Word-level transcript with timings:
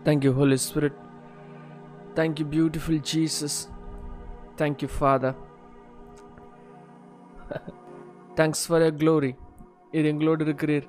Thank 0.00 0.24
you, 0.24 0.32
Holy 0.32 0.56
Spirit. 0.58 0.94
Thank 2.14 2.40
you, 2.40 2.46
beautiful 2.46 2.98
Jesus. 3.06 3.54
Thank 4.56 4.82
you, 4.82 4.90
Father. 4.94 5.32
Thanks 8.36 8.64
for 8.66 8.82
a 8.82 8.90
glory 8.98 9.30
இது 9.92 10.04
எங்களோடு 10.10 10.42
இருக்கிறீர் 10.46 10.84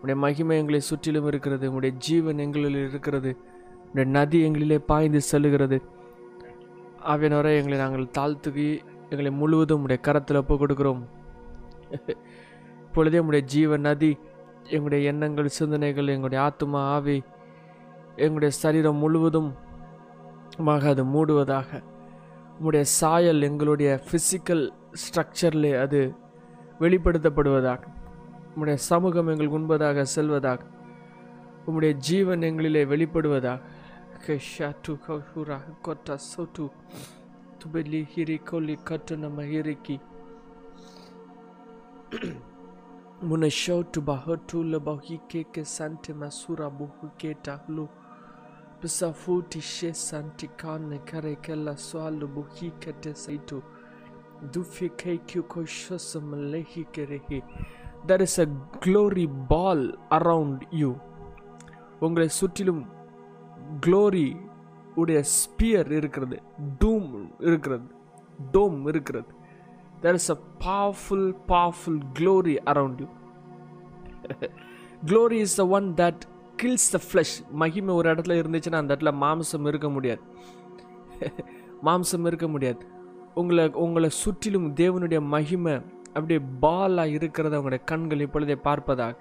உடைய 0.00 0.16
மகிமை 0.16 0.56
எங்களை 0.58 0.80
சுற்றிலும் 0.80 1.26
இருக்கிறது 1.26 1.66
உடைய 1.76 1.92
ஜீவன் 1.98 2.42
எங்களில் 2.44 2.78
இருக்கிறது 2.82 3.30
உடைய 3.88 4.06
நதி 4.10 4.38
எங்களிலே 4.48 4.78
பாய்ந்து 4.90 5.20
செல்லுகிறது 5.30 5.78
ஆவியனவரை 7.12 7.52
எங்களை 7.60 7.78
நாங்கள் 7.78 8.06
தாழ்த்துக்கி 8.18 8.68
எங்களை 9.10 9.32
முழுவதும் 9.40 9.82
உடைய 9.86 10.00
கரத்தில் 10.08 10.40
ஒப்பு 10.42 10.56
கொடுக்கிறோம் 10.62 11.02
இப்பொழுதே 12.84 13.22
உடைய 13.26 13.44
ஜீவ 13.54 13.76
நதி 13.88 14.12
எங்களுடைய 14.70 15.10
எண்ணங்கள் 15.12 15.56
சிந்தனைகள் 15.58 16.14
எங்களுடைய 16.14 16.40
ஆத்மா 16.48 16.80
ஆவி 16.94 17.18
எங்களுடைய 18.16 18.54
சரீரம் 18.54 18.96
முழுவதும் 18.96 19.54
மாக 20.58 20.88
அது 20.88 21.04
மூடுவதாக. 21.04 21.82
உங்களுடைய 22.52 22.84
சாயல் 22.84 23.40
எங்களுடைய 23.40 24.02
ஃபிசிக்கல் 24.06 24.72
ஸ்ட்ரக்சர்லே 25.02 25.80
அது 25.80 26.14
வெளிப்படுத்தப்படுவதாக. 26.80 27.82
உங்களுடைய 28.48 28.76
சமூகம் 28.76 29.26
எங்களுக்கு 29.26 29.58
உண்பதாக 29.58 30.02
செல்வதாக. 30.02 30.60
உங்களுடைய 31.58 31.94
ஜீவன் 31.94 32.40
எங்களிலே 32.40 32.84
வெளிப்படுவதாக. 32.86 33.60
கஷா 34.26 34.74
டு 34.88 34.94
கஹுரா 35.06 35.58
கொட்டா 35.82 36.14
சொட்டு 36.16 36.70
துபெல்லி 37.64 38.06
ஹிரி 38.14 38.42
கொல்லி 38.42 38.78
கட்டு 38.84 39.16
நம்ம 39.16 39.42
ஹிரிக்கி 39.42 40.00
முன 43.28 43.48
ஷோட்டு 43.60 44.00
பஹட்டு 44.00 44.58
லபஹி 44.72 45.16
கேke 45.30 45.64
sante 45.64 46.12
masura 46.20 46.68
சன்ட் 46.68 46.68
மசூரா 46.68 46.68
lu 46.78 47.08
கேட்டா 47.18 47.54
she 47.66 47.99
santi 49.93 50.47
kane 50.61 50.97
kare 51.05 51.35
kella 51.45 51.73
swallo 51.77 52.27
buhi 52.35 52.71
kete 52.79 53.11
saitu 53.15 53.61
dufi 54.53 54.89
kekyu 54.89 55.43
koshosam 55.43 56.27
lehi 56.51 56.85
kerehi 56.95 57.39
there 58.07 58.23
is 58.23 58.39
a 58.39 58.47
glory 58.85 59.27
ball 59.51 59.81
around 60.11 60.65
you 60.81 60.91
உங்களை 62.05 62.29
சுற்றிலும் 62.29 62.83
glory 63.81 64.27
உடைய 65.01 65.21
ஸ்பியர் 65.39 65.89
இருக்கிறது 65.91 66.37
டூம் 66.81 67.09
இருக்கிறது 67.49 67.87
டோம் 68.51 68.87
இருக்கிறது 68.91 69.31
there 70.03 70.15
is 70.19 70.27
a 70.35 70.37
powerful 70.65 71.23
powerful 71.51 71.97
glory 72.19 72.55
around 72.71 72.99
you 73.03 73.09
glory 75.09 75.39
is 75.45 75.55
the 75.61 75.67
one 75.77 75.87
that 76.01 76.17
kills 76.62 76.90
the 76.90 77.00
flesh 77.12 77.50
மகிமை 77.50 77.94
ஒரு 77.94 78.14
இடத்துல 78.14 78.38
இருந்துச்சுன்னா 78.40 78.74
அந்த 78.74 78.96
இடத்துல 78.96 79.14
மாம்சம் 79.20 79.66
இருக்க 79.66 79.90
முடியாது. 79.90 80.20
மாம்சம் 81.84 82.26
இருக்க 82.26 82.48
முடியாது. 82.48 82.86
உங்களை 83.34 83.68
உங்களை 83.68 84.08
சுற்றிலும் 84.08 84.74
தேவனுடைய 84.74 85.22
மகிமை 85.22 85.74
அப்படியே 86.06 86.40
பாலாக 86.62 87.14
இருக்கிறத 87.18 87.44
உங்களுடைய 87.44 87.84
கண்கள் 87.84 88.20
இப்பொழுதே 88.20 88.54
பார்ப்பதாக. 88.54 89.16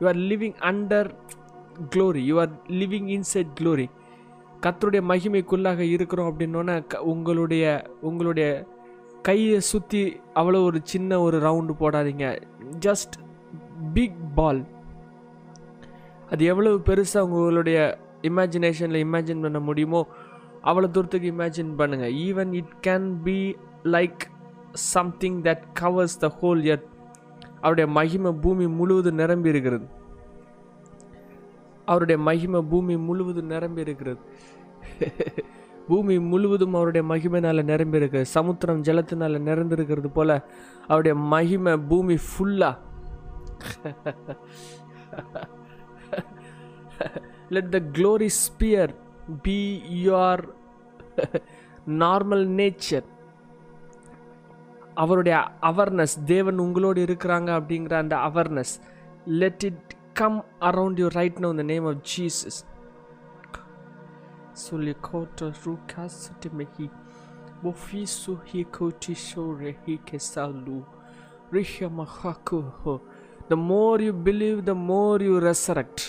You 0.00 0.06
are 0.06 0.16
living 0.16 0.54
under 0.60 1.10
glory 1.94 2.16
you 2.16 2.40
are 2.40 2.50
living 2.68 3.20
inside 3.20 3.50
glory 3.60 3.90
கத்தருடைய 4.62 5.02
மகிமைக்குள்ளாக 5.08 5.78
இருக்கிறோம் 5.78 6.38
அப்படின்னோன்னா 6.38 6.86
க- 6.86 7.02
உங்களுடைய 7.02 7.90
உங்களுடைய 8.00 8.66
கையை 9.22 9.60
சுற்றி 9.60 10.20
அவ்வளோ 10.34 10.62
ஒரு 10.64 10.80
சின்ன 10.82 11.20
ஒரு 11.20 11.38
ரவுண்டு 11.40 11.70
போடாதீங்க. 11.80 12.42
ஜஸ்ட் 12.80 13.14
பிக் 13.94 14.16
பால் 14.34 14.66
அது 16.30 16.44
எவ்வளவு 16.44 16.78
பெருசாக 16.86 17.26
உங்களுடைய 17.26 17.78
இமேஜினேஷனில் 18.22 19.04
இமேஜின் 19.06 19.40
பண்ண 19.40 19.58
முடியுமோ 19.60 20.00
அவ்வளோ 20.64 20.90
தூரத்துக்கு 20.90 21.28
இமேஜின் 21.32 21.72
பண்ணுங்கள் 21.78 22.14
even 22.26 22.52
it 22.52 22.74
can 22.86 23.08
be 23.22 23.38
like 23.84 24.22
something 24.72 25.42
that 25.42 25.64
covers 25.80 26.18
the 26.18 26.28
whole 26.40 26.62
earth 26.64 26.88
அவருடைய 27.60 27.86
மகிமை 27.90 28.32
பூமி 28.32 28.66
முழுவதும் 28.66 29.14
நிரம்பி 29.14 29.48
இருக்கிறது. 29.48 29.86
அவருடைய 31.84 32.18
மகிமை 32.22 32.60
பூமி 32.62 32.96
முழுவதும் 32.96 33.46
நிரம்பி 33.46 33.80
இருக்கிறது. 33.80 34.20
பூமி 35.88 36.18
முழுவதும் 36.18 36.74
அவருடைய 36.74 37.04
மகிமைனால் 37.08 37.62
நிரம்பி 37.64 37.96
இருக்கிறது. 37.96 38.28
சமுத்திரம் 38.28 38.82
ஜலத்தினால் 38.82 39.44
நிரம்பிருக்கிறது 39.48 40.06
போல 40.06 40.30
அவருடைய 40.86 41.14
மகிமை 41.32 41.74
பூமி 41.90 42.16
ஃபுல்லாக 42.28 42.76
let 47.50 47.66
the 47.72 47.82
glory 47.92 48.30
sphere 48.38 48.90
be 49.44 49.60
your 50.04 50.36
normal 52.02 52.44
nature 52.58 53.06
அவருடைய 54.94 55.36
அவர்னஸ் 55.70 56.14
தேவன் 56.24 56.58
உங்களோடு 56.58 57.00
இருக்கிறாங்க 57.06 57.50
அப்படிங்கிற 57.58 57.94
அந்த 57.98 58.16
awareness 58.28 58.74
let 59.40 59.64
it 59.64 59.92
come 60.12 60.38
around 60.60 61.00
you 61.02 61.08
right 61.14 61.40
now 61.44 61.50
இந்த 61.50 61.66
நேம் 61.72 61.86
ஆஃப் 61.86 62.00
ஜீசஸ் 62.12 62.58
சொல்லி 64.64 64.94
கோட்ட 65.08 65.50
ரூகா 65.64 66.04
சுட்டிமகி 66.18 66.86
ஒஃபீசு 67.70 68.34
ஹி 68.50 68.60
கோட்டி 68.78 69.14
ஷோ 69.26 69.44
ரெஹி 69.62 69.96
கெசாலு 70.10 70.78
ரிஹ 71.54 71.88
மஹாக்கு 72.00 72.60
ஹோ 72.82 72.94
the 73.48 73.56
more 73.70 74.02
you 74.02 74.12
believe 74.28 74.60
the 74.64 74.74
more 74.90 75.22
you 75.22 75.34
resurrect 75.46 76.04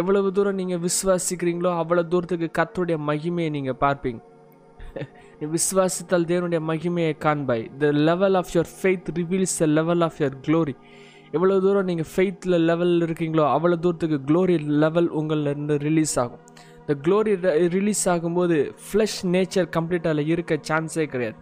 எவ்வளவு 0.00 0.28
தூரம் 0.36 0.58
நீங்கள் 0.60 0.82
விசுவாசிக்கிறீங்களோ 0.86 1.70
அவ்வளோ 1.80 2.02
தூரத்துக்கு 2.12 2.48
கர்த்தருடைய 2.58 2.96
மகிமையை 3.10 3.50
நீங்கள் 3.56 3.78
பார்ப்பீங்க. 3.84 4.20
நீ 5.38 5.44
விசுவாசித்தால் 5.56 6.26
தேவனுடைய 6.30 6.60
மகிமையை 6.70 7.14
காண்பாய். 7.24 7.64
The 7.82 7.90
level 8.08 8.36
of 8.40 8.52
your 8.54 8.70
faith 8.78 9.08
reveals 9.18 9.56
the 9.62 9.66
level 9.78 10.02
of 10.06 10.18
your 10.22 10.36
glory 10.46 10.74
எவ்வளோ 11.36 11.56
தூரம் 11.64 11.88
நீங்கள் 11.90 12.08
ஃபெய்த்தில் 12.12 12.56
லெவல் 12.70 12.94
இருக்கீங்களோ 13.06 13.44
அவ்வளோ 13.56 13.76
தூரத்துக்கு 13.84 14.18
க்ளோரி 14.30 14.56
லெவல் 14.84 15.08
உங்களில் 15.18 15.50
இருந்து 15.52 15.74
ரிலீஸ் 15.88 16.14
ஆகும். 16.22 16.42
இந்த 16.80 16.94
க்ளோரி 17.06 17.32
ரிலீஸ் 17.76 18.04
ஆகும்போது 18.14 18.56
ஃப்ளஷ் 18.86 19.20
நேச்சர் 19.34 19.68
கம்ப்ளீட்டாக 19.76 20.24
இருக்க 20.34 20.58
சான்ஸே 20.70 21.06
கிடையாது. 21.12 21.38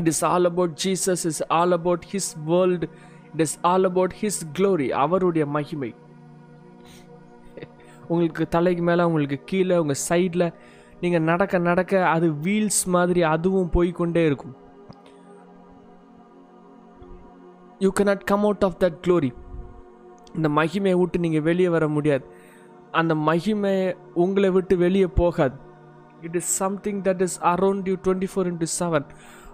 It 0.00 0.10
is 0.12 0.22
all 0.30 0.48
about 0.52 0.74
Jesus 0.84 1.24
is 1.32 1.42
all 1.58 1.76
about 1.78 2.06
his 2.12 2.32
world 2.50 2.88
it 3.36 3.44
is 3.44 3.56
all 3.70 3.86
about 3.90 4.14
his 4.20 4.42
glory 4.58 4.88
அவருடைய 5.04 5.46
மகிமை. 5.56 5.92
உங்களுக்கு 8.12 8.44
தலைக்கு 8.54 8.82
மேலே 8.88 9.02
உங்களுக்கு 9.08 9.38
கீழே 9.50 9.76
உங்கள் 9.82 10.02
சைடில் 10.08 10.46
நீங்கள் 11.00 11.24
நடக்க 11.30 11.58
நடக்க 11.70 11.92
அது 12.12 12.26
வீல்ஸ் 12.44 12.84
மாதிரி 12.94 13.22
அதுவும் 13.32 13.72
போய்க்கொண்டே 13.76 14.22
இருக்கும். 14.28 14.54
You 17.84 17.90
cannot 18.00 18.24
come 18.30 18.46
out 18.48 18.64
of 18.68 18.78
that 18.84 18.98
glory 19.06 19.30
இந்த 20.36 20.48
மகிமையை 20.58 20.96
விட்டு 21.00 21.18
நீங்கள் 21.24 21.46
வெளியே 21.48 21.72
வர 21.76 21.84
முடியாது. 21.96 22.24
அந்த 23.00 23.12
மகிமை 23.28 23.74
உங்களை 24.24 24.50
விட்டு 24.56 24.76
வெளியே 24.84 25.08
போகாது. 25.22 25.56
It 26.26 26.38
is 26.40 26.52
something 26.62 27.00
that 27.08 27.24
is 27.26 27.38
around 27.52 27.88
you 27.90 27.96
twenty 28.06 28.28
four 28.34 28.50
into 28.52 28.68
seven 28.80 29.06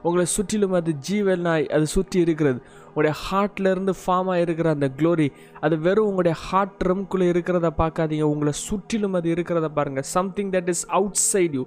உங்களை 0.07 0.25
சுற்றிலும் 0.35 0.77
அது 0.79 0.93
ஜீவனாய் 1.09 1.67
அது 1.77 1.87
சுற்றி 1.97 2.19
இருக்கிறது. 2.25 2.59
உங்களுடைய 2.89 3.15
ஹார்ட்லேருந்து 3.27 3.93
ஃபார்ம் 4.01 4.31
ஆகிருக்கிற 4.35 4.69
அந்த 4.77 4.89
க்ளோரி 4.99 5.29
அது 5.65 5.75
வெறும் 5.87 6.09
உங்களுடைய 6.11 6.37
ஹார்ட் 6.47 6.77
ட்ரம்குள்ளே 6.83 7.29
இருக்கிறத 7.33 7.71
பார்க்காதீங்க. 7.81 8.27
உங்களை 8.35 8.53
சுற்றிலும் 8.67 9.17
அது 9.19 9.29
இருக்கிறத 9.35 9.71
பாருங்கள் 9.79 10.09
something 10.17 10.53
that 10.57 10.71
is 10.75 10.85
outside 11.31 11.57
you 11.59 11.65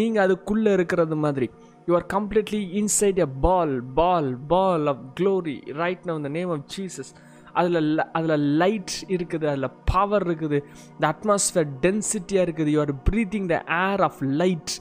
நீங்கள் 0.00 0.24
அதுக்குள்ளே 0.26 0.72
இருக்கிறது 0.78 1.16
மாதிரி. 1.24 1.48
You 1.88 1.94
are 2.00 2.08
completely 2.16 2.60
inside 2.80 3.18
a 3.26 3.28
ball 3.46 3.74
ball 4.00 4.30
ball 4.52 4.86
of 4.92 5.04
glory 5.20 5.56
right 5.82 6.04
now 6.10 6.22
the 6.26 6.32
name 6.38 6.52
of 6.56 6.66
Jesus 6.76 7.12
அதில் 7.60 8.02
அதில் 8.18 8.44
லைட் 8.62 8.94
இருக்குது 9.16 9.46
அதில் 9.50 9.74
பவர் 9.92 10.24
இருக்குது. 10.28 10.58
இந்த 10.94 11.04
அட்மாஸ்ஃபியர் 11.14 11.68
டென்சிட்டியாக 11.84 12.46
இருக்குது. 12.46 12.70
You 12.74 12.80
are 12.86 12.94
breathing 13.10 13.48
the 13.52 13.58
air 13.86 14.02
of 14.08 14.20
light 14.42 14.74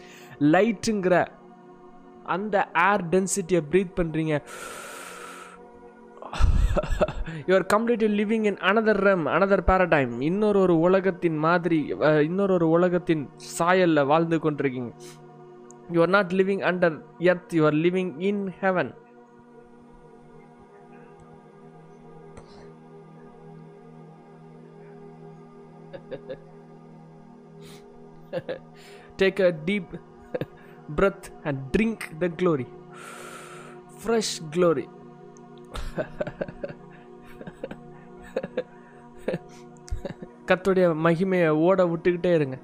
லைட்டுங்கிற 0.56 1.18
அந்த 2.26 2.56
ஏர் 2.90 3.04
டென்சிட்டியை 3.14 3.62
ப்ரீத் 3.72 3.98
பண்ணுறீங்க 4.00 4.36
your 7.48 7.66
completely 7.74 8.10
living 8.20 8.46
in 8.46 8.60
another 8.70 9.02
realm 9.08 9.26
another 9.36 9.66
paradigm 9.70 10.14
இன்னொரு 10.22 10.60
ஒரு 10.60 10.80
உலகத்தின் 10.80 11.38
மாதிரி 11.38 11.80
இன்னொரு 12.30 12.54
ஒரு 12.54 12.70
உலகத்தின் 12.70 13.24
சாயலில் 13.58 14.10
வாழ்ந்து 14.12 14.38
கொண்டிருக்கீங்க. 14.38 14.92
You 15.92 16.02
are 16.02 16.14
not 16.18 16.34
living 16.34 16.64
under 16.72 16.98
earth 17.32 17.54
you 17.58 17.64
are 17.66 17.78
living 17.86 18.12
in 18.20 18.44
heaven 18.62 18.92
take 29.22 29.42
a 29.42 29.52
deep 29.66 29.94
breath 30.96 31.32
and 31.44 31.58
drink 31.72 32.00
the 32.20 32.30
glory. 32.42 32.68
Fresh 33.98 34.32
glory. 34.52 34.88
கத்துடைய 40.48 40.88
மகிமையை 41.06 41.50
ஓட 41.68 41.82
விட்டுக்கிட்டே 41.86 42.32
இருங்க 42.38 42.58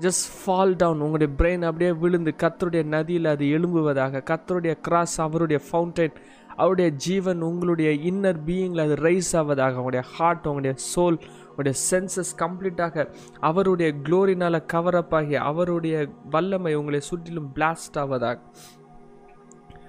ஜஸ்ட் 0.00 0.26
ஃபால் 0.34 0.74
டவுன் 0.76 1.00
உங்களுடைய 1.00 1.30
பிரெயின் 1.38 1.64
அப்படியே 1.68 1.92
விழுந்து 2.02 2.32
கத்தருடைய 2.42 2.82
நதியில் 2.86 3.32
அது 3.32 3.44
எழும்புவதாக 3.56 4.22
கத்தருடைய 4.30 4.74
கிராஸ் 4.80 5.16
அவருடைய 5.20 5.58
ஃபவுண்டைன் 5.66 6.14
அவருடைய 6.58 6.90
ஜீவன் 6.90 7.40
உங்களுடைய 7.40 7.90
இன்னர் 8.12 8.40
பீயிங்கில் 8.46 8.84
அது 8.84 8.94
ரைஸ் 8.94 9.32
ஆவதாக 9.32 9.78
உங்களுடைய 9.80 10.02
ஹார்ட் 10.16 10.46
உங்களுடைய 10.46 10.74
சோல் 10.94 11.18
உடைய 11.56 11.76
சென்சஸ் 11.90 12.32
கம்ப்ளீட்டாக 12.36 13.04
அவருடைய 13.40 13.88
க்ளோரினால் 14.04 14.66
கவர் 14.66 14.94
அப் 14.94 15.14
ஆகி 15.14 15.36
அவருடைய 15.50 15.96
வல்லமை 16.30 16.74
உங்களை 16.74 17.00
சுற்றிலும் 17.00 17.50
பிளாஸ்ட் 17.54 17.96
ஆவதாக. 17.96 18.38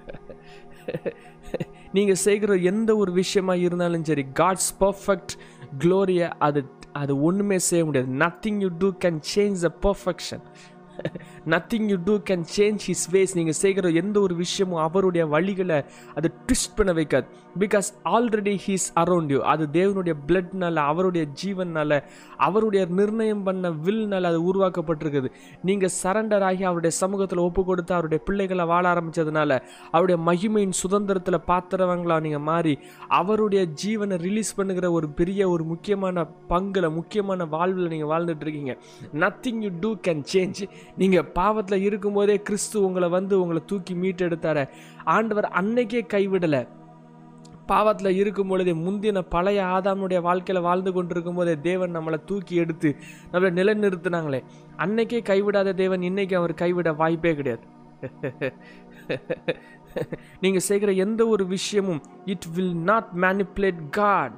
நீங்கள் 1.92 2.22
செய்கிற 2.26 2.56
எந்த 2.72 2.90
ஒரு 2.96 3.12
விஷயமா 3.12 3.54
இருந்தாலும் 3.54 4.04
சரி 4.04 4.24
காட்ஸ் 4.34 4.72
பர்ஃபெக்ட் 4.80 5.34
க்ளோரியை 5.78 6.28
அது 6.38 6.60
அது 6.92 7.12
ஒன்றுமே 7.22 7.58
செய்ய 7.68 7.84
முடியாது. 7.84 8.10
Nothing 8.14 8.58
you 8.58 8.68
do 8.78 8.88
can 9.04 9.20
change 9.34 9.60
the 9.66 9.70
perfection 9.82 10.44
nothing 11.46 11.86
you 11.86 11.96
do 12.04 12.14
can 12.30 12.44
change 12.56 12.80
his 12.86 13.06
ways 13.10 13.34
நீங்கள் 13.34 13.58
செய்கிற 13.62 13.88
எந்த 13.88 14.20
ஒரு 14.20 14.34
விஷயமும் 14.34 14.82
அவருடைய 14.86 15.26
வழிகளை 15.26 15.84
அது 16.14 16.30
ட்விஸ்ட் 16.46 16.76
பண்ண 16.76 16.92
வைக்காது. 16.92 17.26
Because 17.58 17.88
already 18.04 18.54
he's 18.66 18.86
around 18.94 19.30
you 19.34 19.40
அது 19.52 19.68
தேவனுடைய 19.72 20.14
பிளட்னால 20.26 20.74
அவருடைய 20.74 21.26
ஜீவனால் 21.42 22.02
அவருடைய 22.36 22.86
நிர்ணயம் 22.98 23.42
பண்ண 23.42 23.70
வில்னால் 23.70 24.28
அது 24.30 24.40
உருவாக்கப்பட்டிருக்குது. 24.50 25.30
நீங்கள் 25.62 25.94
சரண்டர் 26.02 26.44
ஆகி 26.50 26.64
அவருடைய 26.64 26.96
சமூகத்தில் 26.96 27.38
ஒப்பு 27.38 27.64
கொடுத்து 27.64 27.94
அவருடைய 27.94 28.24
பிள்ளைகளை 28.24 28.64
வாழ 28.64 28.94
ஆரம்பித்ததுனால 28.94 29.60
அவருடைய 29.90 30.18
மகிமையின் 30.30 30.76
சுதந்திரத்தில் 30.82 31.40
பாத்திரவங்களா 31.46 32.20
நீங்கள் 32.20 32.46
மாறி 32.50 32.78
அவருடைய 33.08 33.68
ஜீவனை 33.84 34.16
ரிலீஸ் 34.16 34.54
பண்ணுகிற 34.56 34.92
ஒரு 34.92 35.08
பெரிய 35.08 35.48
ஒரு 35.48 35.64
முக்கியமான 35.64 36.26
பங்கில் 36.48 36.90
முக்கியமான 36.90 37.44
வாழ்வில் 37.44 37.88
நீங்கள் 37.88 38.12
வாழ்ந்துட்டு 38.12 38.40
இருக்கீங்க. 38.40 38.76
Nothing 39.14 39.60
you 39.66 39.70
do 39.80 39.96
can 40.08 40.24
change 40.32 40.62
நீங்கள் 40.96 41.28
பாவத்தில் 41.32 41.82
இருக்கும்போதே 41.82 42.42
கிறிஸ்து 42.42 42.86
உங்களை 42.86 43.08
வந்து 43.08 43.40
உங்களை 43.40 43.62
தூக்கி 43.66 43.94
மீட்டெடுத்தார். 43.94 44.68
ஆண்டவர் 45.04 45.50
அன்னைக்கே 45.54 46.06
கைவிடலை. 46.06 46.66
பாவத்தில் 47.66 48.14
இருக்கும் 48.14 48.48
பொழுதே 48.48 48.72
முந்தின 48.72 49.24
பழைய 49.28 49.62
ஆதாமுடைய 49.62 50.20
வாழ்க்கையில் 50.20 50.64
வாழ்ந்து 50.64 50.92
கொண்டிருக்கும் 50.92 51.34
போதே 51.34 51.60
தேவன் 51.60 51.96
நம்மளை 51.96 52.24
தூக்கி 52.24 52.54
எடுத்து 52.54 52.96
நம்மளை 53.32 53.34
நிலைநிறுத்தினாங்களே. 53.34 54.42
அன்னைக்கே 54.76 55.22
கைவிடாத 55.22 55.74
தேவன் 55.74 56.02
இன்னைக்கு 56.02 56.36
அவர் 56.36 56.54
கைவிட 56.54 56.92
வாய்ப்பே 56.92 57.34
கிடையாது. 57.34 57.62
நீங்கள் 60.40 60.60
செய்கிற 60.60 60.92
எந்த 60.92 61.26
ஒரு 61.26 61.46
விஷயமும் 61.46 62.02
it 62.24 62.54
will 62.54 62.76
not 62.76 63.08
manipulate 63.16 63.90
God 63.90 64.32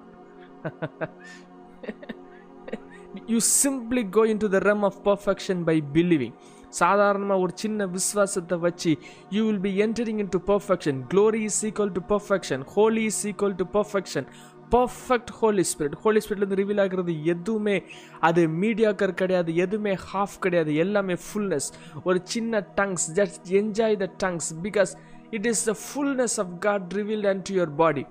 you 3.27 3.39
simply 3.63 4.09
go 4.09 4.27
in 4.27 4.37
to 4.37 4.49
the 4.49 4.59
realm 4.59 4.83
of 4.83 4.97
perfection 5.05 5.65
by 5.65 5.83
believing 5.93 6.33
சாதாரணமாக 6.73 7.41
ஒரு 7.41 7.53
சின்ன 7.55 7.87
விஸ்வாசத்தை 7.87 8.59
வச்சு 8.59 8.93
you 9.31 9.43
will 9.47 9.61
be 9.61 9.73
entering 9.83 10.21
in 10.25 10.33
to 10.37 10.41
perfection 10.47 10.99
glory 11.13 11.43
is 11.51 11.61
equal 11.69 11.95
to 11.99 12.03
perfection 12.15 12.65
holy 12.75 13.05
is 13.05 13.23
equal 13.31 13.57
to 13.63 13.67
perfection 13.79 14.29
perfect 14.75 15.33
holy 15.41 15.65
spirit 15.71 15.97
holy 16.03 16.21
ஸ்பிரிட்லேருந்து 16.25 16.61
reveal 16.61 16.81
ஆகிறது 16.81 17.15
எதுவுமே 17.25 17.77
அது 18.21 18.43
mediocre 18.63 19.15
கிடையாது 19.15 19.51
எதுவுமே 19.65 19.95
ஹாஃப் 20.13 20.37
கிடையாது 20.39 20.75
எல்லாமே 20.85 21.17
ஃபுல்னஸ் 21.25 21.69
ஒரு 22.05 22.21
சின்ன 22.25 22.63
tongues 22.81 23.07
just 23.21 23.51
enjoy 23.61 23.99
the 24.05 24.09
tongues 24.25 24.49
because 24.63 24.93
it 25.31 25.49
is 25.53 25.65
the 25.65 25.75
fullness 25.85 26.39
of 26.41 26.53
God 26.59 26.95
revealed 26.95 27.29
and 27.33 27.45
to 27.49 27.55
your 27.55 27.75
body 27.83 28.05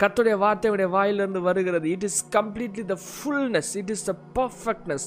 கத்துடைய 0.00 0.34
வார்த்தையுடைய 0.44 0.88
வாயிலிருந்து 0.88 1.40
வருகிறது. 1.40 1.86
It 1.90 2.04
is 2.04 2.20
completely 2.36 2.84
the 2.84 2.96
fullness 3.08 3.70
it 3.80 3.90
is 3.90 4.04
the 4.04 4.14
perfectness 4.34 5.06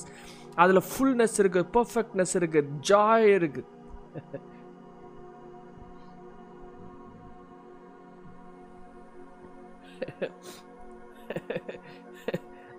அதில் 0.63 0.87
ஃபுல்னஸ் 0.89 1.37
இருக்குது 1.43 1.71
பர்ஃபெக்ட்னஸ் 1.77 2.35
இருக்குது 2.39 2.69
ஜாய் 2.91 3.27
இருக்குது 3.39 3.71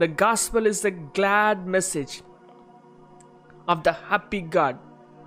the 0.03 0.09
gospel 0.25 0.67
is 0.71 0.79
the 0.87 0.91
glad 1.19 1.67
message 1.75 2.15
of 3.73 3.79
the 3.87 3.95
happy 4.11 4.43
God. 4.59 4.77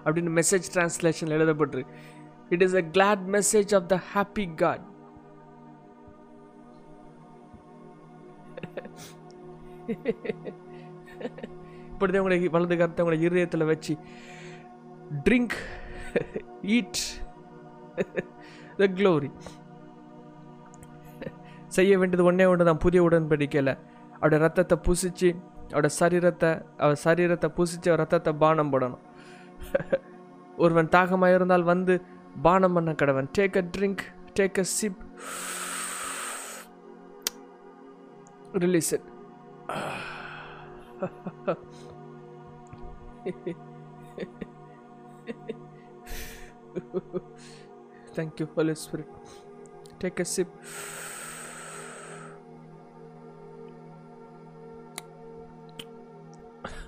அப்படின்னு 0.05 0.31
message 0.39 0.67
translation 0.73 1.33
எழுதப்பட்டிருக்கு. 1.37 1.95
It 2.53 2.63
is 2.67 2.77
a 2.81 2.83
glad 2.95 3.25
message 3.37 3.73
of 3.79 3.89
the 3.93 3.97
happy 4.13 4.45
God 4.61 4.85
இப்படிதான் 11.99 12.23
உங்களை 12.23 12.49
வலது 12.55 12.75
கருத்தை 12.79 13.03
உங்களை 13.05 13.17
இருதயத்தில் 13.27 13.69
வச்சு 13.69 13.93
ட்ரிங்க் 15.25 15.55
ஈட் 16.75 16.99
த 18.81 18.87
க்ளோரி 18.99 19.29
செய்ய 21.77 21.97
வேண்டியது 22.01 22.27
ஒன்றே 22.29 22.45
ஒன்று 22.51 22.67
தான் 22.69 22.83
புதிய 22.83 22.99
உடன்படிக்கையில் 23.07 23.73
அவருடைய 24.13 24.39
ரத்தத்தை 24.45 24.77
புசிச்சு 24.87 25.29
அவருடைய 25.71 25.93
சரீரத்தை 25.99 26.51
அவர் 26.83 27.01
சரீரத்தை 27.03 27.49
புசிச்சு 27.57 27.89
அவர் 27.91 28.01
ரத்தத்தை 28.03 28.31
பானம் 28.43 28.71
போடணும். 28.73 29.03
ஒருவன் 30.63 30.93
தாகமாக 30.95 31.35
இருந்தால் 31.37 31.69
வந்து 31.71 31.95
பானம் 32.47 32.75
பண்ண 32.77 32.91
கடவன். 33.01 33.29
Take 33.37 33.59
a 33.61 33.65
drink 33.77 34.03
take 34.39 34.59
a 34.63 34.67
sip 34.77 35.03
release 38.65 38.91
it 38.97 39.07
Thank 48.13 48.39
you, 48.39 48.49
Holy 48.55 48.75
Spirit. 48.75 49.07
Take 49.99 50.19
a 50.19 50.25
sip. 50.25 50.47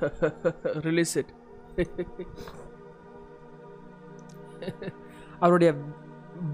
Release 0.83 1.15
it. 1.15 1.27
அவருடைய 5.43 5.71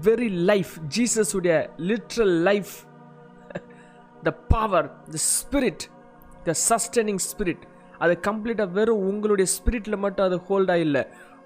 வெரி 0.06 0.28
லைஃப் 0.50 0.72
ஜீசஸ் 0.96 1.32
உடைய 1.38 1.56
literal 1.90 2.36
life 2.48 2.72
the 4.22 4.32
power 4.54 4.86
the 5.14 5.20
spirit 5.32 5.84
the 6.46 6.54
sustaining 6.68 7.20
spirit 7.30 7.64
அது 8.04 8.14
கம்ப்ளீட்டாக 8.28 8.74
வெறும் 8.78 9.06
உங்களுடைய 9.12 9.48
ஸ்பிரிட்டில் 9.56 10.02
மட்டும் 10.04 10.26
அது 10.28 10.38
ஹோல்ட் 10.48 10.74
இல்லை. 10.86 11.02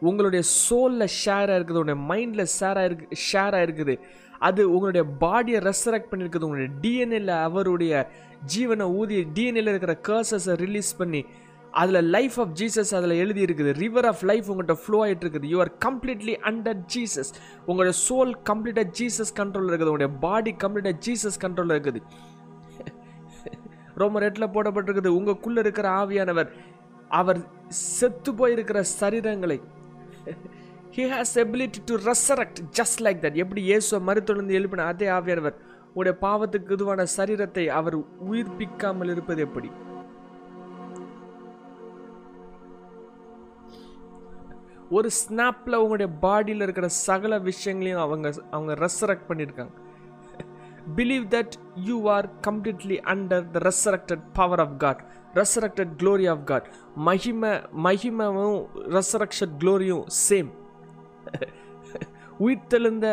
உங்களுடைய 0.08 0.42
சோலில் 0.66 1.12
ஷேர் 1.22 1.50
ஆகிருக்குது 1.52 1.80
உங்களுடைய 1.80 2.00
மைண்டில் 2.10 2.50
ஷேர் 2.58 2.78
ஆகிருக்கு 2.82 3.18
ஷேர் 3.28 3.56
ஆகிருக்குது 3.58 3.94
அது 4.48 4.62
உங்களுடைய 4.74 5.04
பாடியை 5.22 5.58
ரெசரக்ட் 5.68 6.10
பண்ணியிருக்குது 6.12 6.46
உங்களுடைய 6.46 6.70
டிஎன்ஏல 6.84 7.32
அவருடைய 7.48 7.92
ஜீவனை 8.54 8.86
ஊதி 9.00 9.18
டிஎன்ஏல 9.36 9.72
இருக்கிற 9.72 9.94
கர்சஸை 10.08 10.54
ரிலீஸ் 10.64 10.90
பண்ணி 11.00 11.20
அதில் 11.82 12.08
லைஃப் 12.14 12.34
ஆஃப் 12.42 12.50
ஜீசஸ் 12.60 12.90
அதில் 12.98 13.14
எழுதி 13.24 13.42
இருக்குது 13.44 13.70
ரிவர் 13.82 14.08
ஆஃப் 14.10 14.24
லைஃப் 14.30 14.48
உங்கள்கிட்ட 14.52 14.76
ஃப்ளோ 14.82 14.98
ஆகிட்டு 15.04 15.24
இருக்குது. 15.24 15.46
You 15.52 15.58
are 15.64 15.70
completely 15.86 16.34
under 16.50 16.80
Jesus 16.94 17.30
உங்களுடைய 17.68 17.94
சோல் 18.08 18.32
கம்ப்ளீட்டாக 18.50 18.88
ஜீசஸ் 18.98 19.32
கண்ட்ரோலில் 19.40 19.70
இருக்குது. 19.72 19.92
உங்களுடைய 19.92 20.12
பாடி 20.26 20.54
கம்ப்ளீட்டாக 20.64 20.96
ஜீசஸ் 21.06 21.38
கண்ட்ரோலில் 21.44 21.76
இருக்குது. 21.76 22.02
ரொம்ப 23.96 24.20
ரெட்டில் 24.20 24.52
போடப்பட்டிருக்குது. 24.54 25.16
உங்களுக்குள்ளே 25.18 25.58
இருக்கிற 25.58 25.88
ஆவியானவர் 25.88 26.50
அவர் 27.08 27.40
செத்து 27.68 28.32
போயிருக்கிற 28.32 28.84
சரீரங்களை 29.00 29.60
he 30.96 31.04
has 31.12 31.34
ability 31.38 31.80
to 31.84 31.94
resurrect 32.06 32.60
just 32.78 33.02
like 33.04 33.22
that 33.24 33.34
எப்படி 33.34 33.62
இயேசுவை 33.62 34.00
மறுத்தொழுந்து 34.08 34.58
எழுப்பின 34.58 34.86
அதே 34.86 35.06
ஆவியானவர் 35.06 35.56
உடைய 35.94 36.18
பாவத்துக்கு 36.20 36.74
இதுவான 36.76 37.06
சரீரத்தை 37.16 37.64
அவர் 37.68 37.96
உயிர்ப்பிக்காமல் 38.30 39.10
இருப்பது 39.10 39.40
எப்படி? 39.42 39.70
ஒரு 44.90 45.10
ஸ்னாப்பில் 45.10 45.74
உங்களுடைய 45.74 46.12
பாடியில் 46.22 46.60
இருக்கிற 46.60 46.88
சகல 46.88 47.38
விஷயங்களையும் 47.38 48.00
அவங்க 48.00 48.32
அவங்க 48.50 48.74
ரெசரக்ட் 48.74 49.28
பண்ணியிருக்காங்க. 49.28 49.74
Believe 50.96 51.26
that 51.28 51.54
you 51.84 52.08
are 52.08 52.26
completely 52.40 53.00
under 53.04 53.44
the 53.50 53.60
resurrected 53.60 54.24
power 54.32 54.60
of 54.60 54.76
God 54.76 55.02
resurrected 55.34 55.92
glory 56.00 56.26
of 56.26 56.44
God 56.44 56.66
மகிமை 56.96 57.52
மகிமவும் 57.86 58.58
ரெசரக்ஷன் 58.90 59.52
க்ளோரியும் 59.58 60.04
சேம் 60.28 60.50
உயிர்த்தெழுந்த 62.40 63.06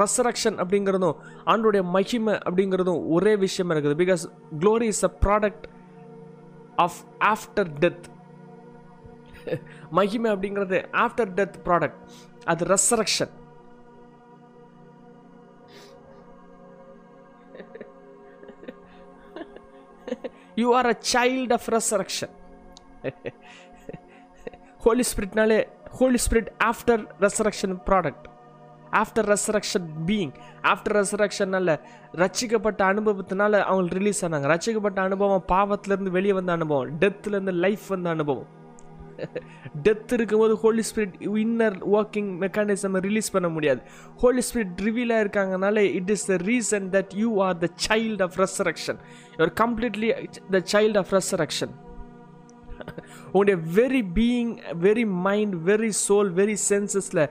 ரெசரக்ஷன் 0.00 0.56
அப்படிங்கிறதும் 0.56 1.16
ஆண்டுடைய 1.44 1.82
மகிமை 1.82 2.34
அப்படிங்கிறதும் 2.38 3.00
ஒரே 3.08 3.36
விஷயமா 3.36 3.74
இருக்குது. 3.74 3.96
Because 4.02 4.24
glory 4.60 4.86
is 4.86 5.04
a 5.04 5.12
product 5.24 5.66
of 6.76 6.98
after 7.20 7.70
death 7.78 8.06
மகிமை 9.90 10.30
அப்படிங்கிறது 10.30 10.78
ஆஃப்டர் 10.92 11.32
டெத் 11.34 11.56
ப்ராடக்ட் 11.66 12.00
அது 12.46 12.64
resurrection 12.64 13.32
you 20.62 20.68
are 20.80 20.88
a 20.92 20.96
child 21.14 21.54
of 21.58 21.68
resurrection 21.76 22.34
holy 24.84 25.04
ஸ்பிரிட்னாலே 25.10 25.58
holy 25.98 26.18
spirit 26.26 26.50
after 26.70 27.02
resurrection 27.26 27.74
product 27.88 28.26
after 29.00 29.28
resurrection 29.32 29.86
being 30.08 30.32
after 30.72 30.96
ரெசரக்ஷனால் 31.00 31.72
ரச்சிக்கப்பட்ட 32.22 32.80
அனுபவத்தினால 32.92 33.60
அவங்க 33.70 33.94
ரிலீஸ் 33.98 34.20
ஆனாங்க. 34.24 34.48
ரச்சிக்கப்பட்ட 34.54 34.98
அனுபவம் 35.08 35.44
பாவத்திலேருந்து 35.52 36.16
வெளியே 36.16 36.34
வந்த 36.38 36.52
அனுபவம் 36.58 36.90
டெத்துலேருந்து 37.02 37.54
லைஃப் 37.64 37.86
வந்த 37.94 38.10
அனுபவம். 38.16 38.50
டெத் 39.86 40.12
இருக்கும்போது 40.16 40.54
holy 40.64 40.82
spirit 40.90 41.14
inner 41.42 41.76
working 41.98 42.30
mechanism 42.44 42.98
release 43.08 43.30
பண்ண 43.34 43.48
முடியாது. 43.56 43.80
ஹோலி 44.22 44.42
ஸ்பிரிட் 44.48 44.82
ரிவீலாக 44.88 45.24
இருக்காங்கனால 45.24 45.84
it 46.00 46.12
is 46.16 46.26
the 46.32 46.36
reason 46.50 46.88
that 46.96 47.14
you 47.22 47.30
are 47.46 47.56
the 47.64 47.70
child 47.88 48.22
of 48.28 48.36
resurrection 48.44 49.00
you are 49.38 49.54
completely 49.62 50.10
the 50.56 50.62
child 50.74 51.00
of 51.02 51.14
resurrection 51.18 51.74
உங்களுடைய 53.32 53.56
very 53.80 54.04
being 54.20 54.52
very 54.86 55.06
mind 55.26 55.54
very 55.70 55.90
soul 56.06 56.30
very 56.40 56.56
சென்சஸில் 56.68 57.24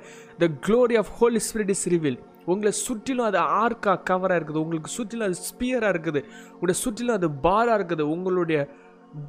the 0.43 0.47
glory 0.67 0.97
of 1.03 1.11
holy 1.21 1.41
spirit 1.47 1.73
is 1.75 1.87
reveal 1.95 2.19
உங்களை 2.51 2.71
சுற்றிலும் 2.85 3.25
அது 3.25 3.39
ஆர்க்காக 3.63 3.99
கவராக 4.09 4.37
இருக்குது. 4.39 4.61
உங்களுக்கு 4.63 4.89
சுற்றிலும் 4.89 5.27
அது 5.27 5.37
ஸ்பியராக 5.49 5.91
இருக்குது. 5.93 6.21
உங்களுடைய 6.53 6.77
சுற்றிலும் 6.83 7.15
அது 7.15 7.27
பாராக 7.45 7.75
இருக்குது. 7.79 8.03
உங்களுடைய 8.15 8.59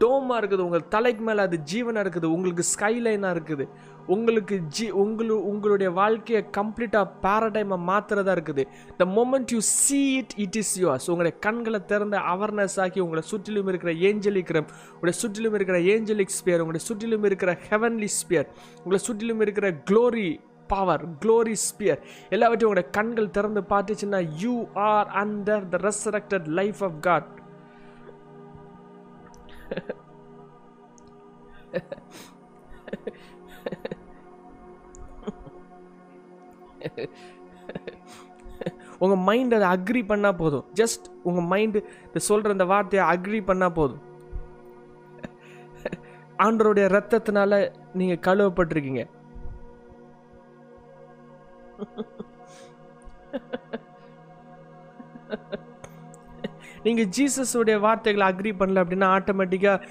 டோமாக 0.00 0.40
இருக்குது 0.40 0.64
உங்கள் 0.66 0.88
தலைக்கு 0.94 1.22
மேலே 1.28 1.40
அது 1.46 1.56
ஜீவனாக 1.70 2.04
இருக்குது 2.04 2.28
உங்களுக்கு 2.34 2.64
ஸ்கைலைனாக 2.74 3.34
இருக்குது. 3.36 3.64
உங்களுக்கு 4.14 4.56
ஜி 4.76 4.86
உங்களு 5.02 5.34
உங்களுடைய 5.50 5.90
வாழ்க்கையை 5.98 6.42
கம்ப்ளீட்டாக 6.58 7.10
பேரடைமை 7.24 7.78
மாற்றுறதா 7.88 8.32
இருக்குது. 8.36 8.62
The 9.00 9.04
moment 9.18 9.52
you 9.54 9.60
see 9.60 10.00
it 10.20 10.34
it 10.44 10.58
is 10.62 10.72
yours 10.82 11.08
உங்களுடைய 11.10 11.34
கண்களை 11.46 11.80
திறந்த 11.92 12.18
அவேர்னஸ் 12.34 12.78
ஆக்கி 12.84 13.02
உங்களை 13.06 13.24
சுற்றிலும் 13.32 13.68
இருக்கிற 13.72 13.92
ஏஞ்சலிக் 14.10 14.54
ரம் 14.56 14.70
உங்களுடைய 14.92 15.16
சுற்றிலும் 15.22 15.56
இருக்கிற 15.58 15.78
ஏஞ்சலிக் 15.94 16.34
ஸ்பியர் 16.38 16.62
உங்களுடைய 16.64 16.84
சுற்றிலும் 16.88 17.26
இருக்கிற 17.30 17.52
ஹெவன்லி 17.68 18.10
ஸ்பியர் 18.20 18.48
உங்களை 18.84 19.00
சுற்றிலும் 19.08 19.44
இருக்கிற 19.46 19.68
க்ளோரி 19.90 20.28
பவர் 20.70 21.04
க்ளோரி 21.22 21.54
ஸ்பியர் 21.68 22.02
எல்லாவற்றையும் 22.30 22.70
உங்களுடைய 22.70 22.90
கண்கள் 22.98 23.34
திறந்து 23.36 23.62
பார்த்துச்சுன்னா 23.72 24.20
you 24.42 24.54
are 24.90 25.08
under 25.22 25.64
the 25.68 25.80
resurrected 25.88 26.46
life 26.60 26.82
of 26.82 26.98
God 27.00 27.30
உங்கள் 38.98 39.18
மைண்ட் 39.18 39.54
அதை 39.54 39.68
அக்ரி 39.68 40.04
பண்ணால் 40.08 40.36
போதும். 40.36 40.64
ஜஸ்ட் 40.74 41.06
உங்கள் 41.22 41.44
மைண்டு 41.44 41.80
இந்த 42.06 42.18
சொல்கிற 42.18 42.52
இந்த 42.52 42.64
வார்த்தையை 42.64 43.08
அக்ரி 43.08 43.40
பண்ணால் 43.46 43.74
போதும். 43.74 44.10
ஆண்டருடைய 46.38 46.86
ரத்தத்தினால 46.96 47.72
நீங்கள் 47.94 48.22
கழுவப்பட்டிருக்கீங்க. 48.26 49.08
நீங்கள் 56.84 57.04
ஜீசஸுடைய 57.04 57.80
வார்த்தைகளை 57.80 58.28
அக்ரி 58.28 58.52
பண்ணல 58.58 58.82
அப்படின்னா 58.84 59.08
ஆட்டோமேட்டிக்காக 59.18 59.88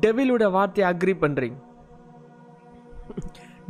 டெவிலுடைய 0.00 0.50
வார்த்தையை 0.50 0.92
அக்ரி 0.92 1.14
பண்ணுறீங்க 1.20 1.54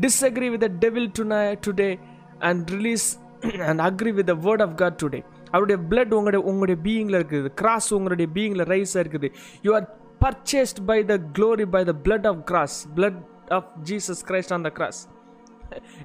disagree 0.01 0.51
with 0.51 0.85
devil 0.85 1.11
to 1.13 1.25
today 1.67 1.99
and 2.39 2.71
release 2.71 3.21
and 3.67 3.81
agree 3.81 4.13
with 4.15 4.31
word 4.31 4.63
of 4.63 4.81
word 4.81 4.97
today 5.03 5.23
God 5.23 5.51
அவருடைய 5.51 5.83
பிளட் 5.91 6.13
உங்களுடைய 6.13 6.47
உங்களுடைய 6.47 6.81
பீயிங்கில் 6.83 7.19
இருக்குது. 7.21 7.47
கிராஸ் 7.47 7.95
உங்களுடைய 7.95 8.33
பீயிங்கில் 8.35 8.67
ரைஸாக 8.69 9.05
இருக்குது. 9.05 9.33
You 9.63 9.75
are 9.75 9.97
purchased 10.21 10.85
by 10.87 11.05
the 11.05 11.19
glory 11.39 11.71
by 11.71 11.85
the 11.85 11.95
blood 12.05 12.27
of 12.27 12.45
cross 12.45 12.89
blood 12.97 13.19
of 13.49 13.65
Jesus 13.83 14.27
Christ 14.29 14.53
on 14.53 14.63
the 14.63 14.71
cross 14.71 15.09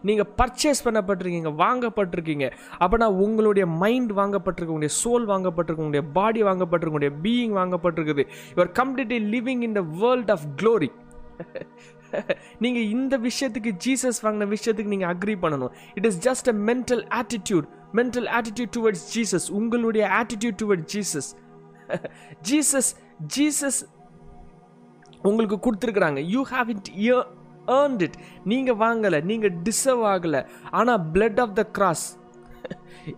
நீங்கள் 0.08 0.30
பர்ச்சேஸ் 0.40 0.84
பண்ணப்பட்டிருக்கீங்க 0.86 1.52
வாங்கப்பட்டிருக்கீங்க. 1.64 2.46
அப்படின்னா 2.82 3.08
உங்களுடைய 3.26 3.66
மைண்ட் 3.84 4.12
வாங்கப்பட்டிருக்கு 4.20 4.74
உங்களுடைய 4.76 4.96
சோல் 5.04 5.26
வாங்கப்பட்டிருக்கு 5.34 5.86
உங்களுடைய 5.86 6.06
பாடி 6.18 6.44
வாங்கப்பட்டிருக்கு 6.50 6.94
உங்களுடைய 6.94 7.14
being 7.26 7.56
வாங்கப்பட்டிருக்குது. 7.62 8.26
Your 8.54 8.72
completely 8.82 9.20
living 9.36 9.64
in 9.68 9.78
the 9.80 9.84
world 10.04 10.32
of 10.36 10.46
glory 10.62 10.90
நீங்கள் 12.64 12.88
இந்த 12.96 13.16
விஷயத்துக்கு 13.28 13.72
ஜீசஸ் 13.86 14.20
வாங்கின 14.24 14.48
விஷயத்துக்கு 14.56 14.94
நீங்கள் 14.94 15.12
அக்ரி 15.14 15.36
பண்ணணும். 15.44 15.72
It 15.98 16.08
is 16.10 16.20
just 16.28 16.50
a 16.54 16.56
mental 16.70 17.04
attitude 17.20 17.68
mental 18.00 18.28
attitude 18.38 18.74
towards 18.78 19.06
Jesus 19.16 19.48
உங்களுடைய 19.60 20.04
attitude 20.20 20.58
toward 20.64 20.86
Jesus 20.94 21.30
Jesus 22.50 22.92
Jesus 23.36 23.80
உங்களுக்கு 25.30 25.58
கொடுத்துருக்குறாங்க. 25.66 26.20
You 26.34 26.44
have 26.52 26.70
it 26.76 26.90
earned 27.68 28.02
it 28.02 28.18
நீங்கள் 28.44 28.80
வாங்கலை 28.84 29.24
நீங்கள் 29.24 29.54
டிசர்வ் 29.68 30.04
ஆகலை. 30.14 30.42
ஆனால் 30.72 31.04
பிளட் 31.14 31.40
ஆஃப் 31.40 31.56
த 31.56 31.66
கிராஸ் 31.78 32.08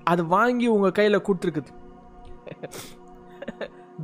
அது 0.04 0.26
வாங்கி 0.26 0.68
உங்கள் 0.68 0.98
கையில் 1.00 1.26
கொடுத்துருக்குது. 1.28 1.72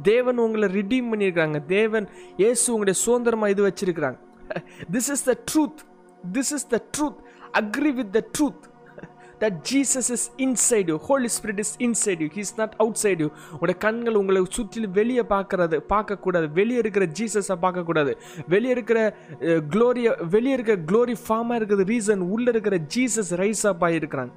தேவன் 0.03 0.37
உங்களை 0.37 0.67
ரிடீம் 0.69 1.07
பண்ணியிருக்காங்க 1.11 1.65
தேவன் 1.65 2.07
இயேசு 2.37 2.65
உங்களுடைய 2.73 2.99
சுதந்திரமாக 3.03 3.53
இது 3.53 3.67
வச்சிருக்கிறாங்க. 3.67 4.19
This 4.91 5.09
is 5.15 5.23
the 5.29 5.35
truth 5.51 5.81
this 6.31 6.53
is 6.57 6.67
the 6.67 6.79
truth 6.97 7.19
agree 7.61 7.93
with 7.99 8.13
the 8.17 8.21
truth 8.37 8.65
that 9.39 9.57
Jesus 9.71 10.09
is 10.09 10.31
inside 10.37 10.95
holy 10.95 11.29
spirit 11.37 11.59
is 11.59 11.75
inside 11.79 11.87
inside 12.09 12.37
is 12.37 12.53
not 12.57 12.73
outside 13.03 13.17
outside 13.19 13.31
உங்களோட 13.53 13.77
கண்கள் 13.77 14.15
உங்களை 14.15 14.45
சுற்றிலும் 14.49 14.91
வெளியே 14.91 15.21
பார்க்கறது 15.21 15.79
பார்க்கக்கூடாது. 15.89 16.51
வெளியே 16.51 16.79
இருக்கிற 16.79 17.05
ஜீசஸை 17.05 17.55
பார்க்கக்கூடாது. 17.61 18.15
வெளியே 18.47 18.71
இருக்கிற 18.71 19.15
க்ளோரியை 19.41 20.27
வெளியே 20.29 20.53
இருக்கிற 20.53 20.77
க்ளோரி 20.91 21.15
ஃபார்மாக 21.27 21.55
இருக்கிறது 21.55 21.85
ரீசன் 21.93 22.19
உள்ளே 22.19 22.49
இருக்கிற 22.49 22.77
ஜீசஸ் 22.95 23.31
ரைஸ் 23.35 23.67
அப் 23.67 23.83
ஆகிருக்கிறாங்க 23.83 24.29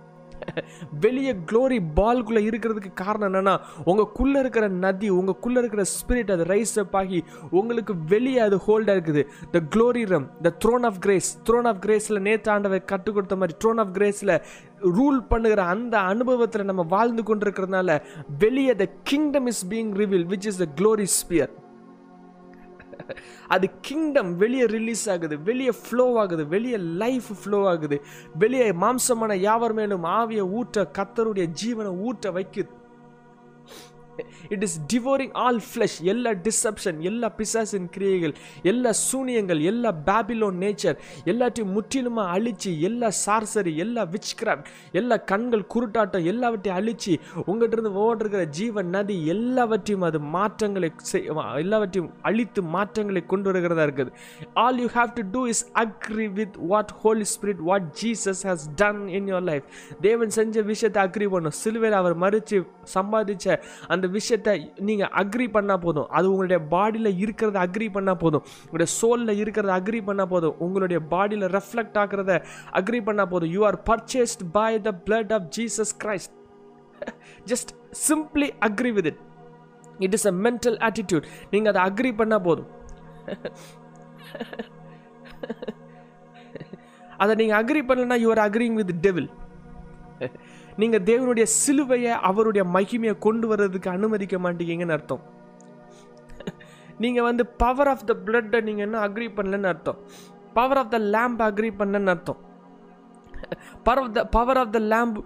வெளியே 1.00 1.36
க்ளோரி 1.52 1.80
பால்குள்ளே 1.94 2.50
இருக்கிறதுக்கு 2.50 2.92
காரணம் 2.94 3.34
என்னென்னா 3.34 3.60
உங்களுக்குள்ளே 3.84 4.38
இருக்கிற 4.38 4.68
நதி 4.68 5.10
உங்களுக்குள்ளே 5.10 5.58
இருக்கிற 5.58 5.84
ஸ்பிரிட் 5.84 6.30
அது 6.30 6.44
ரைஸ் 6.44 6.78
அப் 6.78 6.96
ஆகி 6.96 7.22
உங்களுக்கு 7.50 7.94
வெளியே 8.06 8.38
அது 8.38 8.56
ஹோல்டாக 8.56 8.96
இருக்குது. 8.96 9.24
The 9.50 9.60
glory 9.76 10.06
realm 10.06 10.30
the 10.42 10.54
throne 10.64 10.82
of 10.82 10.98
grace 10.98 11.38
throne 11.50 11.66
of 11.66 11.78
கிரேஸில் 11.86 12.20
நேற்று 12.20 12.80
கற்றுக் 12.80 13.14
கொடுத்த 13.14 13.36
மாதிரி 13.36 13.58
த்ரோன் 13.64 13.78
ஆஃப் 13.78 13.94
கிரேஸில் 13.98 14.40
ரூல் 14.80 15.26
பண்ணுகிற 15.28 15.62
அந்த 15.64 15.98
அனுபவத்தில் 15.98 16.64
நம்ம 16.64 16.82
வாழ்ந்து 16.82 17.22
கொண்டிருக்கிறதுனால 17.22 18.02
வெளியே 18.38 18.74
the 18.74 18.88
kingdom 19.02 19.46
is 19.46 19.66
being 19.68 19.92
reveal 19.92 20.26
which 20.26 20.46
is 20.46 20.56
the 20.56 20.64
glory 20.76 21.04
sphere 21.04 21.52
அது 23.48 23.70
கிங்டம் 23.80 24.36
வெளியே 24.36 24.66
ரிலீஸ் 24.66 25.10
ஆகுது 25.10 25.42
வெளியே 25.42 25.72
ஃப்ளோ 25.88 26.18
ஆகுது 26.18 26.46
வெளியே 26.46 26.76
லைஃப் 26.76 27.30
ஃப்ளோ 27.44 27.68
ஆகுது. 27.68 28.02
வெளியே 28.38 28.72
மாம்சமான 28.72 29.34
யாவர் 29.36 29.72
மேலும் 29.72 30.04
ஆவிய 30.04 30.42
ஊற்ற 30.58 30.86
கத்தருடைய 30.98 31.46
ஜீவனை 31.64 31.92
ஊற்ற 32.08 32.32
வைக்குது 32.32 32.80
it 34.48 34.62
is 34.62 34.76
devouring 34.88 35.32
all 35.40 35.60
flesh 35.66 35.96
எல்லா 36.06 36.32
டிசப்ஷன் 36.42 36.98
எல்லா 37.02 37.28
பிசாசின் 37.36 37.88
கிரியைகள் 37.90 38.34
எல்லா 38.64 38.90
சூனியங்கள் 39.02 39.60
எல்லா 39.64 39.92
பேபிலோன் 40.06 40.58
நேச்சர் 40.58 40.96
எல்லாத்தையும் 41.26 41.72
முற்றிலுமாக 41.72 42.34
அழிச்சு 42.34 42.80
எல்லா 42.80 43.08
சார்சரி 43.22 43.74
எல்லா 43.76 44.04
விச் 44.12 44.32
கிராஃப்ட் 44.38 44.68
எல்லா 44.94 45.16
கண்கள் 45.24 45.64
குருட்டாட்டம் 45.74 46.26
எல்லாவற்றையும் 46.26 46.78
அழிச்சு 46.78 47.14
உங்கள்கிட்ட 47.46 47.76
இருந்து 47.78 47.92
ஓடுகிற 48.02 48.44
ஜீவன் 48.52 48.90
நதி 48.90 49.16
எல்லாவற்றையும் 49.26 50.02
அது 50.02 50.18
மாற்றங்களை 50.34 50.90
செய்- 51.10 51.26
எல்லாவற்றையும் 51.58 52.10
அழித்து 52.22 52.60
மாற்றங்களை 52.72 53.22
கொண்டு 53.26 53.48
வருகிறதா 53.48 53.84
இருக்குது. 53.84 54.10
All 54.56 54.78
you 54.78 54.88
have 54.94 55.10
to 55.14 55.24
do 55.30 55.42
is 55.46 55.64
agree 55.78 56.28
with 56.34 56.56
what 56.66 56.92
Holy 57.00 57.26
Spirit 57.32 57.62
what 57.62 57.88
Jesus 58.00 58.42
has 58.46 58.64
done 58.76 59.02
in 59.10 59.28
your 59.28 59.44
life 59.44 59.66
தேவன் 60.00 60.32
செஞ்ச 60.32 60.62
விஷயத்தை 60.64 61.02
அக்ரி 61.04 61.28
பண்ணும் 61.28 61.56
சிலுவையில் 61.58 61.98
அவர் 61.98 62.16
மறித்து 62.18 62.58
சம்பாதிச்ச 62.94 63.46
அந்த 63.88 64.01
அந்த 64.02 64.14
விஷயத்தை 64.14 64.72
நீங்கள் 64.86 65.10
அக்ரி 65.20 65.46
பண்ணால் 65.56 65.80
போதும். 65.80 66.06
அது 66.16 66.30
உங்களுடைய 66.30 66.60
பாடியில் 66.70 67.18
இருக்கிறத 67.24 67.56
அக்ரி 67.64 67.88
பண்ணால் 67.96 68.18
போதும். 68.22 68.42
உங்களுடைய 68.64 68.88
சோலில் 69.00 69.40
இருக்கிறத 69.42 69.72
அக்ரி 69.76 70.00
பண்ணால் 70.08 70.26
போதும். 70.26 70.54
உங்களுடைய 70.58 71.00
பாடியில் 71.10 71.46
ரெஃப்ளெக்ட் 71.56 71.98
ஆகிறத 72.02 72.44
அக்ரி 72.80 73.00
பண்ணால் 73.08 73.26
போதும். 73.26 73.50
You 73.50 73.64
are 73.64 73.78
purchased 73.90 74.42
by 74.52 74.80
the 74.86 74.92
blood 75.06 75.32
of 75.32 75.46
Jesus 75.58 75.92
Christ 76.04 76.32
just 77.46 77.70
simply 78.08 78.50
agree 78.68 78.92
with 78.92 79.06
it 79.12 79.20
it 79.98 80.14
is 80.18 80.26
a 80.32 80.34
mental 80.46 80.78
attitude 80.88 81.28
நீங்கள் 81.50 81.74
அதை 81.74 81.84
அக்ரி 81.90 82.12
பண்ணால் 82.22 82.44
போதும். 82.48 82.70
அதை 87.22 87.34
நீங்கள் 87.34 87.62
அக்ரி 87.62 87.82
பண்ணலன்னா 87.88 88.18
you 88.24 88.30
are 88.30 88.44
agreeing 88.48 88.76
with 88.80 88.94
devil 89.06 89.30
நீங்கள் 90.80 91.04
தேவனுடைய 91.10 91.46
சிலுவையை 91.62 92.12
அவருடைய 92.28 92.62
மகிமையை 92.76 93.14
கொண்டு 93.26 93.46
வர்றதுக்கு 93.50 93.88
அனுமதிக்க 93.96 94.36
மாட்டீங்கன்னு 94.44 94.96
அர்த்தம். 94.96 95.22
நீங்கள் 97.02 97.26
வந்து 97.28 97.44
பவர் 97.62 97.90
ஆஃப் 97.92 98.06
த 98.10 98.14
பிளட்டை 98.26 98.58
நீங்கள் 98.68 98.86
என்ன 98.86 98.98
அக்ரி 99.06 99.28
பண்ணலன்னு 99.36 99.70
அர்த்தம். 99.72 99.98
Power 100.58 100.80
of 100.80 100.92
the 100.94 100.98
lamb 101.14 101.42
agree 101.48 101.70
பண்ணலன்னு 101.80 102.12
அர்த்தம். 102.14 102.40
Power 103.86 104.02
of 104.02 104.14
the 104.18 104.24
power 104.36 104.60
of 104.62 104.74
the 104.76 104.80
lamb 104.92 105.18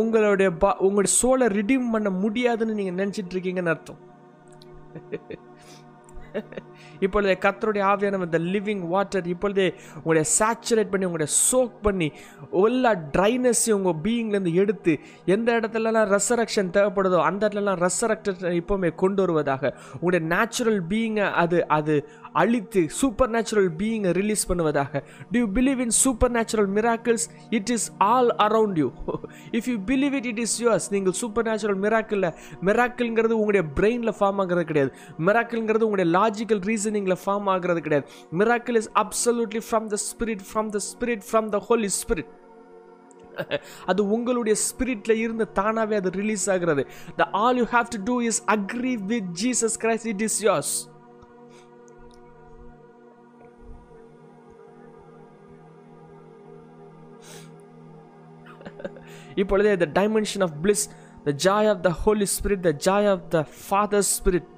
உங்களுடைய 0.00 0.50
பா 0.62 0.70
உங்களுடைய 0.86 1.12
சோலை 1.20 1.46
ரிடீம் 1.58 1.90
பண்ண 1.94 2.10
முடியாதுன்னு 2.22 2.78
நீங்கள் 2.80 2.98
நினச்சிட்ருக்கீங்கன்னு 3.00 3.72
அர்த்தம். 3.74 4.00
இப்பொழுது 7.00 7.38
கத்தருடைய 7.40 7.84
ஆவியானவர் 7.84 8.30
இந்த 8.30 8.38
லிவிங் 8.38 8.84
வாட்டர் 8.88 9.26
இப்பொழுது 9.26 9.74
உங்களுடைய 9.94 10.24
சேச்சுரேட் 10.38 10.90
பண்ணி 10.90 11.06
உங்களுடைய 11.06 11.32
சோக் 11.50 11.76
பண்ணி 11.82 12.10
எல்லா 12.62 12.92
ட்ரைனஸையும் 13.16 13.78
உங்கள் 13.80 14.00
பீயிங்லேருந்து 14.02 14.54
எடுத்து 14.54 14.98
எந்த 15.24 15.60
இடத்துலலாம் 15.60 16.16
ரெசரக்ஷன் 16.16 16.72
தேவைப்படுதோ 16.72 17.20
அந்த 17.22 17.48
இடத்துலலாம் 17.48 17.86
ரெசரக்ஷன் 17.86 18.60
இப்போவுமே 18.60 18.94
கொண்டு 18.94 19.20
வருவதாக. 19.22 19.74
உங்களுடைய 20.00 20.22
நேச்சுரல் 20.34 20.82
பீயிங்கை 20.82 21.32
அது 21.32 21.68
அது 21.68 21.94
அழித்து 22.42 22.82
சூப்பர் 23.00 23.30
நேச்சுரல் 23.34 23.70
பீயிங்கை 23.80 24.12
release 24.20 24.44
பண்ணுவதாக. 24.50 25.02
Do 25.32 25.38
you 25.42 25.48
believe 25.58 25.80
in 25.84 25.94
supernatural 26.36 26.70
miracles 26.78 27.26
it 27.58 27.70
is 27.76 27.86
all 27.98 28.30
around 28.46 28.78
you 28.82 28.88
if 29.58 29.68
you 29.72 29.76
believe 29.92 30.16
it 30.20 30.28
it 30.32 30.42
is 30.46 30.56
yours 30.62 30.88
நீங்கள் 30.96 31.16
சூப்பர் 31.22 31.48
நேச்சுரல் 31.50 31.78
மிராக்கிளில் 31.84 32.30
மிராக்கிள்ங்கிறது 32.68 33.36
உங்களுடைய 33.40 33.64
பிரெயினில் 33.78 34.16
ஃபார்ம் 34.18 34.40
ஆகிறது 34.44 34.64
கிடையாது. 34.72 34.92
மிராக்கிள்ங்கிறது 35.28 35.86
உங்களுடைய 35.88 36.08
லாஜிக்கல் 36.18 36.62
ரீசனிங்கில் 36.70 37.20
ஃபார்ம் 37.24 37.48
ஆகிறது 37.54 37.82
கிடையாது. 37.86 38.06
Miracle 38.40 38.78
is 38.82 38.90
absolutely 39.04 39.62
from 39.70 39.88
the 39.94 39.98
spirit 40.10 40.44
from 40.50 40.70
the 40.76 40.80
spirit 40.90 41.24
from 41.30 41.48
the 41.54 41.60
Holy 41.70 41.90
Spirit 42.02 42.30
அது 43.90 44.02
உங்களுடைய 44.14 44.54
ஸ்பிரிட்ல 44.66 45.12
இருந்து 45.24 45.44
தானாவே 45.58 45.96
அது 46.00 46.10
ரிலீஸ் 46.20 46.46
ஆகிறது. 46.50 46.82
The 47.20 47.24
all 47.42 47.58
you 47.60 47.66
have 47.74 47.88
to 47.94 47.98
do 48.08 48.16
is 48.30 48.40
agree 48.54 48.94
with 49.12 49.28
Jesus 49.42 49.76
Christ 49.84 50.08
it 50.12 50.22
is 50.26 50.38
yours 50.46 50.72
இப்பொழுதே 59.42 59.76
the 59.76 59.88
dimension 60.00 60.42
of 60.42 60.56
bliss 60.62 60.84
the 61.24 61.34
joy 61.46 61.68
of 61.68 61.82
the 61.82 61.92
Holy 62.04 62.26
Spirit 62.36 62.60
the 62.60 62.72
joy 62.86 63.08
of 63.10 63.28
the 63.28 63.44
father 63.68 64.06
spirit 64.14 64.48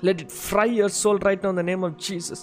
let 0.00 0.20
it 0.20 0.34
fry 0.38 0.68
your 0.80 0.94
soul 1.04 1.20
right 1.20 1.46
on 1.46 1.54
the 1.54 1.62
name 1.62 1.82
of 1.82 1.98
Jesus 2.08 2.42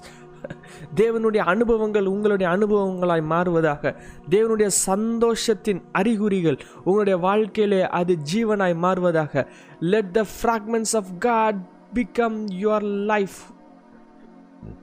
தேவனுடைய 0.95 1.37
அனுபவங்கள் 1.37 2.05
உங்களுடைய 2.05 2.57
அனுபவங்களாய் 2.57 3.23
மாறுவதாக. 3.29 3.93
தேவனுடைய 4.29 4.69
சந்தோஷத்தின் 4.85 5.81
அறிகுறிகள் 5.91 6.59
உங்களுடைய 6.83 7.17
வாழ்க்கையிலே 7.17 7.89
அது 7.89 8.17
ஜீவனாய் 8.33 8.75
மாறுவதாக. 8.81 9.47
Let 9.79 10.13
the 10.13 10.25
fragments 10.35 10.95
of 10.95 11.11
God 11.19 11.61
become 11.93 12.39
your 12.63 12.87
life 13.05 13.39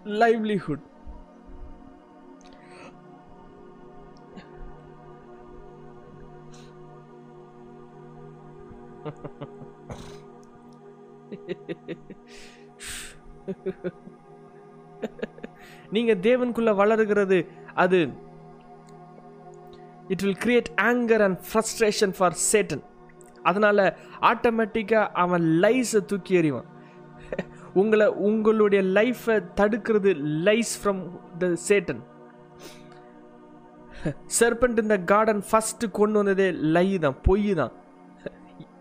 livelihood 0.05 0.85
நீங்க 15.91 16.15
தேவனுக்குள்ள 16.15 16.75
வளருகிறது 16.75 17.47
அது 17.75 18.09
it 20.09 20.23
will 20.23 20.39
create 20.45 20.71
anger 20.81 21.21
and 21.21 21.39
frustration 21.53 22.15
for 22.19 22.37
Satan 22.53 22.83
அதனால 23.43 23.99
ஆட்டோமேட்டிக்காக 24.21 25.11
அவன் 25.13 25.43
லைஸை 25.43 26.05
தூக்கி 26.05 26.41
எறிவான். 26.41 26.69
உங்களை 27.75 28.07
உங்களுடைய 28.07 28.83
லைஃப்பை 28.83 29.45
தடுக்கிறது 29.55 30.15
lies 30.45 30.73
from 30.83 31.03
the 31.39 31.47
Satan 31.69 32.03
serpent 34.41 34.79
இந்த 34.79 34.99
கார்டன் 34.99 35.43
ஃபஸ்ட்டு 35.51 35.91
கொண்டு 35.91 36.19
வந்ததே 36.19 36.51
லை 36.51 36.99
தான் 36.99 37.17
பொய் 37.23 37.55
தான் 37.55 37.73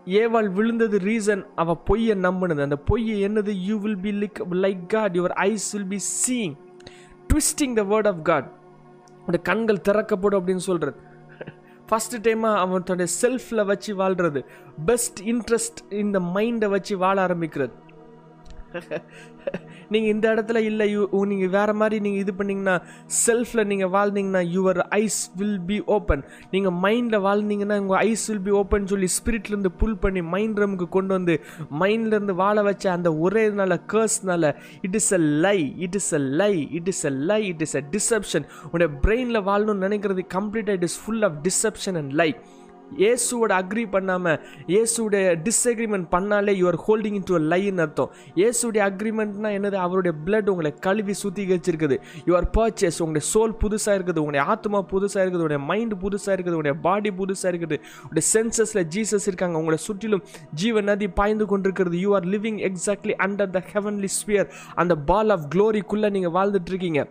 ஏவாள் 0.06 0.48
விழுந்தது 0.48 0.98
ரீசன் 0.98 1.46
அவ 1.54 1.74
பொய்யை 1.76 2.16
நம்பினது. 2.16 2.60
அந்த 2.60 2.76
பொய்யை 2.76 3.28
என்னது? 3.28 3.52
You 3.54 3.78
will 3.78 3.98
be 3.98 4.10
like 4.10 4.44
like 4.50 4.86
God 4.86 5.16
your 5.16 5.36
eyes 5.50 5.72
will 5.72 5.86
be 5.86 5.98
seeing 6.26 6.54
twisting 7.28 7.74
the 7.74 7.82
word 7.82 8.06
of 8.06 8.24
God 8.24 8.50
அந்த 9.26 9.38
கண்கள் 9.38 9.80
திறக்கப்படும் 9.80 10.46
அப்படின்னு 10.46 10.64
சொல்கிறது 10.68 10.96
ஃபஸ்ட்டு 11.88 12.18
டைமாக 12.18 12.56
அவன் 12.56 12.82
தன்னுடைய 12.82 13.08
செல்ஃபில் 13.22 13.64
வச்சு 13.66 13.94
வாழ்கிறது 13.94 14.44
பெஸ்ட் 14.86 15.22
இன்ட்ரெஸ்ட் 15.22 15.92
இந்த 15.92 16.20
மைண்டை 16.20 16.68
வச்சு 16.68 16.98
வாழ 16.98 17.26
ஆரம்பிக்கிறது. 17.26 17.72
நீங்கள் 19.92 20.12
இந்த 20.14 20.26
இடத்துல 20.34 20.58
இல்லை 20.62 20.86
யூ 20.92 21.02
நீங்கள் 21.32 21.52
வேறு 21.54 21.74
மாதிரி 21.74 21.98
நீங்கள் 22.00 22.22
இது 22.24 22.34
பண்ணிங்கன்னா 22.38 22.76
செல்ஃபில் 23.20 23.64
நீங்கள் 23.66 23.92
வாழ்ந்தீங்கன்னா 23.94 24.42
your 24.54 24.80
eyes 24.98 25.20
will 25.36 25.60
be 25.66 25.78
open 25.96 26.22
நீங்கள் 26.50 26.76
மைண்டில் 26.84 27.22
வாழ்ந்தீங்கன்னா 27.26 27.78
உங்கள் 27.82 28.00
ஐஸ் 28.04 28.24
வில் 28.30 28.44
பி 28.44 28.54
ஓப்பன் 28.60 28.88
சொல்லி 28.92 29.10
ஸ்பிரிட்லேருந்து 29.16 29.72
புல் 29.82 29.98
பண்ணி 29.98 30.22
மைண்ட் 30.34 30.60
ரம்க்கு 30.62 30.88
கொண்டு 30.88 31.14
வந்து 31.14 31.36
மைண்ட்லேருந்து 31.82 32.36
வாழ 32.36 32.62
வச்ச 32.62 32.84
அந்த 32.92 33.12
ஒரே 33.22 33.44
நாள 33.54 33.78
கேர்ஸ்னால 33.92 34.52
it 34.82 34.98
is 35.00 35.12
a 35.12 35.22
lie 35.46 35.58
it 35.86 35.98
is 36.00 36.12
a 36.14 36.22
lie 36.40 36.52
it 36.78 36.90
is 36.94 37.04
a 37.06 37.14
lie 37.30 37.40
it 37.48 37.62
is 37.62 37.76
a 37.76 37.84
deception 37.92 38.46
உடைய 38.72 38.90
பிரெயினில் 39.04 39.46
வாழணும்னு 39.48 39.86
நினைக்கிறது 39.86 40.24
கம்ப்ளீட்டாக 40.36 40.78
it 40.80 40.88
is 40.90 40.98
full 41.02 41.24
of 41.24 41.38
deception 41.42 41.98
and 42.02 42.14
lie 42.14 42.30
இயேசுவோட 42.98 43.52
அக்ரி 43.62 43.84
பண்ணாமல் 43.94 44.38
இயேசுடைய 44.72 45.24
டிஸ்அக்ரிமெண்ட் 45.46 46.06
பண்ணாலே 46.14 46.54
you are 46.62 46.78
holding 46.86 47.16
in 47.20 47.26
to 47.30 47.38
லைன்னு 47.52 47.82
அர்த்தம். 47.86 48.10
இயேசுடைய 48.40 48.82
அக்ரிமெண்ட்னா 48.90 49.50
என்னது? 49.58 49.78
அவருடைய 49.86 50.14
பிளட் 50.26 50.50
உங்களை 50.54 50.72
கழுவி 50.86 51.14
சுத்திகரிச்சிருக்குது. 51.22 51.98
யுவர் 52.30 52.48
பர்ச்சேஸ் 52.58 53.00
உங்களுடைய 53.04 53.26
சோல் 53.32 53.56
புதுசாக 53.64 53.96
இருக்குது. 53.98 54.22
உங்களுடைய 54.24 54.44
ஆத்மா 54.54 54.80
புதுசாக 54.92 55.22
இருக்குது. 55.22 55.42
உங்களுடைய 55.42 55.62
மைண்ட் 55.70 55.96
புதுசாக 56.04 56.34
இருக்குது. 56.36 56.56
உங்களுடைய 56.58 56.76
பாடி 56.88 57.12
புதுசாக 57.22 57.52
இருக்குது. 57.52 57.78
உங்களுடைய 58.02 58.26
சென்சஸில் 58.34 58.84
ஜீசஸ் 58.96 59.28
இருக்காங்க. 59.32 59.56
உங்களை 59.62 59.78
சுற்றிலும் 59.86 60.22
ஜீவ 60.54 60.80
நதி 60.90 61.08
பாய்ந்து 61.08 61.46
கொண்டிருக்கிறது. 61.46 61.98
You 62.04 62.14
are 62.14 62.28
living 62.34 62.60
exactly 62.70 63.16
under 63.28 63.50
the 63.50 63.62
heavenly 63.72 64.10
sphere 64.20 64.48
அந்த 64.74 64.96
பால் 65.10 65.32
ஆஃப் 65.36 65.48
க்ளோரிக்குள்ளே 65.54 66.10
நீங்கள் 66.18 66.36
வாழ்ந்துட்டு 66.38 66.72
இருக்கீங்க. 66.74 67.02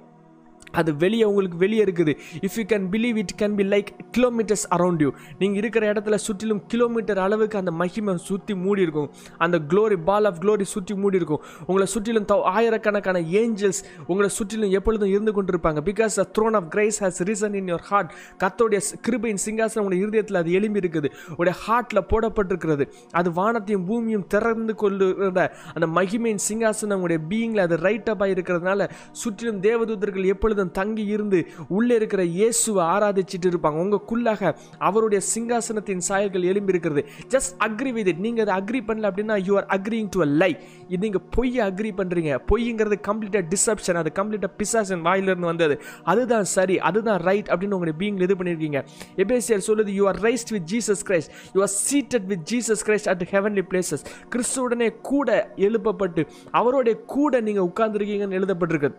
அது 0.72 0.96
வெளியே 0.96 1.24
உங்களுக்கு 1.24 1.58
வெளியே 1.58 1.84
இருக்குது. 1.84 2.14
If 2.48 2.58
you 2.60 2.64
can 2.64 2.88
believe 2.94 3.18
it 3.24 3.36
can 3.42 3.56
be 3.56 3.64
like 3.64 3.90
kilometres 4.18 4.66
around 4.76 5.02
you 5.02 5.12
நீங்கள் 5.40 5.60
இருக்கிற 5.62 5.94
இடத்துல 5.94 6.16
சுற்றிலும் 6.16 6.62
கிலோமீட்டர் 6.68 7.20
அளவுக்கு 7.20 7.58
அந்த 7.58 7.72
மகிமை 7.72 8.18
சுற்றி 8.18 8.56
மூடி 8.56 8.82
இருக்கும். 8.82 9.10
அந்த 9.38 9.60
க்ளோரி 9.70 9.98
பால் 10.04 10.26
ஆஃப் 10.26 10.40
க்ளோரி 10.44 10.62
சுற்றி 10.62 10.96
மூடி 10.96 11.16
இருக்கும். 11.16 11.42
உங்களை 11.68 11.88
சுற்றிலும் 11.88 12.26
தௌ 12.32 12.42
ஆயிரக்கணக்கான 12.42 13.20
ஏஞ்சல்ஸ் 13.20 13.82
உங்களை 14.08 14.30
சுற்றிலும் 14.30 14.70
எப்பொழுதும் 14.70 15.10
இருந்து 15.10 15.32
கொண்டிருப்பாங்க. 15.38 15.80
Because 15.90 16.16
the 16.16 16.26
throne 16.38 16.56
of 16.56 16.68
grace 16.76 17.00
has 17.00 17.22
risen 17.30 17.54
in 17.54 17.74
your 17.74 17.86
heart 17.90 18.12
கத்தோடைய 18.44 18.80
கிருபையின் 19.08 19.42
சிங்காசனம் 19.46 19.84
உங்களுடைய 19.84 20.04
இருதயத்தில் 20.06 20.40
அது 20.42 20.52
எலும்பி 20.60 20.82
இருக்குது. 20.84 21.10
உடைய 21.36 21.58
ஹார்ட்டில் 21.68 22.02
போடப்பட்டிருக்கிறது. 22.12 22.88
அது 23.12 23.32
வானத்தையும் 23.32 23.86
பூமியும் 23.86 24.28
திறந்து 24.28 24.76
கொள்ளுகிற 24.76 25.56
அந்த 25.74 25.88
மகிமையின் 26.00 26.44
சிங்காசனம் 26.50 27.00
உங்களுடைய 27.00 27.20
பீயிங்கில் 27.30 27.66
அது 27.68 27.76
ரைட் 27.76 28.10
அப் 28.10 28.20
இருக்கிறதுனால 28.22 28.90
சுற்றிலும் 29.12 29.62
தேவதூதர்கள் 29.62 30.26
எப்பொழுதும் 30.26 30.61
தங்கி 30.70 31.06
இருந்து 31.06 31.40
உள்ளே 31.68 31.96
இருக்கிற 31.96 32.24
இயேசுவை 32.24 32.84
ஆராதிச்சிட்டு 32.94 33.50
இருப்பாங்க. 33.52 33.80
உங்களுக்குள்ளாக 33.84 34.54
அவருடைய 34.78 35.22
சிங்காசனத்தின் 35.34 36.04
சாயல்கள் 36.10 36.48
எழும்பி 36.52 36.74
இருக்கிறது 36.74 37.04
ஜஸ்ட் 37.36 37.54
அக்ரி 37.68 37.94
வித் 37.98 38.08
இட் 38.08 38.24
நீங்கள் 38.26 38.46
அதை 38.46 38.56
அக்ரி 38.62 38.82
பண்ணல 38.90 39.10
அப்படின்னா 39.12 39.38
you 39.48 39.56
are 39.62 39.68
agreeing 39.78 40.10
to 40.16 40.22
a 40.22 40.30
lie 40.44 40.52
இது 40.88 41.02
நீங்கள் 41.06 41.26
பொய்யை 41.36 41.62
அக்ரி 41.70 41.92
பண்ணுறீங்க 42.00 42.40
பொய்ங்கிறது 42.52 42.98
கம்ப்ளீட்டாக 43.10 43.46
டிசப்ஷன் 43.54 44.00
அது 44.02 44.12
கம்ப்ளீட்டாக 44.20 44.52
பிசாசன் 44.62 45.04
வாயிலிருந்து 45.08 45.50
வந்தது. 45.52 45.76
அதுதான் 46.04 46.48
சரி 46.56 46.80
அதுதான் 46.90 47.22
ரைட் 47.30 47.50
அப்படின்னு 47.52 47.78
உங்களுடைய 47.78 47.98
பீங்கில் 48.02 48.26
இது 48.28 48.36
பண்ணியிருக்கீங்க. 48.40 48.82
எபேசியர் 49.26 49.68
சொல்லுது 49.70 49.94
you 50.00 50.06
are 50.12 50.20
raised 50.28 50.54
with 50.56 50.68
Jesus 50.74 51.04
Christ 51.10 51.32
you 51.56 51.62
are 51.62 51.74
seated 51.90 52.28
with 52.34 52.46
Jesus 52.54 52.84
Christ 52.88 53.10
at 53.14 53.24
heavenly 53.36 53.64
places 53.72 54.04
கிறிஸ்துவுடனே 54.36 54.90
கூட 55.12 55.30
எழுப்பப்பட்டு 55.68 56.24
அவருடைய 56.52 56.98
கூட 57.16 57.42
நீங்கள் 57.42 57.68
உட்கார்ந்துருக்கீங்கன்னு 57.70 58.40
எழுதப்பட்டிருக்குது 58.42 58.98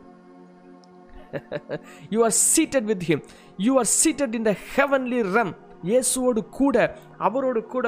you 2.15 2.21
are 2.25 2.37
seated 2.47 2.89
with 2.93 3.05
him 3.11 3.23
you 3.67 3.75
are 3.79 3.91
seated 3.97 4.35
in 4.35 4.49
the 4.51 4.55
heavenly 4.73 5.21
realm 5.37 5.53
இயேசுவோடு 5.85 6.41
கூட 6.57 6.77
அவரோடு 7.19 7.61
கூட 7.67 7.87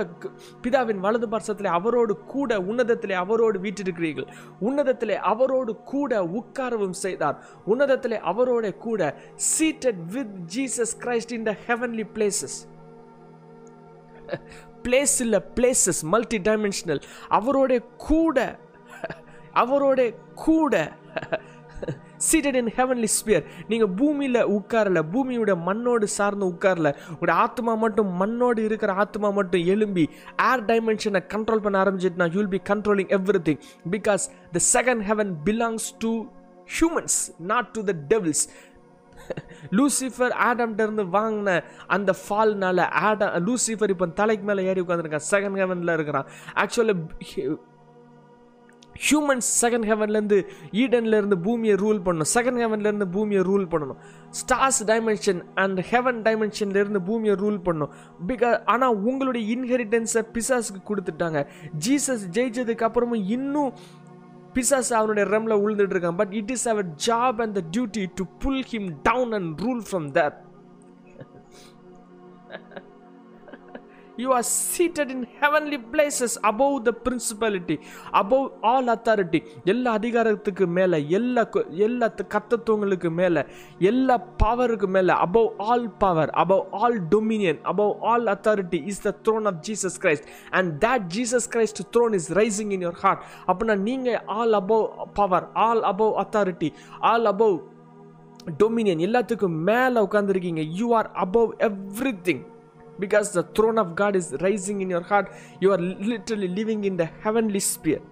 பிதாவின் 0.65 1.03
வலது 1.05 1.27
பார்சத்தில் 1.33 1.71
அவரோடு 1.71 2.15
கூட 2.33 2.59
உன்னதத்திலே 2.71 3.17
அவரோடு 3.21 3.59
வீட்டிருக்கிறீர்கள் 3.59 4.29
உன்னதத்திலே 4.61 5.17
அவரோடு 5.33 5.73
கூட 5.93 6.23
உட்காரவும் 6.41 6.97
செய்தார் 7.03 7.37
உன்னதத்திலே 7.67 8.19
அவரோட 8.33 8.69
கூட 8.79 9.03
seated 9.51 10.03
with 10.17 10.35
Jesus 10.57 10.95
Christ 11.05 11.35
in 11.39 11.47
the 11.51 11.55
heavenly 11.69 12.07
places 12.17 12.59
place 14.85 15.17
இல்லை 15.25 15.41
பிளேசஸ் 15.57 16.03
மல்டி 16.13 16.39
டைமென்ஷனல் 16.49 17.03
அவரோட 17.31 17.73
கூட 18.07 18.39
அவரோட 19.55 20.01
கூட 20.45 20.75
சீட்டட் 22.31 22.55
இன் 22.55 22.71
ஹெவன்லி 22.77 23.09
ஸ்பியர் 23.19 23.45
நீங்கள் 23.69 23.93
பூமியில் 23.97 24.41
உட்காரல 24.57 25.03
பூமியோட 25.13 25.55
மண்ணோடு 25.67 26.09
சார்ந்து 26.17 26.47
உட்காரல 26.47 26.91
உங்களுடைய 27.11 27.41
ஆத்மா 27.41 27.75
மட்டும் 27.75 28.11
மண்ணோடு 28.21 28.65
இருக்கிற 28.65 28.93
ஆத்மா 28.95 29.31
மட்டும் 29.31 29.65
எழும்பி 29.65 30.09
ஏர் 30.51 30.65
டைமென்ஷனை 30.65 31.23
கண்ட்ரோல் 31.35 31.65
பண்ண 31.65 31.85
ஆரம்பிச்சிட்டுனா 31.85 32.29
you'll 32.37 32.53
be 32.57 32.61
controlling 32.71 33.11
everything 33.49 33.61
because 33.91 34.25
the 34.53 34.63
second 34.73 35.03
heaven 35.03 35.33
belongs 35.45 35.89
to 35.99 36.13
humans 36.81 37.19
not 37.39 37.67
to 37.67 37.83
the 37.85 37.95
devils 38.09 38.45
Lucifer 39.71 40.33
ஆடம்கிட்டருந்து 40.49 41.05
வாங்கின 41.13 41.51
அந்த 41.87 42.15
ஃபால்னால 42.23 42.89
ஆடம் 43.03 43.47
லூசிஃபர் 43.47 43.89
இப்போ 43.89 44.07
தலைக்கு 44.07 44.45
மேலே 44.45 44.65
ஏறி 44.65 44.81
உட்காந்துருக்கான் 44.81 45.29
செகண்ட் 45.31 45.59
ஹெவனில் 45.61 45.93
இருக்கிறான். 45.93 46.27
ஆக்சுவலாக 46.55 46.99
ஹியூமன்ஸ் 49.07 49.49
செகண்ட் 49.63 49.87
ஹெவன்லேருந்து 49.91 50.39
ஈடன்லேருந்து 50.83 51.37
பூமியை 51.47 51.77
ரூல் 51.85 52.01
பண்ணணும். 52.07 52.31
செகண்ட் 52.35 52.61
ஹெவன்லேருந்து 52.65 53.09
பூமியை 53.17 53.43
ரூல் 53.51 53.67
பண்ணணும். 53.73 53.99
ஸ்டார்ஸ் 54.41 54.81
டைமென்ஷன் 54.91 55.43
அண்ட் 55.65 55.81
ஹெவன் 55.91 56.21
டைமென்ஷன்லேருந்து 56.29 57.03
பூமியை 57.09 57.37
ரூல் 57.43 57.59
பண்ணணும். 57.67 57.93
பிகாஸ் 58.31 58.57
ஆனால் 58.75 58.97
உங்களுடைய 59.11 59.45
இன்ஹெரிட்டன்ஸை 59.57 60.25
பிசாஸுக்கு 60.37 60.83
கொடுத்துட்டாங்க. 60.91 61.43
ஜீசஸ் 61.87 62.25
ஜெயிச்சதுக்கு 62.39 62.87
அப்புறமும் 62.89 63.27
இன்னும் 63.37 63.73
பிசாஸ் 64.57 64.93
அவனுடைய 65.01 65.25
ரெம்ல 65.35 65.55
உழுந்துட்டு 65.65 65.95
இருக்கான். 65.97 66.19
But 66.23 66.35
it 66.41 66.51
is 66.57 66.69
our 66.73 66.89
job 67.07 67.41
and 67.45 67.55
the 67.61 67.63
duty 67.77 68.07
to 68.15 68.25
pull 68.45 68.65
him 68.73 68.89
down 69.11 69.33
and 69.41 69.61
rule 69.67 69.85
from 69.91 70.09
there 70.19 70.35
you 74.19 74.29
are 74.31 74.47
seated 74.69 75.09
in 75.15 75.25
heavenly 75.41 75.79
places 75.93 76.33
above 76.51 76.75
the 76.85 76.93
principality 77.05 77.77
above 78.15 78.47
all 78.73 78.89
authority. 78.89 79.41
எல்லா 79.65 79.91
அதிகாரத்துக்கு 79.93 80.67
மேலே 80.77 80.99
எல்லா 81.11 81.43
எல்லா 81.87 82.09
கத்தத்துவங்களுக்கு 82.35 83.11
மேலே 83.13 83.43
எல்லா 83.91 84.17
பவருக்கு 84.43 84.89
மேலே 84.89 85.15
above 85.27 85.51
all 85.69 85.89
power 85.99 86.33
above 86.43 86.65
all 86.81 86.99
dominion 87.09 87.61
above 87.73 87.93
all 88.13 88.27
authority 88.27 88.81
is 88.93 89.03
the 89.07 89.13
throne 89.25 89.47
of 89.47 89.61
Jesus 89.69 89.99
Christ 90.05 90.27
and 90.53 90.73
that 90.87 91.07
Jesus 91.09 91.49
Christ 91.51 91.83
throne 91.97 92.17
is 92.21 92.31
rising 92.33 92.73
in 92.79 92.85
your 92.87 92.99
heart 93.03 93.23
அப்படின்னா 93.49 93.79
நீங்கள் 93.83 94.19
all 94.39 94.57
above 94.63 94.87
power 95.15 95.47
all 95.67 95.85
above 95.85 96.15
authority 96.25 96.71
all 97.05 97.29
above 97.35 97.57
dominion 98.59 99.05
எல்லாத்துக்கும் 99.07 99.57
மேலே 99.69 100.01
உட்காந்துருக்கீங்க 100.07 100.65
you 100.81 100.89
are 100.95 101.09
above 101.19 101.53
everything 102.23 102.43
because 102.99 103.33
the 103.33 103.43
throne 103.43 103.79
of 103.79 103.95
God 103.95 104.17
is 104.17 104.35
rising 104.41 104.81
in 104.81 104.91
your 104.91 105.03
heart. 105.03 105.31
You 105.61 105.73
are 105.73 105.79
literally 105.79 106.49
living 106.49 106.85
in 106.85 106.97
the 106.97 107.07
heavenly 107.07 107.61
sphere. 107.61 108.03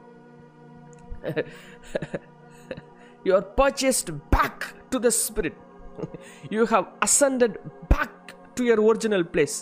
you 3.25 3.35
are 3.35 3.43
purchased 3.43 4.11
back 4.31 4.75
to 4.91 4.99
the 4.99 5.11
spirit. 5.11 5.55
you 6.51 6.67
have 6.67 6.89
ascended 7.01 7.59
back 7.89 8.35
to 8.57 8.65
your 8.65 8.81
original 8.81 9.25
place. 9.25 9.59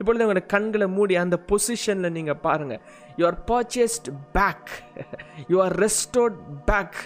இப்பொழுது 0.00 0.24
உங்களோட 0.24 0.40
கண்களை 0.52 0.86
மூடி 0.96 1.14
அந்த 1.22 1.36
பொசிஷனில் 1.50 2.14
நீங்கள் 2.16 2.40
பாருங்கள் 2.46 2.80
you 3.18 3.24
are 3.28 3.38
purchased 3.50 4.08
back 4.38 4.70
you 5.52 5.56
are 5.64 5.74
restored 5.84 6.38
back 6.70 6.98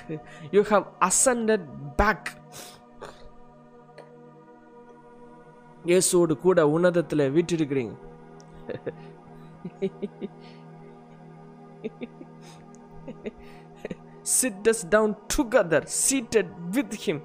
you 0.57 0.63
have 0.73 0.85
ascended 1.09 1.67
back 2.01 2.31
இயேசுவோடு 5.91 6.35
கூட 6.47 6.59
உன்னதத்தில் 6.75 7.33
வீற்றிருக்கிறீங்க. 7.37 7.95
Sit 14.39 14.69
us 14.75 14.85
down 14.95 15.17
together 15.35 15.89
seated 16.05 16.53
with 16.77 16.97
him 17.07 17.25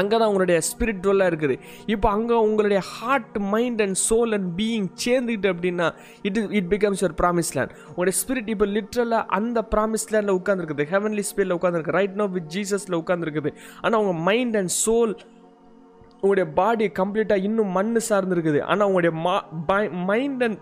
அங்கே 0.00 0.16
தான் 0.18 0.28
உங்களுடைய 0.30 0.58
ஸ்பிரிச்சுவலாக 0.68 1.30
இருக்குது. 1.30 1.54
இப்போ 1.94 2.08
அங்கே 2.16 2.36
உங்களுடைய 2.46 2.80
heart 2.96 3.36
mind 3.54 3.80
and 3.84 3.98
soul 4.08 4.34
and 4.36 4.48
being 4.60 4.86
சேர்ந்துக்கிட்டு 5.04 5.48
அப்படின்னா 5.54 5.86
it 6.28 6.38
is 6.40 6.52
it 6.58 6.68
becomes 6.74 7.00
your 7.02 7.16
promise 7.22 7.50
land 7.56 7.72
உங்களுடைய 7.88 8.16
ஸ்பிரிட் 8.20 8.50
இப்போ 8.54 8.68
லிட்ரலாக 8.76 9.22
அந்த 9.38 9.64
ப்ராமிஸ் 9.74 10.06
லேண்டில் 10.14 10.38
உட்காந்துருக்குது 10.40 10.86
ஹெவன்லி 10.94 11.24
ஸ்பிரிட்டில் 11.30 11.56
உட்காந்துருக்கு 11.58 11.96
ரைட் 11.98 12.16
நோ 12.22 12.26
வித் 12.36 12.48
ஜீசஸில் 12.56 12.98
உட்காந்துருக்குது 13.02 13.52
ஆனால் 13.82 14.00
உங்கள் 14.04 14.20
மைண்ட் 14.30 14.58
அண்ட் 14.62 14.74
சோல் 14.84 15.14
உங்களுடைய 16.22 16.46
பாடி 16.58 16.86
கம்ப்ளீட்டாக 16.98 17.46
இன்னும் 17.48 17.72
மண் 17.76 17.96
சார்ந்திருக்குது. 18.08 18.60
ஆனால் 18.62 18.88
உங்களுடைய 18.90 19.14
மைண்ட் 20.10 20.42
அண்ட் 20.42 20.60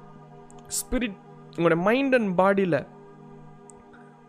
ஸ்பிரிட் 0.78 1.16
உங்களுடைய 1.56 1.80
மைண்ட் 1.88 2.14
அண்ட் 2.14 2.38
பாடியில் 2.40 2.78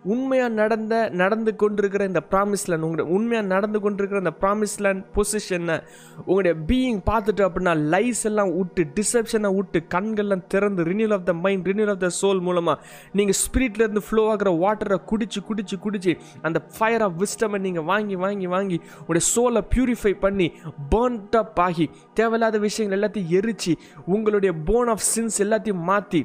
உண்மையாக 0.06 0.52
நடந்த 0.54 0.96
நடந்து 1.14 1.52
கொண்டிருக்கிற 1.56 2.04
இந்த 2.06 2.22
ப்ராமிஸ் 2.30 2.64
லேண்ட் 2.70 2.84
உங்களுடைய 2.84 3.08
உண்மையாக 3.16 3.46
நடந்து 3.48 3.80
கொண்டிருக்கிற 3.80 4.20
இந்த 4.20 4.34
ப்ராமிஸ் 4.40 4.76
லேண்ட் 4.80 5.04
பொசிஷனை 5.16 5.76
உங்களுடைய 6.20 6.54
பீயிங் 6.70 7.02
பார்த்துட்டு 7.10 7.44
அப்படின்னா 7.48 7.74
லைஸ் 7.90 8.22
எல்லாம் 8.24 8.52
விட்டு 8.56 8.84
டிசப்ஷனை 8.96 9.52
விட்டு 9.56 9.82
கண்கள்லாம் 9.96 10.46
திறந்து 10.48 10.84
renewal 10.84 11.16
of 11.18 11.26
the 11.26 11.36
mind 11.40 11.68
renewal 11.68 11.92
of 11.92 12.02
the 12.02 12.12
soul 12.20 12.42
மூலமாக 12.42 12.78
நீங்கள் 13.14 13.40
ஸ்பிரிட்லேருந்து 13.42 14.06
ஃப்ளோ 14.08 14.26
ஆகிற 14.30 14.52
வாட்டரை 14.58 15.00
குடிச்சு 15.06 15.42
குடிச்சு 15.50 15.78
குடிச்சு 15.78 16.14
அந்த 16.42 16.62
ஃபயர் 16.74 17.06
ஆஃப் 17.08 17.20
விஸ்டமை 17.22 17.60
நீங்கள் 17.60 17.88
வாங்கி 17.88 18.18
வாங்கி 18.18 18.50
வாங்கி 18.50 18.80
உங்களுடைய 19.00 19.26
சோலை 19.30 19.64
பியூரிஃபை 19.76 20.16
பண்ணி 20.20 20.50
பேர்ன்ட் 20.92 21.38
அப் 21.38 21.60
ஆகி 21.60 21.88
தேவையில்லாத 22.14 22.60
விஷயங்கள் 22.60 23.00
எல்லாத்தையும் 23.00 23.34
எரிச்சு 23.40 23.76
உங்களுடைய 24.08 24.54
போன் 24.66 24.90
ஆஃப் 24.90 25.08
சின்ஸ் 25.14 25.40
எல்லாத்தையும் 25.42 25.86
மாற்றி 25.86 26.24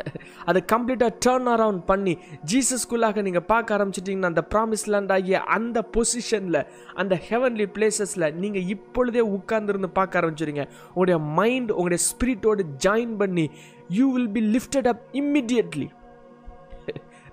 அதை 0.48 0.60
கம்ப்ளீட்டாக 0.72 1.12
டேர்ன் 1.24 1.48
அரவுண்ட் 1.52 1.82
பண்ணி 1.84 2.14
ஜீசஸ்குள்ளாக 2.44 3.22
நீங்கள் 3.22 3.46
பார்க்க 3.46 3.76
ஆரம்பிச்சிட்டிங்கன்னா 3.76 4.30
அந்த 4.32 4.42
ப்ராமிஸ் 4.52 4.84
லேண்ட் 4.88 5.12
ஆகிய 5.12 5.38
அந்த 5.48 5.78
பொசிஷனில் 5.94 6.60
அந்த 6.94 7.14
ஹெவன்லி 7.28 7.66
பிளேசஸில் 7.74 8.28
நீங்கள் 8.36 8.66
இப்பொழுதே 8.66 9.24
உட்கார்ந்துருந்து 9.36 9.90
பார்க்க 9.92 10.20
ஆரம்பிச்சிருங்க 10.20 10.64
உங்களுடைய 10.88 11.18
மைண்ட் 11.40 11.72
உங்களுடைய 11.72 12.02
ஸ்பிரிட்டோடு 12.08 12.64
ஜாயின் 12.86 13.16
பண்ணி 13.16 13.46
you 13.90 14.06
will 14.12 14.32
be 14.32 14.44
lifted 14.56 14.88
up 14.88 15.02
immediately 15.14 15.88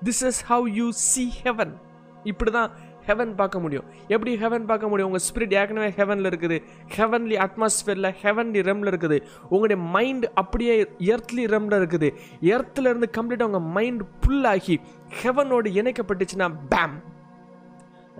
this 0.01 0.23
is 0.23 0.41
how 0.45 0.65
you 0.75 0.87
see 1.05 1.25
heaven 1.41 1.73
இப்படி 2.25 2.51
தான் 2.51 2.71
ஹெவன் 3.09 3.33
பார்க்க 3.41 3.63
முடியும். 3.65 3.85
எப்படி 4.13 4.31
ஹெவன் 4.43 4.67
பார்க்க 4.71 4.89
முடியும்? 4.91 5.09
உங்கள் 5.11 5.25
ஸ்பிரிட் 5.27 5.55
ஏற்கனவே 5.59 5.89
ஹெவனில் 5.99 6.29
இருக்குது. 6.31 6.57
ஹெவன்லி 6.97 7.37
அட்மாஸ்ஃபியரில் 7.45 8.11
ஹெவன்லி 8.23 8.61
ரெம்ல 8.69 8.91
இருக்குது. 8.93 9.19
உங்களுடைய 9.53 9.79
மைண்ட் 9.95 10.25
அப்படியே 10.41 10.75
எர்த்லி 11.13 11.45
ரெம்ல 11.55 11.79
இருக்குது. 11.81 12.09
எர்த்தில் 12.55 12.89
இருந்து 12.91 13.09
கம்ப்ளீட்டாக 13.17 13.51
உங்கள் 13.51 13.67
மைண்ட் 13.77 14.03
ஃபுல்லாகி 14.21 14.77
ஹெவனோடு 15.21 15.71
இணைக்கப்பட்டுச்சுன்னா 15.81 16.49
பேம் 16.73 16.97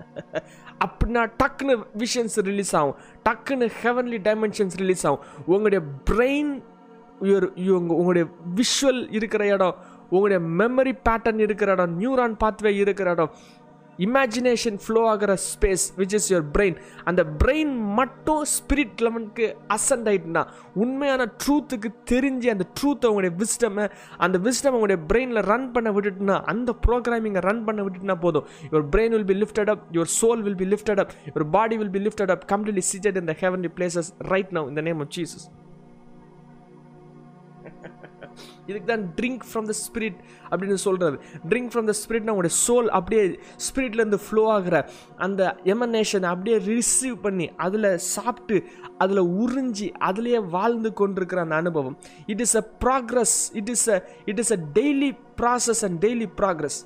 அப்படின்னா 0.84 1.22
டக்குன்னு 1.40 1.74
விஷன்ஸ் 2.02 2.36
ரிலீஸ் 2.48 2.70
ஆகும். 2.78 2.94
டக்குன்னு 3.26 3.66
ஹெவன்லி 3.82 4.18
டைமென்ஷன்ஸ் 4.28 4.76
ரிலீஸ் 4.82 5.04
ஆகும். 5.08 5.24
உங்களுடைய 5.52 5.80
பிரெயின் 6.10 6.52
உங்களுடைய 7.96 8.24
விஷுவல் 8.58 9.00
இருக்கிற 9.18 9.42
இடம் 9.54 9.76
உங்களுடைய 10.12 10.38
மெமரி 10.60 10.92
பேட்டர்ன் 11.06 11.42
இருக்கிற 11.46 11.70
இடம் 11.76 11.92
நியூரான் 11.98 12.36
பாத்வே 12.42 12.70
இருக்கிற 12.82 13.10
இடம் 13.16 13.32
இமேஜினேஷன் 14.06 14.78
ஃப்ளோ 14.84 15.00
ஆகிற 15.08 15.34
space 15.44 15.84
which 15.96 16.14
is 16.18 16.28
your 16.32 16.46
brain 16.56 16.76
அந்த 17.04 17.22
பிரெயின் 17.42 17.72
மட்டும் 17.98 18.42
ஸ்பிரிட் 18.54 19.02
லெவனுக்கு 19.06 19.46
அசண்ட் 19.76 20.08
ஆகிட்டுனா 20.10 20.42
உண்மையான 20.76 21.22
ட்ரூத்துக்கு 21.42 21.90
தெரிஞ்சு 22.12 22.50
அந்த 22.50 22.66
ட்ரூத் 22.78 23.06
அவங்களுடைய 23.06 23.34
விஸ்டமை 23.42 23.86
அந்த 24.18 24.38
விஸ்டம் 24.38 24.72
அவங்களுடைய 24.72 25.00
பிரெயினில் 25.10 25.46
ரன் 25.52 25.68
பண்ண 25.72 25.90
விட்டுட்டுனா 25.90 26.38
அந்த 26.44 26.74
ப்ரோக்ராமிங்கை 26.86 27.42
ரன் 27.48 27.64
பண்ண 27.64 27.80
விட்டுட்டுனா 27.82 28.18
போதும். 28.18 28.46
Your 28.70 28.88
brain 28.94 29.14
will 29.16 29.30
be 29.32 29.38
lifted 29.42 29.72
up 29.74 29.84
your 29.96 30.12
soul 30.20 30.42
will 30.42 30.60
be 30.62 30.68
lifted 30.74 31.02
up 31.04 31.12
your 31.28 31.48
body 31.50 31.76
will 31.76 31.94
be 31.96 32.02
lifted 32.06 32.34
up 32.36 32.46
completely 32.52 32.84
seated 32.92 33.18
in 33.22 33.30
the 33.32 33.36
heavenly 33.42 33.72
places 33.78 34.10
right 34.34 34.52
now 34.58 34.68
இந்த 34.68 34.84
நேம் 34.88 35.00
ஆஃப் 35.00 35.12
ஜீசஸ் 35.18 35.46
இதுக்கு 38.70 38.88
தான் 38.92 39.06
drink 39.18 39.44
from 39.50 39.68
the 39.70 39.76
spirit 39.84 40.18
அப்படின்னு 40.50 40.78
சொல்கிறது 40.86 41.16
drink 41.50 41.70
from 41.72 41.88
the 41.90 41.94
ஸ்பிரிட்னா 42.02 42.34
உங்களுடைய 42.34 42.56
soul 42.66 42.88
அப்படியே 42.98 43.22
ஸ்பிரிட்லேருந்து 43.66 44.20
flow 44.26 44.44
ஆகிற 44.56 44.76
அந்த 45.26 45.42
எமனேஷனை 45.74 46.28
அப்படியே 46.34 46.58
ரிசீவ் 46.72 47.16
பண்ணி 47.26 47.48
அதில் 47.66 47.90
சாப்பிட்டு 48.14 48.58
அதில் 49.04 49.22
உறிஞ்சி 49.42 49.88
அதிலேயே 50.08 50.40
வாழ்ந்து 50.56 50.92
கொண்டிருக்கிற 51.00 51.40
அந்த 51.46 51.56
அனுபவம். 51.62 51.96
It 52.32 52.42
is 52.46 52.56
a 52.60 52.64
progress 52.84 53.36
it 53.60 53.70
is 53.74 53.88
a 53.94 53.98
it 54.30 54.40
is 54.44 54.52
a 54.56 54.60
daily 54.78 55.10
process 55.42 55.82
and 55.88 55.98
daily 56.06 56.28
progress 56.40 56.78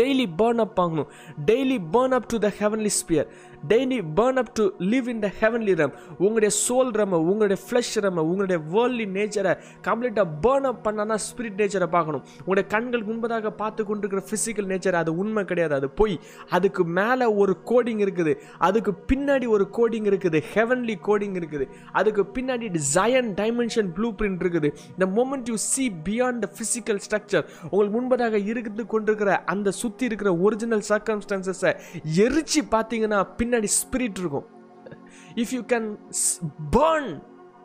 daily 0.00 0.26
burn 0.38 0.60
up 0.64 0.78
ஆகணும். 0.82 1.08
Daily 1.50 1.78
burn 1.94 2.14
up 2.18 2.28
to 2.32 2.36
the 2.44 2.48
heavenly 2.60 2.92
sphere 3.00 3.28
daily 3.68 4.04
burn 4.16 4.38
up 4.42 4.52
to 4.52 4.70
live 4.78 5.08
in 5.08 5.20
the 5.20 5.32
heavenly 5.40 5.74
realm 5.74 5.92
உங்களுடைய 6.18 6.54
soul 6.68 6.90
ரம 7.00 7.18
உங்களுடைய 7.18 7.62
flush 7.64 8.00
ரம 8.00 8.20
உங்களுடைய 8.20 8.62
worldly 8.74 9.06
நேச்சரை 9.16 9.56
கம்ப்ளீட்டாக 9.82 10.26
burn 10.42 10.66
அப் 10.70 10.88
பண்ணால் 10.88 11.18
spirit 11.26 11.60
நேச்சரை 11.60 11.86
பார்க்கணும். 11.86 12.24
உங்களுடைய 12.38 12.68
கண்கள் 12.68 13.04
முன்பதாக 13.04 13.50
பார்த்து 13.50 13.84
கொண்டிருக்கிற 13.84 14.22
ஃபிசிக்கல் 14.30 14.70
நேச்சர் 14.72 14.92
அது 14.92 15.16
உண்மை 15.16 15.44
கிடையாது. 15.44 15.74
அது 15.74 15.88
பொய். 15.88 16.20
அதுக்கு 16.50 16.84
மேலே 16.84 17.24
ஒரு 17.24 17.56
கோடிங் 17.64 18.02
இருக்குது. 18.06 18.34
அதுக்கு 18.58 18.94
பின்னாடி 19.12 19.46
ஒரு 19.46 19.68
கோடிங் 19.72 20.08
இருக்குது. 20.10 20.42
ஹெவன்லி 20.54 20.96
கோடிங் 21.06 21.36
இருக்குது. 21.40 21.68
அதுக்கு 21.92 22.26
பின்னாடி 22.34 22.78
ஜயன் 22.94 23.34
டைமென்ஷன் 23.34 23.92
ப்ளூ 23.92 24.12
பிரிண்ட் 24.12 24.42
இருக்குது. 24.44 24.72
இந்த 24.90 25.06
moment 25.06 25.48
you 25.48 25.56
see 25.56 25.92
beyond 26.04 26.38
the 26.38 26.50
physical 26.56 27.00
structure 27.08 27.44
உங்களுக்கு 27.70 27.96
முன்பதாக 28.00 28.46
இருந்து 28.46 28.86
கொண்டிருக்கிற 28.86 29.44
அந்த 29.44 29.70
சுற்றி 29.70 30.04
இருக்கிற 30.04 30.36
ஒரிஜினல் 30.36 30.82
சர்க்கம்ஸ்டான்சஸை 30.88 31.74
எரிச்சு 32.16 32.62
பார்த்தீங்கன்னா 32.70 33.26
பின்னாடி 33.36 33.52
ஸ்பிரிட் 33.62 34.18
இருக்கும். 34.18 34.46
If 35.34 35.54
you 35.56 35.62
can 35.72 35.96
burn 36.76 37.10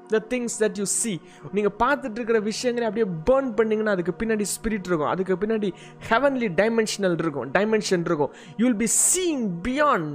the 0.08 0.22
things 0.30 0.56
that 0.64 0.78
you 0.78 0.86
see 0.86 1.20
நீங்கள் 1.52 1.76
பார்த்துட்டு 1.84 2.18
இருக்கிற 2.20 2.40
விஷயங்களை 2.40 2.88
அப்படியே 2.90 3.08
பேர்ன் 3.30 3.52
பண்ணிங்கன்னா 3.60 3.94
அதுக்கு 3.98 4.16
பின்னாடி 4.22 4.46
ஸ்பிரிட் 4.56 4.90
இருக்கும். 4.90 5.12
அதுக்கு 5.14 5.36
பின்னாடி 5.36 5.72
ஹெவன்லி 6.10 6.50
டைமென்ஷனல் 6.62 7.18
இருக்கும் 7.24 7.54
டைமென்ஷன் 7.54 8.06
இருக்கும். 8.10 8.34
You 8.58 8.66
will 8.68 8.84
be 8.86 8.92
seeing 9.14 9.46
beyond 9.70 10.12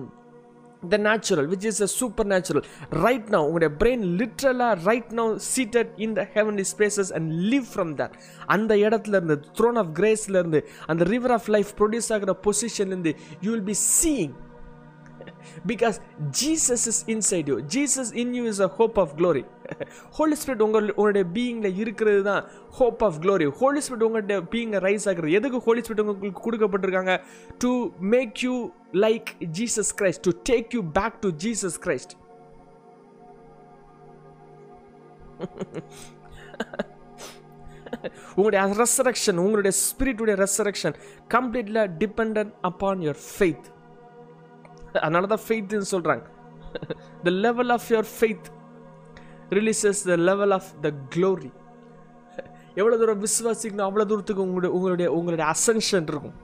the 0.92 0.96
natural 0.96 1.46
which 1.52 1.66
is 1.70 1.82
a 1.82 1.86
supernatural 2.26 2.64
right 3.04 3.28
now 3.34 3.44
உங்களுடைய 3.48 3.70
பிரெயின் 3.82 4.02
லிட்ரலாக 4.20 4.74
right 4.88 5.12
now 5.20 5.30
seated 5.54 5.92
in 5.96 6.12
the 6.12 6.28
heavenly 6.34 6.64
spaces 6.72 7.12
and 7.18 7.32
live 7.52 7.66
from 7.74 7.92
that 8.00 8.16
அந்த 8.46 8.74
இடத்துல 8.74 9.14
இருந்து 9.20 9.36
த்ரோன் 9.58 9.78
ஆஃப் 9.82 9.92
கிரேஸ்லேருந்து 10.00 10.60
அந்த 10.86 11.04
ரிவர் 11.04 11.30
ஆஃப் 11.30 11.48
லைஃப் 11.56 11.70
ப்ரொடியூஸ் 11.80 12.12
ஆகிற 12.16 12.34
பொசிஷன்லேருந்து 12.48 13.14
you 13.40 13.50
will 13.54 13.68
be 13.72 13.78
seeing 14.00 14.34
because 15.72 15.96
Jesus 16.40 16.86
is 16.92 17.02
inside 17.14 17.48
you 17.52 17.56
Jesus 17.76 18.12
in 18.22 18.34
you 18.38 18.44
is 18.52 18.62
a 18.68 18.70
hope 18.78 18.98
of 19.04 19.12
glory 19.20 19.44
Holy 20.18 20.36
Spirit 20.40 20.64
உங்கள் 20.66 20.88
உங்களுடைய 20.96 21.26
பீயிங்கில் 21.36 21.78
இருக்கிறது 21.82 22.22
தான் 22.22 22.42
hope 22.78 23.02
of 23.08 23.18
glory 23.24 23.46
Holy 23.60 23.82
Spirit 23.86 24.04
உங்களுடைய 24.08 24.40
பீயிங்கை 24.52 24.80
ரைஸ் 24.88 25.06
ஆகுறது. 25.10 25.36
எதுக்கு 25.38 25.60
ஹோலி 25.66 25.82
ஸ்பிரிட் 25.84 26.02
உங்களுக்கு 26.04 26.44
கொடுக்கப்பட்டிருக்காங்க? 26.46 27.14
To 27.64 27.70
make 28.14 28.44
you 28.46 28.54
like 29.06 29.30
Jesus 29.60 29.92
Christ 30.00 30.24
to 30.28 30.34
take 30.50 30.76
you 30.78 30.82
back 31.00 31.16
to 31.24 31.30
Jesus 31.46 31.78
Christ 31.86 32.14
உங்களுடைய 38.36 38.60
ரெசரக்ஷன் 38.82 39.38
உங்களுடைய 39.44 39.72
ஸ்பிரிட்டுடைய 39.86 40.34
ரெசரக்ஷன் 40.44 40.94
கம்ப்ளீட்ல 41.34 41.80
டிபெண்ட் 42.02 42.38
அப்பான் 42.68 43.02
யுவர் 43.06 43.20
ஃபெய்த் 43.26 43.66
அதனால 45.00 45.26
தான் 45.26 45.44
ஃபெய்த்னு 45.46 45.90
சொல்கிறாங்க 45.90 46.24
the 47.24 47.30
level 47.46 47.70
of 47.70 47.88
your 47.90 48.08
faith 48.18 48.48
releases 49.50 50.00
the 50.10 50.16
level 50.30 50.50
of 50.50 50.70
the 50.80 50.90
glory 51.16 51.50
எவ்வளோ 52.76 52.96
தூரம் 52.96 53.22
விசுவாசிக்கணும் 53.22 53.86
அவ்வளோ 53.88 54.06
தூரத்துக்கு 54.06 54.42
உங்களுடைய 54.42 54.72
உங்களுடைய 54.76 55.12
உங்களுடைய 55.12 55.46
அசன்ஷன் 55.54 56.08
இருக்கும். 56.12 56.36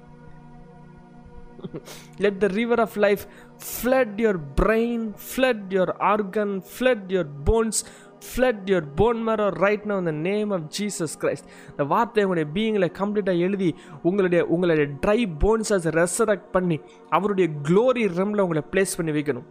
Let 2.19 2.39
the 2.39 2.47
river 2.47 2.81
of 2.81 2.97
life 2.97 3.25
flood 3.71 4.15
your 4.17 4.41
brain 4.61 5.07
flood 5.29 5.67
your 5.69 5.93
organ 6.13 6.63
flood 6.75 7.09
your 7.09 7.31
bones 7.45 7.81
flood 8.29 8.63
your 8.71 8.89
bone 8.95 9.21
marrow 9.29 9.47
right 9.65 9.87
now 9.91 10.09
in 10.09 10.19
name 10.29 10.51
of 10.51 10.67
Jesus 10.79 11.15
Christ 11.23 11.49
இந்த 11.71 11.85
வார்த்தை 11.85 12.25
உங்களுடைய 12.25 12.49
பீயிங்கில் 12.57 12.95
கம்ப்ளீட்டாக 13.01 13.45
எழுதி 13.47 13.71
உங்களுடைய 14.03 14.43
உங்களுடைய 14.47 14.87
ட்ரை 15.07 15.19
போன்ஸஸ் 15.45 15.89
ரெசரக்ட் 16.01 16.51
பண்ணி 16.53 16.79
அவருடைய 17.09 17.49
க்ளோரி 17.69 18.05
ரம்மில் 18.19 18.45
உங்களை 18.47 18.63
பிளேஸ் 18.73 18.97
பண்ணி 18.97 19.15
வைக்கணும். 19.19 19.49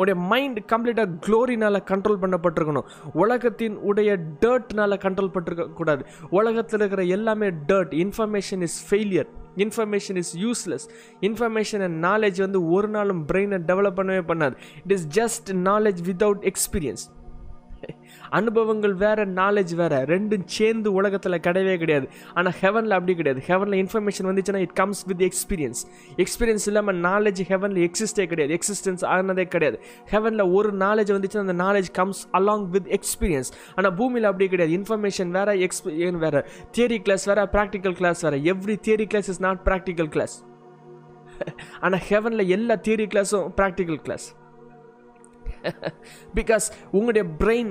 உடைய 0.00 0.16
மைண்ட் 0.30 0.58
கம்ப்ளீட்டாக 0.72 1.14
க்ளோரினால் 1.26 1.86
கண்ட்ரோல் 1.90 2.20
பண்ணப்பட்டிருக்கணும். 2.22 2.88
உலகத்தின் 3.22 3.76
உடைய 3.88 4.10
டர்ட்னால் 4.40 5.02
கண்ட்ரோல் 5.04 5.32
பட்டிருக்க 5.34 5.72
கூடாது 5.72 6.02
உலகத்தில் 6.30 6.80
இருக்கிற 6.80 7.04
எல்லாமே 7.16 7.48
dirt 7.50 7.94
information 8.04 8.62
is 8.68 8.78
failure 8.88 9.30
information 9.58 10.16
is 10.16 10.32
useless 10.38 10.86
information 11.20 11.82
and 11.82 12.04
knowledge 12.04 12.40
வந்து 12.40 12.70
ஒரு 12.70 12.88
நாளும் 12.88 13.26
பிரெயினை 13.32 13.58
டெவலப் 13.70 13.98
பண்ணவே 14.00 14.22
பண்ணாது. 14.32 14.54
It 14.84 14.92
is 14.92 15.08
just 15.20 15.54
knowledge 15.54 16.02
without 16.08 16.50
experience 16.50 17.04
அனுபவங்கள் 18.38 18.94
வேறு 18.94 19.24
நாலேஜ் 19.40 19.74
வேறு. 19.80 19.98
ரெண்டும் 20.12 20.44
சேர்ந்து 20.56 20.88
உலகத்தில் 20.92 21.38
கிடையவே 21.46 21.74
கிடையாது. 21.78 22.08
ஆனால் 22.34 22.54
ஹெவனில் 22.60 22.96
அப்படி 22.96 23.14
கிடையாது. 23.14 23.42
ஹெவனில் 23.48 23.78
இன்ஃபர்மேஷன் 23.82 24.28
வந்துச்சுன்னா 24.30 24.62
it 24.66 24.74
comes 24.80 25.02
with 25.10 25.24
experience 25.28 25.82
experience 26.24 26.66
இல்லாமல் 26.66 26.98
நாலேஜ் 27.08 27.42
ஹெவனில் 27.52 27.82
எக்ஸிஸ்டே 27.88 28.26
கிடையாது. 28.32 28.58
எக்ஸிஸ்டன்ஸ் 28.58 29.04
ஆனதே 29.04 29.46
கிடையாது. 29.54 29.78
ஹெவனில் 30.12 30.44
ஒரு 30.58 30.72
நாலேஜ் 30.84 31.12
வந்துச்சுன்னா 31.16 31.46
அந்த 31.48 31.58
knowledge 31.64 31.90
comes 31.92 32.22
along 32.40 32.66
with 32.76 32.90
experience 32.98 33.52
ஆனால் 33.76 33.94
பூமியில் 33.94 34.30
அப்படி 34.30 34.48
கிடையாது. 34.48 34.74
இன்ஃபர்மேஷன் 34.80 35.32
வேறு 35.38 35.68
எக்ஸ்பீரியன் 35.68 36.20
வேறு? 36.26 36.42
தியரி 36.76 37.00
கிளாஸ் 37.08 37.24
வேறு 37.24 37.48
ப்ராக்டிக்கல் 37.56 37.96
கிளாஸ் 38.02 38.22
வேறு. 38.26 38.40
Every 38.54 38.78
theory 38.88 39.08
class 39.14 39.30
is 39.34 39.42
not 39.46 39.62
practical 39.70 40.10
class 40.16 40.36
ஆனால் 41.80 42.02
ஹெவனில் 42.08 42.44
எல்லா 42.56 42.74
தியரி 42.86 43.06
கிளாஸும் 43.14 43.48
ப்ராக்டிக்கல் 43.58 44.00
கிளாஸ் 44.06 44.26
பிகாஸ் 46.34 46.66
உங்களுடைய 46.90 47.24
பிரெயின் 47.42 47.70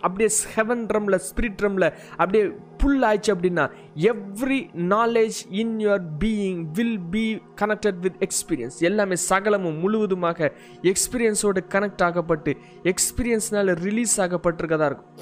அப்படியே 0.00 0.30
ஹெவன் 0.54 0.84
ட்ரம்ல 0.86 1.18
ஸ்பிரிட் 1.28 1.58
ட்ரம்ல 1.60 1.86
அப்படியே 2.10 2.44
புல் 2.76 3.02
ஆயிடுச்சு 3.02 3.32
அப்படின்னா 3.34 3.64
every 4.10 4.60
knowledge 4.94 5.38
in 5.62 5.74
your 5.78 6.06
being 6.18 6.60
will 6.72 7.00
be 7.10 7.24
connected 7.56 7.98
with 7.98 8.18
experience 8.26 8.78
எல்லாமே 8.78 9.16
சகலமும் 9.28 9.78
முழுவதுமாக 9.78 10.52
எக்ஸ்பீரியன்ஸோடு 10.82 11.62
கனெக்ட் 11.74 12.02
ஆகப்பட்டு 12.02 12.54
எக்ஸ்பீரியன்ஸ்னால 12.84 13.76
ரிலீஸ் 13.82 14.20
ஆகப்பட்டிருக்கதா 14.20 14.88
இருக்கும். 14.92 15.12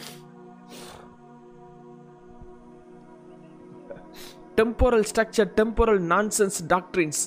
Temporal 4.56 5.04
structure 5.10 5.50
temporal 5.56 6.00
nonsense 6.14 6.56
doctrines 6.68 7.20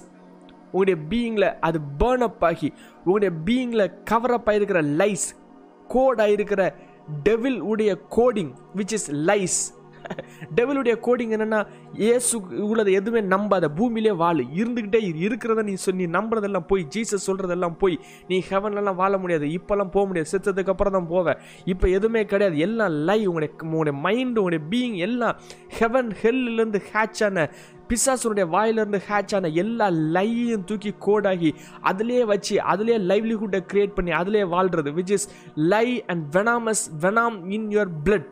உங்களுடைய 0.72 0.98
பீயிங்கில் 1.10 1.60
அது 1.60 1.80
பேர்ன் 2.00 2.24
அப் 2.28 2.44
ஆகி 2.46 2.74
உங்களுடைய 3.06 3.32
பீயிங்கில் 3.46 3.92
கவர் 4.04 4.32
அப் 4.32 4.50
ஆகிருக்கிற 4.50 4.82
லைஸ் 5.02 5.28
கோட் 5.88 6.22
ஆகிருக்கிற 6.22 6.64
டெவில் 7.24 7.60
உடைய 7.60 7.98
கோடிங் 8.16 8.52
விச் 8.76 8.92
இஸ் 8.92 9.12
லைஸ் 9.12 9.80
டெவிலுடைய 10.56 10.94
கோடிங் 11.06 11.34
என்னன்னா 11.36 11.68
ஏசு 11.94 12.42
உள்ளதை 12.58 12.94
எதுவுமே 12.94 13.36
நம்பாத 13.36 13.66
பூமியிலே 13.76 14.12
வாழ். 14.12 14.44
இருந்துக்கிட்டே 14.56 15.00
இருக்கிறத 15.26 15.64
நீ 15.64 15.74
சொன்னி 15.74 16.06
நம்புறதெல்லாம் 16.06 16.68
போய் 16.68 16.88
ஜீசஸ் 16.96 17.28
சொல்றதெல்லாம் 17.28 17.78
போய் 17.78 18.00
நீ 18.28 18.44
ஹெவன்லலாம் 18.50 18.96
வாழ 18.96 19.18
முடியாது. 19.18 19.46
இப்போல்லாம் 19.46 19.94
போக 19.96 20.06
முடியாது. 20.06 20.30
செத்ததுக்கு 20.32 20.70
அப்புறம் 20.70 20.94
தான் 20.94 21.08
போவேன் 21.08 21.38
இப்போ 21.66 21.90
எதுவுமே 21.90 22.26
கிடையாது. 22.26 22.58
எல்லாம் 22.58 22.92
லை 22.92 23.28
உங்களுடைய 23.28 23.56
உங்களுடைய 23.64 24.00
மைண்டு 24.04 24.40
உங்களுடைய 24.42 24.64
பீயிங் 24.70 24.96
எல்லாம் 24.96 25.40
ஹெவன் 25.80 26.12
ஹெல்லிருந்து 26.24 26.82
ஹேட்ச் 26.94 27.24
ஆன 27.26 27.50
பிசாசனுடைய 27.92 28.46
வாயிலிருந்து 28.50 29.00
ஹேட்ச் 29.08 29.36
ஆன 29.36 29.52
எல்லா 29.64 29.88
லையையும் 30.16 30.66
தூக்கி 30.66 30.94
கோடாகி 31.06 31.52
அதிலே 31.84 32.22
வச்சு 32.26 32.58
அதிலே 32.72 32.98
லைவ்லிஹுட்டை 33.12 33.62
கிரியேட் 33.72 33.98
பண்ணி 33.98 34.14
அதிலே 34.20 34.44
வாழ்றது 34.54 34.92
which 35.00 35.16
is 35.18 35.28
lie 35.70 35.88
and 36.08 36.26
venomous 36.36 36.86
venom 37.02 37.40
in 37.50 37.68
your 37.72 37.94
blood 38.06 38.30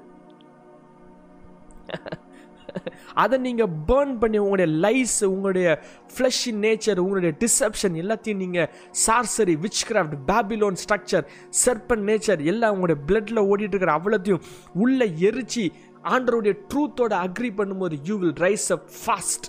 அதை 3.15 3.37
நீங்கள் 3.39 3.71
பேர்ன் 3.87 4.13
பண்ணி 4.17 4.37
உங்களுடைய 4.37 4.67
லைஸ் 4.77 5.15
உங்களுடைய 5.29 5.69
ஃப்ளஷ் 6.13 6.43
நேச்சர் 6.59 6.99
உங்களுடைய 6.99 7.31
டிசப்ஷன் 7.39 7.95
எல்லாத்தையும் 8.01 8.41
நீங்கள் 8.43 8.69
sorcery 9.05 9.55
witchcraft 9.89 10.17
Babylon 10.29 10.77
structure 10.83 11.25
serpent 11.63 12.05
nature 12.09 12.43
எல்லாம் 12.43 12.73
உங்களுடைய 12.73 12.99
பிளட்டில் 13.07 13.45
ஓடிட்டு 13.45 13.73
இருக்கிற 13.73 13.93
அவ்வளோத்தையும் 13.99 14.45
உள்ளே 14.75 15.07
எரிச்சு 15.21 15.65
ஆண்டருடைய 16.05 16.53
ட்ரூத்தோட 16.71 17.13
அக்ரி 17.27 17.51
பண்ணும்போது 17.55 17.95
you 18.03 18.17
will 18.17 18.37
rise 18.41 18.67
up 18.75 18.85
fast 18.99 19.47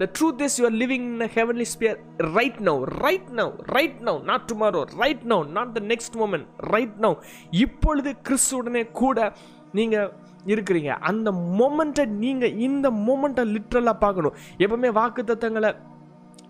the 0.00 0.06
truth 0.16 0.42
is 0.42 0.56
you are 0.60 0.76
living 0.82 1.06
in 1.12 1.28
heavenly 1.36 1.66
sphere 1.74 1.98
right 2.36 2.60
now 2.68 2.80
right 3.04 3.30
now 3.32 3.52
right 3.76 4.00
now 4.02 4.20
not 4.24 4.46
tomorrow 4.52 4.82
right 5.02 5.24
now 5.32 5.44
not 5.52 5.72
the 5.72 5.82
next 5.92 6.16
moment 6.16 6.46
right 6.74 6.96
now 6.98 7.16
இப்பொழுது 7.58 8.12
கிறிஸ்துடனே 8.28 8.84
கூட 8.92 9.18
நீங்கள் 9.72 10.10
இருக்கிறீங்க 10.46 10.92
அந்த 11.02 11.28
மொமெண்ட்டை 11.60 12.04
நீங்கள் 12.18 12.56
இந்த 12.66 12.86
மொமெண்ட்டை 13.06 13.44
லிட்ரலாக 13.54 13.96
பார்க்கணும் 13.98 14.36
எப்பவுமே 14.58 14.90
வாக்கு 14.92 15.22
தத்தங்களை 15.24 15.70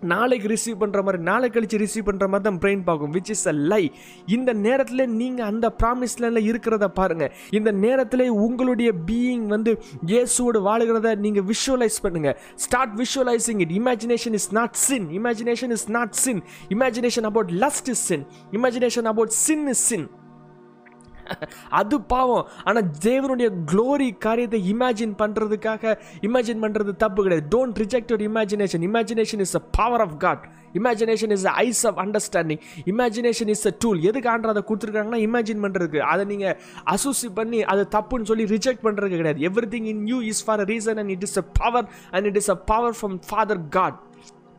நாளைக்கு 0.05 0.47
ரிசீவ் 0.47 0.79
பண்ணுற 0.81 1.01
மாதிரி 1.03 1.19
நாளை 1.23 1.47
கழித்து 1.49 1.77
ரிசீவ் 1.77 2.07
பண்ணுற 2.07 2.27
மாதிரி 2.27 2.45
தான் 2.45 2.59
பிரெயின் 2.63 2.83
பார்க்கும் 2.83 3.13
விச் 3.15 3.31
இஸ் 3.35 3.45
அ 3.47 3.55
லை 3.65 3.81
இந்த 4.35 4.53
நேரத்தில் 4.65 5.05
நீங்கள் 5.15 5.47
அந்த 5.47 5.69
ப்ராமிஸ்ல 5.79 6.41
இருக்கிறத 6.45 6.87
பாருங்கள் 6.95 7.31
இந்த 7.51 7.71
நேரத்தில் 7.79 8.25
உங்களுடைய 8.39 8.91
பீயிங் 9.07 9.47
வந்து 9.47 9.73
இயேசுவோடு 10.07 10.61
வாழுகிறத 10.67 11.15
நீங்கள் 11.19 11.47
விஷுவலைஸ் 11.51 11.99
பண்ணுங்கள் 12.05 12.35
start 12.65 12.95
visualising 12.97 13.63
it 13.65 13.73
imagination 13.77 14.37
is 14.39 14.49
not 14.51 14.77
sin 14.83 15.07
imagination 15.19 15.73
is 15.77 15.87
not 15.91 16.15
sin 16.17 16.43
imagination 16.75 17.27
about 17.27 17.53
lust 17.63 17.89
is 17.89 18.05
sin 18.07 18.25
imagination 18.53 19.09
about 19.13 19.35
sin 19.39 19.67
is 19.67 19.85
sin 19.87 20.07
அது 21.79 21.95
பாவம். 22.13 22.45
ஆனால் 22.67 22.89
தேவனுடைய 23.07 23.47
க்ளோரி 23.71 24.09
காரியத்தை 24.25 24.59
இமேஜின் 24.73 25.15
பண்ணுறதுக்காக 25.21 25.93
இமேஜின் 26.27 26.61
பண்ணுறது 26.65 26.91
தப்பு 27.03 27.19
கிடையாது. 27.25 27.47
Don't 27.55 27.79
reject 27.83 28.11
your 28.11 28.25
imagination 28.29 28.85
imagination 28.89 29.43
is 29.45 29.57
a 29.59 29.63
power 29.79 30.03
of 30.05 30.15
God 30.25 30.45
imagination 30.79 31.33
is 31.35 31.45
eyes 31.63 31.83
of 31.89 31.99
understanding 32.03 32.61
imagination 32.93 33.51
is 33.53 33.65
a 33.71 33.73
tool 33.83 33.99
எதுக்கு 34.09 34.29
ஆண்டர் 34.33 34.53
அதை 34.53 34.63
கொடுத்துருக்காங்கன்னா 34.69 35.19
இமேஜின் 35.27 35.61
பண்ணுறதுக்கு 35.65 36.01
அதை 36.13 36.25
நீங்கள் 36.31 36.55
அசூசி 36.95 37.29
பண்ணி 37.39 37.61
அதை 37.73 37.85
தப்புன்னு 37.95 38.29
சொல்லி 38.31 38.45
ரிஜெக்ட் 38.55 38.85
பண்ணுறது 38.87 39.19
கிடையாது. 39.21 39.41
Everything 39.75 39.87
in 39.93 40.03
you 40.13 40.19
is 40.31 40.43
for 40.47 40.63
a 40.65 40.67
reason 40.73 40.99
and 41.03 41.13
it 41.15 41.25
is 41.29 41.37
a 41.43 41.45
power 41.61 41.87
and 42.15 42.27
it 42.31 42.39
is 42.41 42.51
a 42.55 42.57
power 42.71 42.97
from 42.99 43.17
father 43.29 43.63
God 43.77 43.99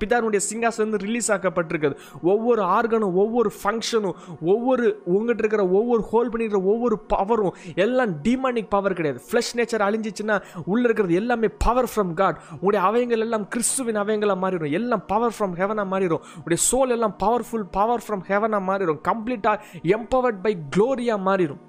பிதானுடைய 0.01 0.41
சிங்காசனம் 0.51 0.99
ரிலீஸ் 1.07 1.33
ஆக்கப்பட்டிருக்குது 1.33 1.97
ஒவ்வொரு 2.23 2.63
ஆர்கனும் 2.63 3.15
ஒவ்வொரு 3.15 3.53
ஃபங்க்ஷனும் 3.63 4.17
ஒவ்வொரு 4.41 5.03
உங்ககிட்ட 5.05 5.43
இருக்கிற 5.43 5.69
ஒவ்வொரு 5.69 6.03
ஹோல் 6.13 6.33
பண்ணிக்கிற 6.35 6.63
ஒவ்வொரு 6.65 6.99
பவரும் 7.15 7.75
எல்லாம் 7.75 8.13
டிமானிக் 8.23 8.71
பவர் 8.71 8.93
கிடையாது. 8.93 9.23
ஃப்ளஷ் 9.31 9.53
நேச்சர் 9.57 9.87
அழிஞ்சிச்சுன்னா 9.89 10.43
உள்ளே 10.65 10.85
இருக்கிறது 10.85 11.15
எல்லாமே 11.15 11.49
பவர் 11.59 11.91
ஃப்ரம் 11.97 12.15
காட் 12.15 12.41
உங்களுடைய 12.61 12.81
அவயங்கள் 12.89 13.25
எல்லாம் 13.27 13.49
கிறிஸ்துவின் 13.49 13.97
அவயங்களாக 13.97 14.43
மாறிடும். 14.45 14.71
எல்லாம் 14.71 15.05
பவர் 15.07 15.35
ஃப்ரம் 15.39 15.57
ஹெவனாக 15.61 15.89
மாறிடும். 15.95 16.25
உங்களுடைய 16.37 16.63
சோல் 16.71 16.95
எல்லாம் 16.97 17.17
பவர்ஃபுல் 17.25 17.67
பவர் 17.71 18.03
ஃப்ரம் 18.09 18.25
ஹெவனாக 18.29 18.63
மாறிடும். 18.71 19.01
கம்ப்ளீட்டாக 19.09 19.61
எம்பவர்ட் 19.83 20.43
பை 20.43 20.57
க்ளோரியாக 20.77 21.21
மாறிடும். 21.29 21.63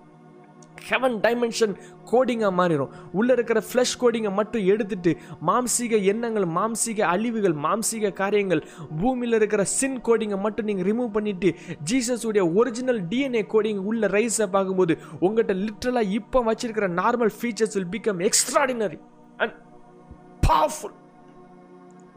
ஹெவன் 0.85 1.15
டைமென்ஷன் 1.23 1.73
கோடிங்காக 2.11 2.53
மாறிடும் 2.53 2.91
உள்ளே 3.13 3.33
இருக்கிற 3.33 3.59
ஃப்ளஷ் 3.67 3.95
கோடிங்கை 4.01 4.31
மட்டும் 4.33 4.65
எடுத்துட்டு 4.67 5.11
மாம்சீக 5.49 5.99
எண்ணங்கள் 6.11 6.47
மாம்சீக 6.57 7.01
அழிவுகள் 7.07 7.55
மாம்சீக 7.63 8.13
காரியங்கள் 8.13 8.61
பூமியில் 9.01 9.37
இருக்கிற 9.37 9.63
சின் 9.73 9.99
கோடிங்கை 10.01 10.39
மட்டும் 10.39 10.69
நீங்கள் 10.69 10.87
ரிமூவ் 10.87 11.11
பண்ணிவிட்டு 11.13 11.51
ஜீசஸுடைய 11.91 12.45
ஒரிஜினல் 12.55 13.01
டிஎன்ஏ 13.07 13.43
கோடிங் 13.47 13.81
உள்ள 13.85 14.07
ரைஸை 14.09 14.49
பார்க்கும்போது 14.49 14.95
உங்கள்கிட்ட 15.21 15.55
லிட்ரலாக 15.63 16.15
இப்போ 16.17 16.41
வச்சிருக்கிற 16.47 16.89
normal 17.01 17.33
features 17.37 17.75
will 17.77 17.91
become 17.91 18.21
extraordinary 18.29 18.99
and 19.37 19.55
powerful 20.47 20.95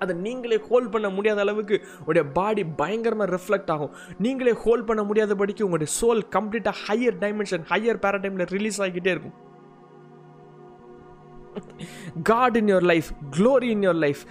அதை 0.03 0.13
நீங்களே 0.27 0.59
ஹோல்ட் 0.69 0.91
பண்ண 0.95 1.09
முடியாத 1.17 1.41
அளவுக்கு 1.45 1.77
உடைய 2.09 2.25
பாடி 2.39 2.63
பயங்கரமாக 2.81 3.29
ரிஃப்ளெக்ட் 3.37 3.73
ஆகும். 3.75 3.93
நீங்களே 4.27 4.55
ஹோல்ட் 4.65 4.89
பண்ண 4.89 5.03
முடியாதபடிக்கு 5.09 5.67
உங்களுடைய 5.67 5.91
சோல் 6.01 6.23
கம்ப்ளீட்டாக 6.37 6.77
ஹையர் 6.87 7.19
டைமென்ஷன் 7.25 7.67
ஹையர் 7.73 8.03
பேராடைமில் 8.05 8.51
ரிலீஸ் 8.57 8.81
ஆகிக்கிட்டே 8.85 9.13
இருக்கும். 9.17 9.37
God 12.31 12.57
in 12.61 12.71
your 12.73 12.89
life 12.93 13.11
glory 13.37 13.69
in 13.77 13.85
your 13.89 14.01
life 14.07 14.23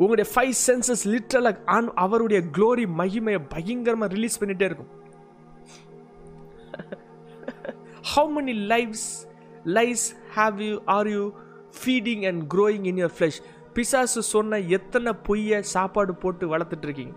உங்களுடைய 0.00 0.26
ஃபைவ் 0.34 0.54
சென்சஸ் 0.66 1.04
லிட்ரலாக 1.12 1.58
ஆன் 1.76 1.88
அவருடைய 2.04 2.40
க்ளோரி 2.56 2.84
மகிமையை 3.00 3.40
பயங்கரமாக 3.54 4.14
ரிலீஸ் 4.16 4.38
பண்ணிகிட்டே 4.40 4.68
இருக்கும். 4.70 4.90
How 8.12 8.30
many 8.36 8.54
life's 8.72 9.08
lies 9.78 10.04
have 10.36 10.56
you 10.68 10.76
are 10.96 11.08
you 11.16 11.24
feeding 11.80 12.24
and 12.30 12.42
growing 12.54 12.86
in 12.90 12.98
your 13.02 13.14
flesh 13.18 13.40
பிசாசு 13.74 14.22
சொன்ன 14.22 14.58
எத்தனை 14.68 15.12
பொய்யை 15.22 15.62
சாப்பாடு 15.62 16.14
போட்டு 16.14 16.56
வளர்த்துட்டு 16.56 16.84
இருக்கீங்க 16.84 17.14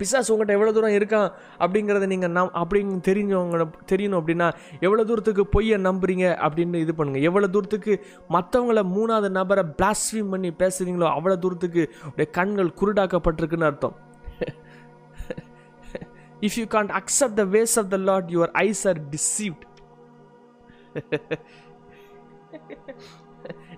பிசாஸ் 0.00 0.30
உங்கள்கிட்ட 0.30 0.56
எவ்வளோ 0.56 0.72
தூரம் 0.72 0.90
இருக்கான் 0.90 1.28
அப்படிங்கிறத 1.58 2.06
நீங்கள் 2.06 2.30
நம் 2.30 2.50
அப்படின்னு 2.54 2.96
தெரிஞ்சவங்க 3.00 3.66
தெரியணும் 3.86 4.20
அப்படின்னா 4.20 4.48
எவ்வளோ 4.80 5.04
தூரத்துக்கு 5.04 5.46
பொய்யை 5.46 5.78
நம்புறீங்க 5.78 6.26
அப்படின்னு 6.46 6.74
இது 6.74 6.92
பண்ணுங்கள் 6.92 7.22
எவ்வளோ 7.22 7.46
தூரத்துக்கு 7.46 7.94
மற்றவங்கள 8.30 8.82
மூணாவது 8.96 9.28
நபரை 9.28 9.64
பிளாஸ்வீம் 9.78 10.28
பண்ணி 10.28 10.50
பேசுகிறீங்களோ 10.58 11.08
அவ்வளோ 11.10 11.38
தூரத்துக்கு 11.38 11.84
உடைய 12.06 12.30
கண்கள் 12.30 12.72
குருடாக்கப்பட்டிருக்குன்னு 12.80 13.64
அர்த்தம். 13.64 13.96
If 16.42 16.58
you 16.58 16.66
can't 16.66 16.92
accept 16.92 17.34
the 17.34 17.44
ways 17.44 17.78
of 17.78 17.88
the 17.88 17.96
lord 17.96 18.28
your 18.28 18.52
eyes 18.52 18.88
are 18.88 19.00
deceived 19.08 19.64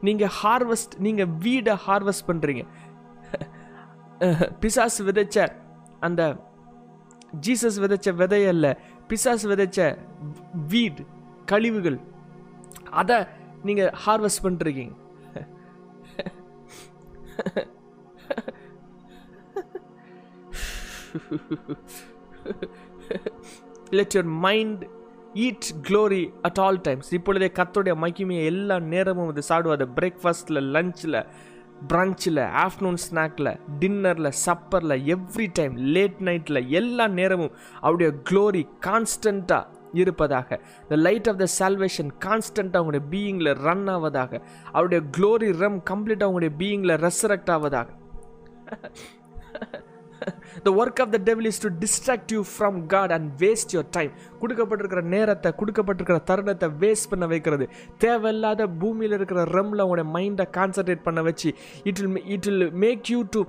நீங்கள் 0.06 0.34
ஹார்வெஸ்ட் 0.40 0.94
நீங்கள் 1.06 1.32
வீடை 1.44 1.74
ஹார்வெஸ்ட் 1.86 2.28
பண்ணுறீங்க 2.28 2.64
பிசாஸ் 4.60 5.00
விதைச்ச 5.08 5.38
அந்த 6.00 6.22
ஜீசஸ் 7.46 7.78
விதைச்ச 7.84 8.08
விதையல்ல 8.20 8.66
பிசாஸ் 9.10 9.44
விதைச்ச 9.50 9.78
வீட் 10.72 11.02
கழிவுகள் 11.44 11.98
அதை 12.92 13.18
நீங்கள் 13.64 13.92
ஹார்வெஸ்ட் 14.04 14.44
பண்ணுறீங்க 14.46 14.94
let 23.92 24.14
your 24.14 24.30
mind 24.46 24.82
eat 25.34 25.66
glory 25.82 26.32
at 26.42 26.58
all 26.58 26.80
times 26.80 27.12
இப்பொழுதே 27.12 27.52
கத்தோடைய 27.54 27.94
மகிமையை 27.94 28.44
எல்லா 28.44 28.78
நேரமும் 28.78 29.28
அது 29.28 29.42
சாடுவார் 29.48 29.88
பிரேக்ஃபாஸ்ட்டில் 30.00 30.60
லஞ்சில் 30.74 31.26
பிரஞ்சில் 31.88 32.36
ஆஃப்டர்நூன் 32.36 32.96
ஸ்நாக்கில் 33.10 33.60
டின்னரில் 33.80 34.32
சப்பரில் 34.46 35.16
எவ்ரி 35.16 35.46
டைம் 35.52 35.76
லேட் 35.76 36.14
நைட்டில் 36.20 36.68
எல்லா 36.68 37.06
நேரமும் 37.08 37.50
அவருடைய 37.80 38.12
க்ளோரி 38.30 38.68
கான்ஸ்டண்ட்டாக 38.86 39.66
இருப்பதாக. 39.92 40.60
The 40.88 40.96
light 40.96 41.28
of 41.28 41.38
the 41.38 41.46
salvation 41.58 42.10
கான்ஸ்டண்ட்டாக 42.24 42.80
அவங்களுடைய 42.80 43.02
பீயிங்கில் 43.10 43.54
ரன் 43.54 43.88
ஆவதாக. 43.88 44.40
அவருடைய 44.72 45.04
க்ளோரி 45.16 45.58
ரம் 45.58 45.82
கம்ப்ளீட்டாக 45.90 46.28
அவங்களுடைய 46.28 46.50
பீயிங்கில் 46.58 47.08
resurrect 47.08 47.50
ஆவதாக. 47.50 47.86
The 50.66 50.72
work 50.80 51.00
of 51.04 51.12
the 51.14 51.20
devil 51.28 51.48
is 51.52 51.62
to 51.64 51.70
distract 51.84 52.34
you 52.36 52.42
from 52.52 52.78
God 52.94 53.14
and 53.16 53.30
waste 53.44 53.74
your 53.76 53.90
time 53.98 54.12
கொடுக்கப்பட்டிருக்கிற 54.42 55.02
நேரத்தை 55.16 55.52
கொடுக்கப்பட்டிருக்கிற 55.62 56.20
தருணத்தை 56.30 56.70
வேஸ்ட் 56.84 57.10
பண்ண 57.14 57.26
வைக்கிறது. 57.32 57.66
தேவையில்லாத 58.06 58.68
பூமியில் 58.82 59.16
இருக்கிற 59.18 59.42
ரம்மில் 59.56 59.84
உங்களுடைய 59.86 60.08
மைண்டை 60.18 60.46
கான்சன்ட்ரேட் 60.58 61.06
பண்ண 61.08 61.22
வச்சு 61.30 61.50
it 61.90 62.00
will 62.04 62.22
it 62.36 62.48
will 62.50 62.70
make 62.84 63.10
you 63.14 63.20
to 63.36 63.42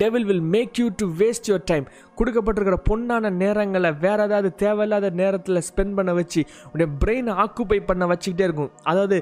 devil 0.00 0.24
will 0.28 0.46
make 0.54 0.78
you 0.80 0.86
to 1.00 1.06
waste 1.20 1.48
your 1.50 1.66
time 1.70 1.84
கொடுக்கப்பட்டிருக்கிற 2.18 2.78
பொண்ணான 2.88 3.30
நேரங்களை 3.42 3.90
வேறு 4.04 4.22
ஏதாவது 4.26 4.48
தேவையில்லாத 4.62 5.10
நேரத்தில் 5.20 5.64
ஸ்பெண்ட் 5.68 5.96
பண்ண 5.98 6.12
வச்சு 6.18 6.40
உடைய 6.72 6.88
பிரெயினை 7.02 7.34
ஆக்குப்பை 7.42 7.78
பண்ண 7.90 8.06
வச்சுக்கிட்டே 8.12 8.46
இருக்கும். 8.48 8.72
அதாவது 8.90 9.18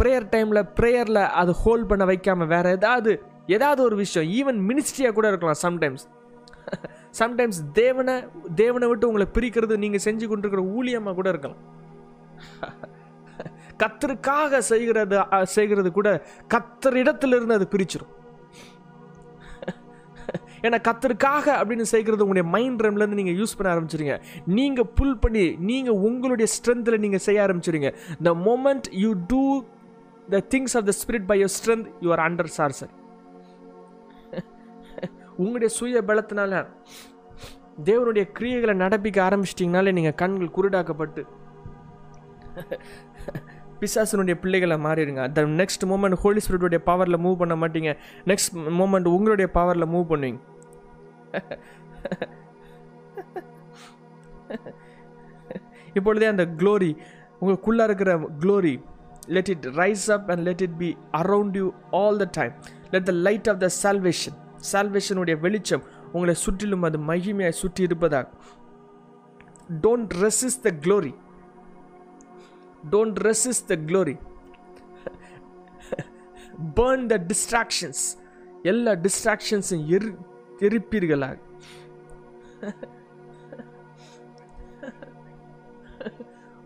ப்ரேயர் 0.00 0.26
டைமில் 0.34 0.62
ப்ரேயரில் 0.78 1.22
அது 1.42 1.52
ஹோல்ட் 1.62 1.88
பண்ண 1.92 2.04
வைக்காமல் 2.12 2.50
வேறு 2.54 2.72
ஏதாவது 2.78 3.12
ஏதாவது 3.56 3.80
ஒரு 3.88 3.96
விஷயம் 4.04 4.28
ஈவன் 4.38 4.58
மினிஸ்ட்ரியாக 4.70 5.14
கூட 5.18 5.26
இருக்கலாம் 5.32 5.60
சம்டைம்ஸ் 5.66 6.06
சம்டைம்ஸ் 7.20 7.60
தேவனை 7.80 8.14
தேவனை 8.62 8.86
விட்டு 8.90 9.08
உங்களை 9.10 9.26
பிரிக்கிறது 9.36 9.76
நீங்கள் 9.84 10.04
செஞ்சு 10.06 10.26
கொண்டிருக்கிற 10.30 10.62
ஊழியமாக 10.76 11.16
கூட 11.18 11.28
இருக்கலாம். 11.34 11.62
கத்தருக்காக 13.82 14.58
செய்கிறது 14.72 15.16
செய்கிறது 15.56 15.90
கூட 15.98 16.08
கத்தர் 16.54 16.98
இடத்திலிருந்து 17.02 17.56
அது 17.58 17.66
பிரிச்சிடும் 17.74 18.14
ஏன்னா 20.66 20.78
கத்தருக்காக 20.86 21.46
அப்படின்னு 21.58 21.84
செய்கிறது 21.92 22.24
உங்களுடைய 22.24 22.46
மைண்ட் 22.54 22.82
ரம்லேருந்து 22.84 23.18
நீங்கள் 23.20 23.38
யூஸ் 23.40 23.56
பண்ண 23.58 23.68
ஆரம்பிச்சிருங்க. 23.74 24.14
நீங்கள் 24.58 24.88
புல் 24.98 25.18
பண்ணி 25.24 25.44
நீங்கள் 25.70 26.00
உங்களுடைய 26.08 26.46
ஸ்ட்ரென்த்தில் 26.54 27.02
நீங்கள் 27.04 27.24
செய்ய 27.26 27.44
ஆரம்பிச்சிருங்க. 27.46 27.90
The 28.28 28.32
moment 28.48 28.88
you 29.02 29.10
do 29.32 29.42
the 30.34 30.40
things 30.54 30.74
of 30.80 30.88
the 30.90 30.94
spirit 31.02 31.28
by 31.30 31.36
your 31.42 31.54
strength 31.58 31.88
you 32.04 32.10
are 32.16 32.24
under 32.28 32.50
sorcery 32.58 32.92
உங்களுடைய 35.42 35.70
சுய 35.78 36.00
பலத்தினால 36.08 36.52
தேவனுடைய 37.88 38.24
கிரியைகளை 38.36 38.74
நடப்பிக்க 38.84 39.18
ஆரம்பிச்சிட்டிங்கனாலே 39.26 39.90
நீங்கள் 39.98 40.18
கண்கள் 40.22 40.54
குருடாக்கப்பட்டு 40.56 41.22
பிசாசனுடைய 43.80 44.34
பிள்ளைகளை 44.42 44.76
மாறிடுங்க. 44.84 45.24
த 45.36 45.42
நெக்ஸ்ட் 45.60 45.84
மூமெண்ட் 45.90 46.16
ஹோலி 46.22 46.40
ஸ்பிரிட்டுடைய 46.44 46.80
பவரில் 46.88 47.22
மூவ் 47.24 47.36
பண்ண 47.42 47.54
மாட்டீங்க. 47.62 47.90
நெக்ஸ்ட் 48.30 48.56
மூமெண்ட் 48.78 49.08
உங்களுடைய 49.16 49.48
பவரில் 49.58 49.90
மூவ் 49.94 50.08
பண்ணுவீங்க. 50.12 50.40
இப்பொழுதே 55.98 56.26
அந்த 56.32 56.44
க்ளோரி 56.60 56.90
உங்களுக்குள்ளே 57.40 57.84
இருக்கிற 57.88 58.10
glory 58.42 58.74
let 59.36 59.50
it 59.54 59.66
rise 59.80 60.08
up 60.16 60.28
and 60.32 60.42
let 60.48 60.62
it 60.66 60.76
be 60.82 60.90
around 61.22 61.56
you 61.60 61.66
all 62.00 62.20
the 62.24 62.28
time 62.38 62.54
let 62.94 63.08
the 63.10 63.14
light 63.28 63.48
of 63.52 63.60
the 63.64 63.70
salvation 63.82 64.36
சால்வேஷனுடைய 64.72 65.40
வெளிச்சம் 65.40 65.84
உங்களை 66.12 66.34
சுற்றிலும் 66.34 66.82
அது 66.82 66.98
மகிமையை 66.98 67.50
சுற்றி 67.50 67.82
இருப்பதாக. 67.82 68.26
Don't 69.82 70.14
resist 70.22 70.60
the 70.62 70.70
glory 70.84 71.14
don't 72.90 73.18
resist 73.18 73.66
the 73.66 73.76
glory 73.86 74.16
burn 76.74 77.06
the 77.06 77.16
distractions 77.26 78.04
எல்லா 78.62 78.92
டிஸ்ட்ராக்ஷன்ஸும் 78.92 79.84
எரி 79.88 80.10
எரிப்பீர்களாக 80.60 81.36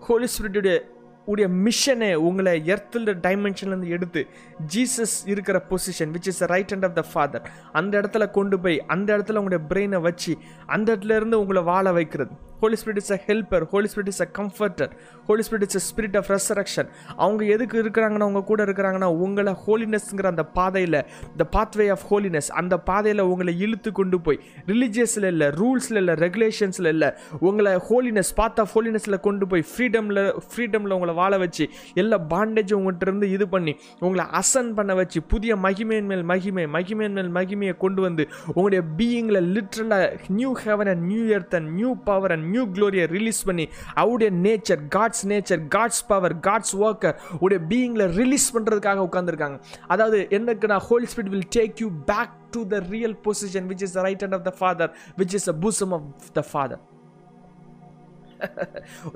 ஹோலி 0.00 0.26
ஸ்பிரிட்டுடைய 0.26 0.76
உடைய 1.24 1.48
மிஷனை 1.48 2.14
உங்களை 2.14 2.62
எர்த்தில் 2.66 3.10
டைமென்ஷன்லேருந்து 3.26 3.88
எடுத்து 3.88 4.26
ஜீசஸ் 4.74 5.16
இருக்கிற 5.24 5.66
position 5.70 6.12
which 6.14 6.26
is 6.26 6.42
right 6.42 6.72
hand 6.74 6.84
of 6.84 6.94
the 6.94 7.04
father 7.12 7.50
அந்த 7.72 8.00
இடத்துல 8.00 8.30
கொண்டு 8.30 8.60
போய் 8.60 8.82
அந்த 8.86 9.16
இடத்துல 9.16 9.40
உங்களுடைய 9.42 9.60
பிரெயினை 9.68 10.00
வச்சு 10.00 10.36
அந்த 10.66 10.96
இடத்துல 10.96 11.16
இருந்து 11.16 11.40
உங்களை 11.40 11.62
வாழ 11.62 11.92
வைக்கிறது. 11.92 12.50
Holy 12.62 12.76
Spirit 12.80 13.00
is 13.02 13.12
a 13.12 13.18
helper 13.26 13.64
Holy 13.70 13.88
Spirit 13.92 14.10
is 14.12 14.22
a 14.22 14.28
comforter 14.36 14.90
Holy 15.28 15.44
Spirit 15.46 15.66
is 15.66 15.78
a 15.78 15.84
spirit 15.86 16.16
of 16.20 16.28
resurrection 16.32 16.88
அவங்க 17.18 17.42
எதுக்கு 17.54 17.76
இருக்கிறாங்கன்னா 17.82 18.26
அவங்க 18.28 18.42
கூட 18.44 18.60
இருக்கிறாங்கன்னா 18.66 19.08
உங்களை 19.24 19.54
ஹோலினஸ்ங்கிற 19.64 20.28
அந்த 20.30 20.44
பாதையில் 20.56 20.98
த 21.36 21.46
பாத்வே 21.52 21.86
ஆஃப் 21.90 22.04
ஹோலினஸ் 22.10 22.50
அந்த 22.60 22.74
பாதையில் 22.88 23.22
உங்களை 23.26 23.54
இழுத்து 23.60 23.92
கொண்டு 23.92 24.18
போய் 24.20 24.38
ரிலீஜியஸில் 24.68 25.28
இல்லை 25.32 25.48
ரூல்ஸில் 25.58 26.00
இல்லை 26.02 26.16
ரெகுலேஷன்ஸில் 26.22 26.90
இல்லை 26.92 27.08
உங்களை 27.42 27.72
ஹோலினஸ் 27.88 28.32
பாத் 28.34 28.60
ஆஃப் 28.60 28.72
ஹோலினஸில் 28.74 29.18
கொண்டு 29.20 29.46
போய் 29.46 29.64
ஃப்ரீடமில் 29.70 30.22
ஃப்ரீடமில் 30.46 30.96
உங்களை 30.96 31.14
வாழ 31.14 31.32
வச்சு 31.38 31.64
எல்லா 31.96 32.18
பாண்டேஜும் 32.32 32.78
உங்கள்கிட்ட 32.80 33.08
இருந்து 33.08 33.28
இது 33.30 33.48
பண்ணி 33.48 33.74
உங்களை 34.00 34.26
அசன் 34.40 34.72
பண்ண 34.74 34.92
வச்சு 34.94 35.20
புதிய 35.28 35.52
மகிமையின் 35.64 36.10
மேல் 36.12 36.24
மகிமை 36.30 36.66
மகிமையின் 36.74 37.16
மேல் 37.18 37.32
மகிமையை 37.32 37.76
கொண்டு 37.78 38.00
வந்து 38.02 38.24
உங்களுடைய 38.48 38.82
பீயிங்கில் 38.98 39.42
லிட்ரலாக 39.56 40.08
new 40.36 40.52
heaven 40.62 40.90
and 40.92 41.04
new 41.08 41.24
earth 41.36 41.54
and 41.54 41.70
new 41.74 41.92
power 42.06 42.34
and 42.34 42.46
new 42.54 42.64
க்ளோரியை 42.76 43.06
release 43.16 43.40
பண்ணி 43.48 43.66
அவருடைய 44.00 44.30
nature 44.46 44.82
God's 44.96 45.24
nature 45.32 45.62
God's 45.76 46.02
power 46.12 46.36
God's 46.48 46.74
worker 46.86 47.16
உடைய 47.44 47.60
பீயிங்கில் 47.72 48.06
ரிலீஸ் 48.20 48.48
பண்ணுறதுக்காக 48.56 49.02
உட்காந்துருக்காங்க 49.08 49.58
அதாவது 49.94 50.20
என்னக்குன்னா 50.38 50.78
Holy 50.88 51.08
Spirit 51.12 51.32
will 51.34 51.50
take 51.58 51.82
you 51.84 51.90
back 52.12 52.34
to 52.56 52.62
the 52.72 52.78
real 52.94 53.18
position 53.26 53.68
which 53.72 53.84
is 53.88 53.96
the 53.98 54.06
right 54.08 54.24
hand 54.26 54.38
of 54.38 54.48
the 54.50 54.54
father 54.60 54.90
which 55.20 55.36
is 55.40 55.50
a 55.54 55.56
bosom 55.64 55.94
of 55.98 56.08
the 56.40 56.44
father 56.50 56.82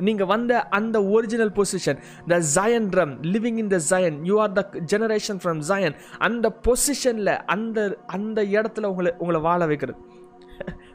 நீங்க 0.07 0.25
வந்த 0.33 0.53
அந்த 0.79 0.97
original 1.15 1.53
position 1.57 1.99
the 2.33 2.37
Zion 2.57 2.89
realm 2.99 3.15
living 3.35 3.59
in 3.63 3.71
the 3.73 3.79
Zion 3.91 4.19
you 4.29 4.35
are 4.45 4.53
the 4.59 4.63
generation 4.93 5.41
from 5.43 5.61
Zion 5.71 5.97
அந்த 6.27 6.47
பொசிஷனில் 6.67 7.33
அந்த 7.55 7.79
அந்த 8.17 8.39
இடத்துல 8.57 8.91
உங்களை 8.93 9.13
உங்களை 9.19 9.41
வாழ 9.49 9.67
வைக்கிறது. 9.67 9.99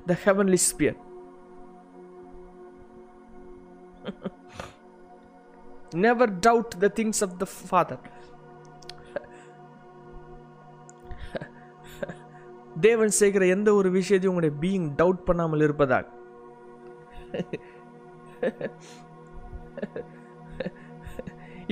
The 0.10 0.16
heavenly 0.26 0.60
sphere 0.70 0.98
never 6.06 6.34
doubt 6.48 6.74
the 6.84 6.90
things 7.00 7.22
of 7.26 7.38
the 7.42 7.48
father 7.70 8.04
தேவன் 12.82 13.14
செய்கிற 13.22 13.46
எந்த 13.46 13.70
ஒரு 13.74 13.90
விஷயத்தையும் 13.98 14.34
உங்களுடைய 14.34 14.54
பீயிங் 14.64 14.88
டவுட் 15.00 15.24
பண்ணாமல் 15.28 15.62
இருப்பதாக. 15.62 16.06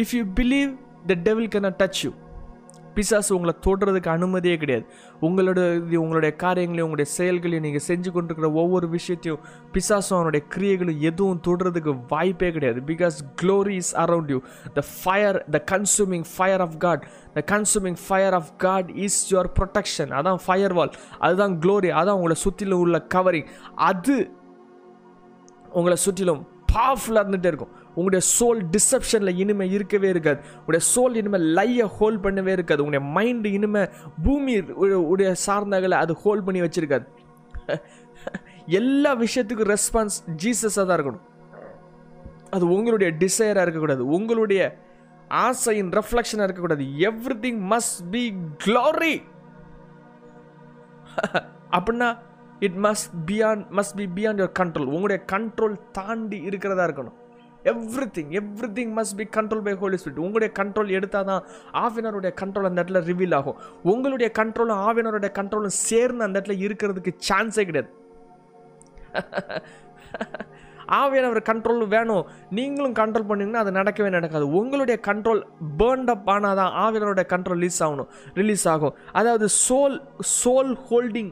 If 0.01 0.13
you 0.17 0.23
believe 0.39 0.71
the 1.09 1.15
devil 1.27 1.51
cannot 1.53 1.77
touch 1.81 2.01
you 2.03 2.11
பிசாசு 2.99 3.31
உங்களை 3.37 3.55
தொடுறதுக்கு 3.65 4.09
அனுமதியே 4.15 4.55
கிடையாது. 4.63 4.85
உங்களோட 5.27 5.59
இது 5.87 5.97
உங்களுடைய 6.03 6.31
காரியங்களையும் 6.45 6.87
உங்களுடைய 6.87 7.09
செயல்களையும் 7.17 7.65
நீங்கள் 7.67 7.85
செஞ்சு 7.89 8.09
கொண்டிருக்கிற 8.15 8.49
ஒவ்வொரு 8.61 8.87
விஷயத்தையும் 8.95 9.41
பிசாசும் 9.73 10.17
அவனுடைய 10.19 10.41
கிரியைகளும் 10.55 10.99
எதுவும் 11.09 11.41
தொடுறதுக்கு 11.47 11.93
வாய்ப்பே 12.13 12.49
கிடையாது. 12.55 12.81
Because 12.91 13.17
glory 13.41 13.75
is 13.81 13.93
around 14.03 14.31
you 14.35 14.39
the 14.73 14.83
fire 15.03 15.39
the 15.55 15.61
consuming 15.71 16.25
fire 16.35 16.63
of 16.67 16.77
God 16.85 17.03
the 17.37 17.43
consuming 17.53 17.99
fire 18.07 18.37
of 18.39 18.51
God 18.65 18.89
is 19.07 19.19
your 19.33 19.51
protection 19.59 20.13
அதான் 20.19 20.41
ஃபயர் 20.45 20.75
வால் 20.79 20.93
அதுதான் 21.19 21.55
க்ளோரி 21.65 21.91
அதான் 22.01 22.19
உங்களை 22.21 22.37
சுற்றிலும் 22.45 22.83
உள்ள 22.85 22.99
கவரிங் 23.15 23.49
அது 23.89 24.17
உங்களை 25.79 25.97
சுற்றிலும் 26.05 26.43
பவர்ஃபுல்லாக 26.73 27.21
இருந்துகிட்டே 27.23 27.51
இருக்கும். 27.51 27.75
உங்களுடைய 27.99 28.25
சோல் 28.35 28.59
டிசப்ஷனில் 28.73 29.37
இனிமே 29.37 29.65
இருக்கவே 29.69 30.09
இருக்காது. 30.09 30.39
உங்களுடைய 30.51 30.85
சோல் 30.93 31.15
இனிமேல் 31.15 31.47
லையை 31.55 31.87
ஹோல்ட் 31.97 32.23
பண்ணவே 32.25 32.51
இருக்காது. 32.57 32.83
உங்களுடைய 32.83 33.03
மைண்டு 33.15 33.45
இனிமே 33.45 33.83
பூமி 34.23 34.53
உடைய 35.13 35.31
சார்ந்தகளை 35.47 35.97
அது 35.97 36.13
ஹோல்ட் 36.13 36.45
பண்ணி 36.45 36.61
வச்சுருக்காது. 36.61 37.07
எல்லா 38.79 39.11
விஷயத்துக்கும் 39.15 39.73
ரெஸ்பான்ஸ் 39.73 40.17
ஜீசஸாக 40.43 40.85
தான் 40.85 40.99
இருக்கணும். 40.99 41.25
அது 42.51 42.65
உங்களுடைய 42.67 43.13
டிசையராக 43.19 43.61
இருக்கக்கூடாது. 43.61 44.07
உங்களுடைய 44.07 44.61
ஆசையின் 45.27 45.89
ரெஃப்ளெக்ஷனாக 45.89 46.47
இருக்கக்கூடாது. 46.47 46.83
Every 46.83 47.35
thing 47.45 47.61
must 47.69 48.03
be 48.11 48.21
glory 48.65 49.15
அப்படின்னா 51.71 52.17
it 52.59 52.77
must 52.77 53.11
beyond 53.25 53.65
must 53.77 53.95
be 53.95 54.05
beyond 54.15 54.39
your 54.41 54.55
control 54.59 54.89
உங்களுடைய 54.93 55.23
கண்ட்ரோல் 55.31 55.75
தாண்டி 55.91 56.37
இருக்கிறதா 56.41 56.85
இருக்கணும். 56.85 57.17
Everything 58.17 58.31
everything 58.77 58.93
must 58.97 59.15
be 59.17 59.25
control 59.37 59.63
by 59.67 59.73
Holy 59.73 59.97
Spirit 60.01 60.21
உங்களுடைய 60.25 60.51
கண்ட்ரோல் 60.59 60.95
எடுத்தால் 60.97 61.25
தான் 61.25 61.43
ஆவினருடைய 61.83 62.31
கண்ட்ரோல் 62.41 62.69
அந்த 62.69 62.83
இடத்துல 62.83 63.01
ரிவீல் 63.09 63.35
ஆகும். 63.35 63.57
உங்களுடைய 63.83 64.31
கண்ட்ரோலும் 64.39 64.81
ஆவினருடைய 64.87 65.31
கண்ட்ரோலும் 65.39 65.75
சேர்ந்து 65.87 66.23
அந்த 66.23 66.39
இடத்துல 66.39 66.57
இருக்கிறதுக்கு 66.67 67.13
சான்ஸே 67.29 67.65
கிடையாது. 67.65 67.89
ஆவியானவர் 70.99 71.41
கண்ட்ரோல் 71.49 71.87
வேணும். 71.87 72.25
நீங்களும் 72.49 72.95
கண்ட்ரோல் 72.99 73.27
பண்ணீங்கன்னா 73.29 73.63
அது 73.63 73.71
நடக்கவே 73.71 74.09
நடக்காது. 74.09 74.45
உங்களுடைய 74.51 74.99
கண்ட்ரோல் 75.07 75.41
பேர்ன்ட் 75.79 76.11
அப் 76.13 76.29
ஆனால் 76.29 76.55
தான் 76.55 76.71
ஆவியானவருடைய 76.83 77.25
கண்ட்ரோல் 77.33 77.59
ரிலீஸ் 77.59 77.83
ஆகணும். 77.83 78.07
ரிலீஸ் 78.33 78.67
ஆகும். 78.67 78.95
அதாவது 79.11 79.47
சோல் 79.67 79.97
சோல் 80.43 80.73
ஹோல்டிங் 80.89 81.31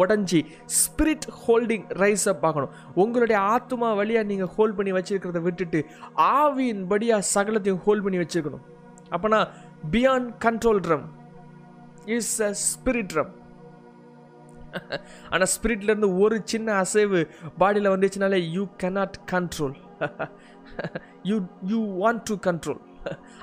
உடஞ்சி 0.00 0.40
ஸ்பிரிட் 0.80 1.26
ஹோல்டிங் 1.42 1.86
ரைஸ் 2.02 2.26
அப் 2.32 2.44
ஆகணும். 2.48 2.74
உங்களுடைய 3.02 3.38
ஆத்மா 3.54 3.90
வழியாக 4.00 4.30
நீங்கள் 4.32 4.52
ஹோல்ட் 4.56 4.76
பண்ணி 4.80 4.92
வச்சுருக்கிறத 4.98 5.42
விட்டுட்டு 5.48 5.80
ஆவியின் 6.40 6.84
படியாக 6.92 7.28
சகலத்தையும் 7.34 7.82
ஹோல்ட் 7.86 8.04
பண்ணி 8.06 8.20
வச்சுருக்கணும். 8.22 8.64
அப்போனா 9.14 9.40
beyond 9.94 10.30
control 10.46 10.80
drum 10.86 11.06
is 12.18 12.34
a 12.48 12.52
spirit 12.68 13.10
drum 13.14 13.32
ஆனால் 15.30 15.50
ஸ்பிரிட்லேருந்து 15.52 16.08
ஒரு 16.22 16.36
சின்ன 16.52 16.68
அசைவு 16.84 17.20
பாடியில் 17.60 17.92
வந்துச்சுனாலே 17.94 18.40
you 18.56 18.64
cannot 18.82 19.12
control 19.32 19.76
you 21.30 21.36
you 21.72 21.78
want 22.02 22.22
to 22.30 22.34
control 22.46 22.80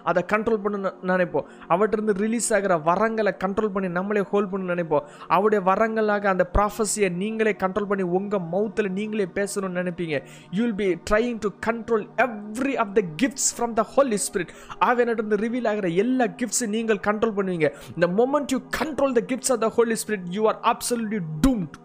அதை 0.09 0.21
கண்ட்ரோல் 0.33 0.61
பண்ண 0.63 0.91
நினைப்போம். 1.11 1.45
அவற்றிருந்து 1.73 2.13
ரிலீஸ் 2.23 2.49
ஆகிற 2.57 2.77
வரங்களை 2.89 3.31
கண்ட்ரோல் 3.43 3.73
பண்ணி 3.75 3.89
நம்மளே 3.97 4.23
ஹோல்ட் 4.31 4.51
பண்ண 4.53 4.73
நினைப்போம். 4.73 5.05
அவருடைய 5.35 5.61
வரங்களாக 5.69 6.29
அந்த 6.33 6.45
ப்ராஃபஸியை 6.57 7.09
நீங்களே 7.21 7.53
கண்ட்ரோல் 7.63 7.89
பண்ணி 7.91 8.05
உங்கள் 8.19 8.45
மவுத்தில் 8.53 8.91
நீங்களே 8.99 9.27
பேசணும்னு 9.39 9.79
நினைப்பீங்க. 9.81 10.17
You 10.57 10.61
will 10.65 10.79
be 10.83 10.89
trying 11.11 11.39
to 11.45 11.51
control 11.69 12.05
every 12.27 12.75
of 12.85 12.93
the 12.99 13.03
gifts 13.23 13.49
from 13.57 13.75
the 13.79 13.85
Holy 13.95 14.19
Spirit 14.27 14.53
ஆவியிலிருந்து 14.89 15.41
reveal 15.45 15.69
ஆகிற 15.73 15.89
எல்லா 16.05 16.27
கிஃப்ட்ஸும் 16.41 16.73
நீங்கள் 16.77 17.01
கண்ட்ரோல் 17.09 17.37
பண்ணுவீங்க. 17.39 17.69
இந்த 17.95 18.09
moment 18.19 18.53
you 18.55 18.61
control 18.79 19.15
the 19.19 19.23
gifts 19.31 19.53
of 19.55 19.63
the 19.65 19.69
Holy 19.79 19.97
Spirit 20.03 20.27
you 20.37 20.43
are 20.51 20.59
absolutely 20.73 21.21
doomed 21.45 21.77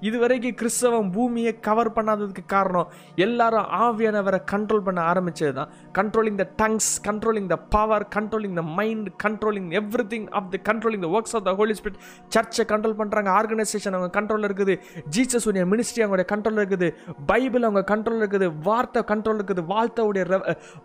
இதுவரைக்கும் 0.00 0.56
கிறிஸ்தவம் 0.56 1.08
பூமியை 1.10 1.52
கவர் 1.60 1.90
பண்ணாததுக்கு 1.92 2.42
காரணம் 2.46 2.88
எல்லாரும் 3.16 3.66
ஆவியானவரை 3.80 4.40
கண்ட்ரோல் 4.52 4.84
பண்ண 4.84 5.00
ஆரம்பிச்சது 5.10 5.52
தான் 5.52 5.70
controlling 5.92 6.38
the 6.42 6.46
tongues 6.62 6.90
controlling 7.04 7.48
the 7.48 7.58
power 7.68 8.04
controlling 8.16 8.56
the 8.56 8.64
mind 8.78 9.08
controlling 9.24 9.68
everything 10.06 10.26
of 10.32 10.48
the 10.54 10.60
controlling 10.70 11.04
the 11.06 11.10
works 11.10 11.34
of 11.34 11.46
the 11.48 11.54
Holy 11.54 11.76
Spirit 11.80 12.00
சர்ச்சை 12.36 12.66
கண்ட்ரோல் 12.72 12.98
பண்ணுறாங்க 13.00 13.30
ஆர்கனைசேஷன் 13.32 13.96
அவங்க 13.98 14.12
கண்ட்ரோலில் 14.18 14.48
இருக்குது 14.50 14.76
ஜீசஸ் 15.10 15.48
உடைய 15.48 15.66
மினிஸ்ட்ரி 15.66 16.02
அவங்களுடைய 16.04 16.28
கண்ட்ரோல் 16.34 16.60
இருக்குது 16.62 16.88
பைபிள் 17.26 17.62
அவங்க 17.62 17.84
கண்ட்ரோல் 17.92 18.20
இருக்குது 18.20 18.48
வார்த்தை 18.62 19.02
கண்ட்ரோல் 19.12 19.38
இருக்குது 19.38 19.64
வார்த்தையுடைய 19.66 20.24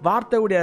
வார்த்தையுடைய 0.03 0.61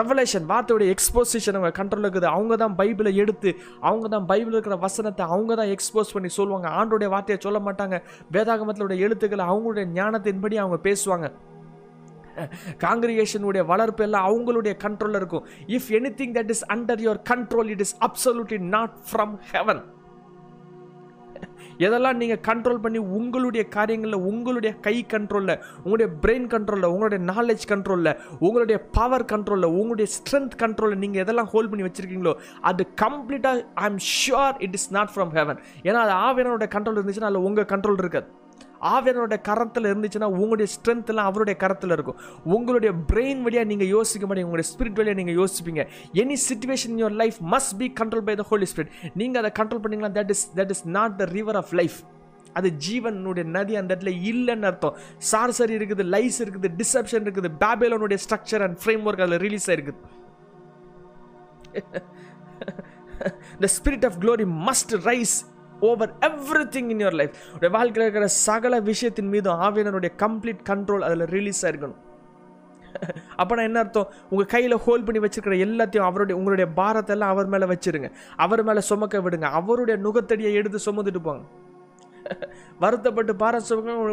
ரெவலேஷன் 0.00 0.46
வார்த்தையுடைய 0.50 0.94
எக்ஸ்போசிஷன் 0.94 1.56
அவங்க 1.58 1.72
கண்ட்ரோல் 1.78 2.06
இருக்குது. 2.06 2.28
அவங்க 2.36 2.56
தான் 2.62 2.76
பைபிளை 2.78 3.12
எடுத்து 3.22 3.50
அவங்க 3.88 4.06
தான் 4.14 4.26
பைபிள் 4.30 4.54
இருக்கிற 4.56 4.76
வசனத்தை 4.76 5.24
அவங்க 5.34 5.54
தான் 5.54 5.72
எக்ஸ்போஸ் 5.74 6.14
பண்ணி 6.14 6.30
சொல்லுவாங்க. 6.38 6.68
ஆண்டோடைய 6.78 7.08
வார்த்தையை 7.14 7.38
சொல்ல 7.46 7.60
மாட்டாங்க. 7.66 7.98
வேதாகமத்திலுடைய 8.36 8.98
எழுத்துக்களை 9.08 9.44
அவங்களுடைய 9.52 9.86
ஞானத்தின்படி 9.98 10.58
அவங்க 10.64 10.78
பேசுவாங்க. 10.88 11.28
காங்கிரிகேஷனுடைய 12.86 13.62
வளர்ப்பு 13.72 14.02
எல்லாம் 14.06 14.26
அவங்களுடைய 14.30 14.72
கண்ட்ரோலில் 14.84 15.20
இருக்கும். 15.20 15.44
If 15.76 15.90
anything 16.20 16.34
that 16.38 16.50
is 16.54 16.64
under 16.74 17.02
your 17.06 17.20
control 17.32 17.70
it 17.74 17.84
is 17.86 17.96
absolutely 18.08 18.58
not 18.74 18.96
from 19.10 19.34
heaven 19.52 19.82
எதெல்லாம் 21.78 22.20
நீங்கள் 22.22 22.42
கண்ட்ரோல் 22.48 22.80
பண்ணி 22.80 23.00
உங்களுடைய 23.18 23.64
காரியங்களில் 23.68 24.26
உங்களுடைய 24.30 24.72
கை 24.80 24.96
கண்ட்ரோலில் 25.14 25.54
உங்களுடைய 25.84 26.08
பிரெயின் 26.22 26.48
கண்ட்ரோலில் 26.54 26.90
உங்களுடைய 26.92 27.20
நாலேஜ் 27.32 27.66
கண்ட்ரோலில் 27.72 28.12
உங்களுடைய 28.38 28.78
பவர் 28.98 29.26
கண்ட்ரோலில் 29.32 29.74
உங்களுடைய 29.80 30.08
ஸ்ட்ரென்த் 30.16 30.56
கண்ட்ரோலில் 30.62 31.02
நீங்கள் 31.04 31.24
எதெல்லாம் 31.24 31.50
ஹோல்ட் 31.52 31.70
பண்ணி 31.70 31.86
வச்சுருக்கீங்களோ 31.86 32.34
அது 32.70 32.84
கம்ப்ளீட்டாக 33.04 33.64
I 33.84 33.86
am 33.92 34.02
sure 34.14 34.56
it 34.58 34.76
is 34.80 34.90
not 34.90 35.12
from 35.14 35.32
heaven 35.38 35.60
ஏன்னா 35.82 36.00
அது 36.06 36.14
ஆவியனோட 36.28 36.68
கண்ட்ரோல் 36.76 36.98
இருந்துச்சுன்னா 36.98 37.30
அதில் 37.30 37.46
உங்கள் 37.50 37.70
கண்ட்ரோல் 37.74 38.02
இருக்காது. 38.04 38.28
ஆவியானோட 38.94 39.36
கரத்தில் 39.48 39.88
இருந்துச்சுன்னா 39.92 40.28
உங்களுடைய 40.38 40.68
ஸ்ட்ரென்த்லாம் 40.74 41.28
அவருடைய 41.30 41.56
கரத்தில் 41.62 41.94
இருக்கும். 41.96 42.18
உங்களுடைய 42.56 42.92
பிரெயின் 43.10 43.42
வழியாக 43.46 43.68
நீங்கள் 43.72 43.90
யோசிக்க 43.96 44.24
மாட்டீங்க. 44.26 44.48
உங்களுடைய 44.50 44.68
ஸ்பிரிட் 44.72 44.98
வழியாக 45.00 45.18
நீங்கள் 45.22 45.38
யோசிப்பீங்க. 45.42 45.84
Any 46.22 46.36
situation 46.48 46.92
in 46.94 47.00
your 47.04 47.16
life 47.22 47.38
must 47.54 47.76
be 47.80 47.88
control 48.00 48.26
by 48.28 48.34
the 48.42 48.46
Holy 48.50 48.68
Spirit 48.72 48.92
நீங்கள் 49.22 49.40
அதை 49.42 49.52
கண்ட்ரோல் 49.60 49.82
பண்ணீங்கன்னா 49.84 50.14
that 50.20 50.34
is 50.36 50.44
that 50.60 50.74
is 50.76 50.84
not 50.98 51.16
the 51.22 51.30
river 51.36 51.60
of 51.62 51.72
life 51.80 51.98
அது 52.58 52.68
ஜீவனுடைய 52.88 53.44
நதி 53.56 53.74
அந்த 53.78 53.90
இடத்துல 53.94 54.12
இல்லைன்னு 54.30 54.68
அர்த்தம். 54.68 54.94
சார்சரி 55.30 55.74
இருக்குது 55.78 56.04
லைஸ் 56.14 56.38
இருக்குது 56.44 56.68
டிசப்ஷன் 56.82 57.24
இருக்குது 57.26 57.50
பேபிலோனுடைய 57.64 58.18
ஸ்ட்ரக்சர் 58.26 58.62
அண்ட் 58.66 58.78
ஃப்ரேம் 58.82 59.02
ஒர்க் 59.08 59.24
அதில் 59.24 59.42
ரிலீஸ் 59.46 59.68
ஆயிருக்குது. 59.70 60.00
The 63.64 63.68
spirit 63.76 64.06
of 64.08 64.16
glory 64.22 64.46
must 64.68 64.94
rise 65.08 65.36
over 65.80 66.12
everything 66.64 66.88
in 66.88 66.98
your 66.98 67.12
life 67.12 67.30
உடைய 67.54 67.74
வாழ்க்கையில் 67.74 68.02
இருக்கிற 68.02 68.26
சகல 68.26 68.80
விஷயத்தின் 68.80 69.28
மீதும் 69.28 69.60
ஆவியனருடைய 69.60 70.10
கம்ப்ளீட் 70.18 70.66
கண்ட்ரோல் 70.68 71.00
அதில் 71.00 71.26
ரிலீஸ் 71.26 71.66
ஆயிருக்கணும் 71.66 72.04
அப்போனா 73.38 73.62
என்ன 73.62 73.78
அர்த்தம்? 73.78 74.08
உங்கள் 74.28 74.46
கையில் 74.46 74.76
ஹோல்ட் 74.76 75.04
பண்ணி 75.04 75.28
வச்சிருக்கிற 75.28 75.68
எல்லாத்தையும் 75.68 76.02
அவருடைய 76.02 76.38
உங்களுடைய 76.38 76.72
பாரத்தை 76.72 77.14
எல்லாம் 77.14 77.30
அவர் 77.30 77.46
மேலே 77.46 77.64
வச்சிருங்க. 77.64 78.10
அவர் 78.36 78.62
மேலே 78.62 78.80
சுமக்க 78.80 79.18
விடுங்க. 79.18 79.42
அவருடைய 79.42 80.00
நுகத்தடியை 80.00 80.52
எடுத்து 80.52 80.92
சுமந்துட்டு 80.92 81.18
போங்க. 81.22 81.44
வருத்தப்பட்டு 82.82 83.32
பாரம் 83.42 83.64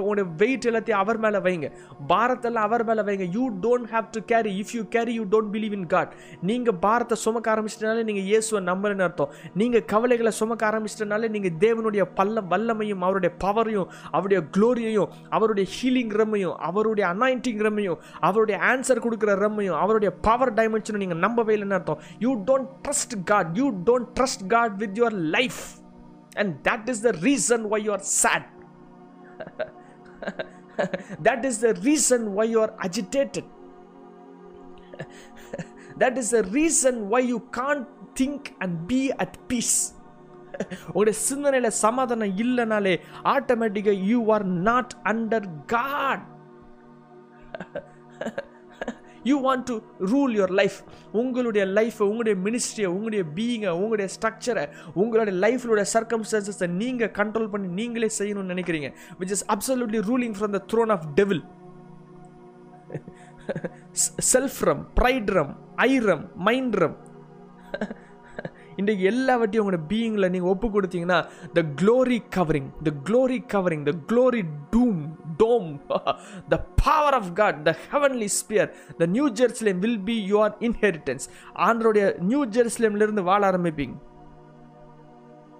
உங்களுடைய 0.01 0.25
வெயிட் 0.41 0.67
எல்லாத்தையும் 0.69 1.01
அவர் 1.03 1.19
மேலே 1.25 1.39
வைங்க. 1.47 1.67
பாரத்தெல்லாம் 2.11 2.67
அவர் 2.67 2.85
மேலே 2.89 3.03
வைங்க. 3.07 3.25
You 3.37 3.45
don't 3.65 3.89
have 3.93 4.07
to 4.15 4.21
carry 4.31 4.51
if 4.61 4.73
you 4.77 4.83
carry 4.95 5.13
you 5.19 5.23
don't 5.33 5.51
believe 5.55 5.75
in 5.79 5.87
God 5.93 6.11
நீங்கள் 6.49 6.77
பாரத்தை 6.85 7.17
சுமக்க 7.25 7.53
ஆரம்பிச்சிட்டனாலே 7.55 8.03
நீங்கள் 8.09 8.27
இயேசுவை 8.31 8.61
நம்புறேன்னு 8.71 9.05
அர்த்தம். 9.07 9.31
நீங்கள் 9.61 9.85
கவலைகளை 9.93 10.33
சுமக்க 10.41 10.69
ஆரம்பிச்சிட்டனாலே 10.71 11.29
நீங்கள் 11.35 11.55
தேவனுடைய 11.65 12.05
பல்ல 12.19 12.45
வல்லமையும் 12.53 13.03
அவருடைய 13.07 13.31
பவரையும் 13.45 13.89
அவருடைய 14.11 14.41
க்ளோரியையும் 14.57 15.11
அவருடைய 15.37 15.67
ஹீலிங் 15.75 16.15
ரம்மையும் 16.21 16.55
அவருடைய 16.69 17.05
அனாயிண்டிங் 17.13 17.61
ரம்மையும் 17.67 17.99
அவருடைய 18.29 18.57
ஆன்சர் 18.71 19.03
கொடுக்குற 19.05 19.37
ரம்மையும் 19.45 19.79
அவருடைய 19.83 20.11
பவர் 20.27 20.55
டைமென்ஷனும் 20.59 21.03
நீங்கள் 21.05 21.23
நம்பவே 21.25 21.55
இல்லைன்னு 21.57 21.77
அர்த்தம். 21.79 22.01
You 22.25 22.33
don't 22.49 22.69
trust 22.87 23.15
God 23.31 23.51
you 23.61 23.69
don't 23.89 24.11
trust 24.19 24.45
God 24.55 24.75
with 24.83 24.97
your 25.01 25.17
life 25.37 25.61
and 26.35 26.63
that 26.63 26.83
is 26.89 26.99
the 27.01 27.13
reason 27.27 27.69
why 27.71 27.79
you 27.85 27.91
are 27.91 28.05
sad 28.21 28.43
that 31.27 31.41
is 31.45 31.57
the 31.59 31.73
reason 31.87 32.21
why 32.35 32.45
you 32.53 32.59
are 32.65 32.73
agitated 32.79 33.45
that 35.97 36.17
is 36.17 36.29
the 36.31 36.43
reason 36.59 37.09
why 37.09 37.19
you 37.33 37.39
can't 37.51 37.87
think 38.15 38.53
and 38.61 38.87
be 38.93 39.01
at 39.25 39.35
peace 39.51 39.75
உங்களுடைய 40.87 41.15
சிந்தனையில 41.29 41.69
சமாதானம் 41.85 42.35
இல்லைனாலே 42.43 42.93
ஆட்டோமேட்டிக்கா 43.35 43.93
you 44.09 44.19
are 44.35 44.45
not 44.67 44.93
under 45.11 45.47
God 45.73 46.25
you 49.23 49.35
want 49.45 49.65
to 49.65 49.75
rule 50.11 50.33
your 50.37 50.53
life 50.59 50.77
உங்களுடைய 51.11 51.65
லைஃப்பை 51.79 52.05
உங்களுடைய 52.11 52.35
மினிஸ்ட்ரியை 52.45 52.89
உங்களுடைய 52.95 53.23
பீயிங்கை 53.35 53.73
உங்களுடைய 53.81 54.07
ஸ்ட்ரக்சரை 54.15 54.65
உங்களுடைய 54.93 55.35
லைஃப்லுடைய 55.45 55.85
சர்க்கம்ஸ்டன்சஸை 55.93 56.69
நீங்கள் 56.81 57.13
கண்ட்ரோல் 57.19 57.49
பண்ணி 57.49 57.67
நீங்களே 57.79 58.09
செய்யணும்னு 58.19 58.53
நினைக்கிறீங்க. 58.53 58.91
Which 59.19 59.35
is 59.37 59.45
absolutely 59.55 60.01
ruling 60.11 60.35
from 60.39 60.55
the 60.57 60.61
throne 60.73 60.93
of 60.97 61.05
devil 61.19 61.43
self 64.33 64.59
realm 64.69 64.83
pride 64.99 65.31
realm 65.37 65.53
I 65.75 65.91
realm 66.09 66.25
mind 66.47 66.75
realm 66.83 66.97
இன்றைக்கு 68.81 69.03
எல்லாவற்றையும் 69.11 69.63
உங்களோட 69.63 69.81
பீயிங்கில் 69.91 70.31
நீங்கள் 70.35 70.51
ஒப்பு 70.53 70.67
கொடுத்தீங்கன்னா 70.75 71.19
the 71.57 71.63
glory 71.81 72.19
covering 72.37 72.69
the 72.87 72.91
glory 73.09 73.39
covering 73.53 73.83
the 73.89 73.93
glory 74.11 74.41
doom 74.73 75.01
dome 75.41 75.69
the 76.53 76.57
power 76.83 77.17
of 77.19 77.31
God 77.33 77.59
the 77.69 77.73
heavenly 77.91 78.29
sphere 78.39 78.69
the 78.97 79.05
new 79.15 79.27
Jerusalem 79.41 79.79
will 79.85 80.01
be 80.09 80.17
your 80.31 80.55
inheritance 80.69 81.27
ஆண்டருடைய 81.67 82.05
new 82.31 82.41
ஜெருசலேம்லேருந்து 82.57 83.23
வாழ 83.31 83.41
ஆரம்பிப்பீங்க. 83.51 83.95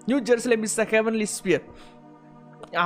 New 0.10 0.20
Jerusalem 0.30 0.64
is 0.70 0.78
the 0.82 0.86
heavenly 0.96 1.28
sphere 1.38 1.66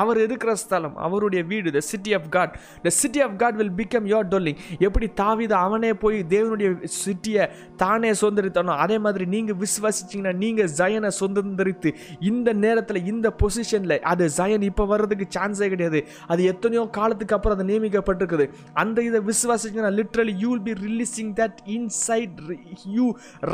அவர் 0.02 0.18
இருக்கிற 0.18 0.56
ஸ்தலம் 0.56 0.96
அவருடைய 0.98 1.44
வீடு 1.44 1.72
the 1.72 1.82
city 1.92 2.14
of 2.14 2.30
God 2.30 2.54
the 2.84 2.90
city 2.90 3.22
of 3.22 3.38
God 3.38 3.56
will 3.56 3.74
become 3.82 4.08
your 4.14 4.28
dwelling 4.34 4.60
எப்படி 4.80 5.10
தாவித 5.22 5.54
அவனே 5.66 5.94
போய் 5.94 6.18
தேவனுடைய 6.36 6.70
சிட்டியை 7.04 7.44
தானே 7.78 8.12
சுதந்திரித்தானோ 8.22 8.76
அதே 8.86 8.98
மாதிரி 8.98 9.26
நீங்கள் 9.26 9.60
விசுவாசிச்சிங்கன்னா 9.64 10.36
நீங்கள் 10.36 10.72
ஜயனை 10.80 11.12
சுதந்திரித்து 11.20 11.92
இந்த 12.20 12.54
நேரத்தில் 12.54 13.02
இந்த 13.06 13.28
பொசிஷனில் 13.42 13.96
அது 14.02 14.30
ஜயன் 14.38 14.62
இப்போ 14.62 14.86
வர்றதுக்கு 14.86 15.26
சான்ஸே 15.38 15.70
கிடையாது. 15.70 16.00
அது 16.28 16.44
எத்தனையோ 16.44 16.84
காலத்துக்கு 16.98 17.36
அப்புறம் 17.36 17.58
அது 17.58 17.68
நியமிக்கப்பட்டிருக்குது. 17.72 18.46
அந்த 18.74 19.02
இதை 19.02 19.20
விசுவாசிச்சிங்கன்னா 19.22 19.94
literally 20.00 20.36
you 20.44 20.50
will 20.54 20.66
be 20.70 20.74
releasing 20.88 21.34
that 21.42 21.60
inside 21.78 22.40
you 22.86 23.06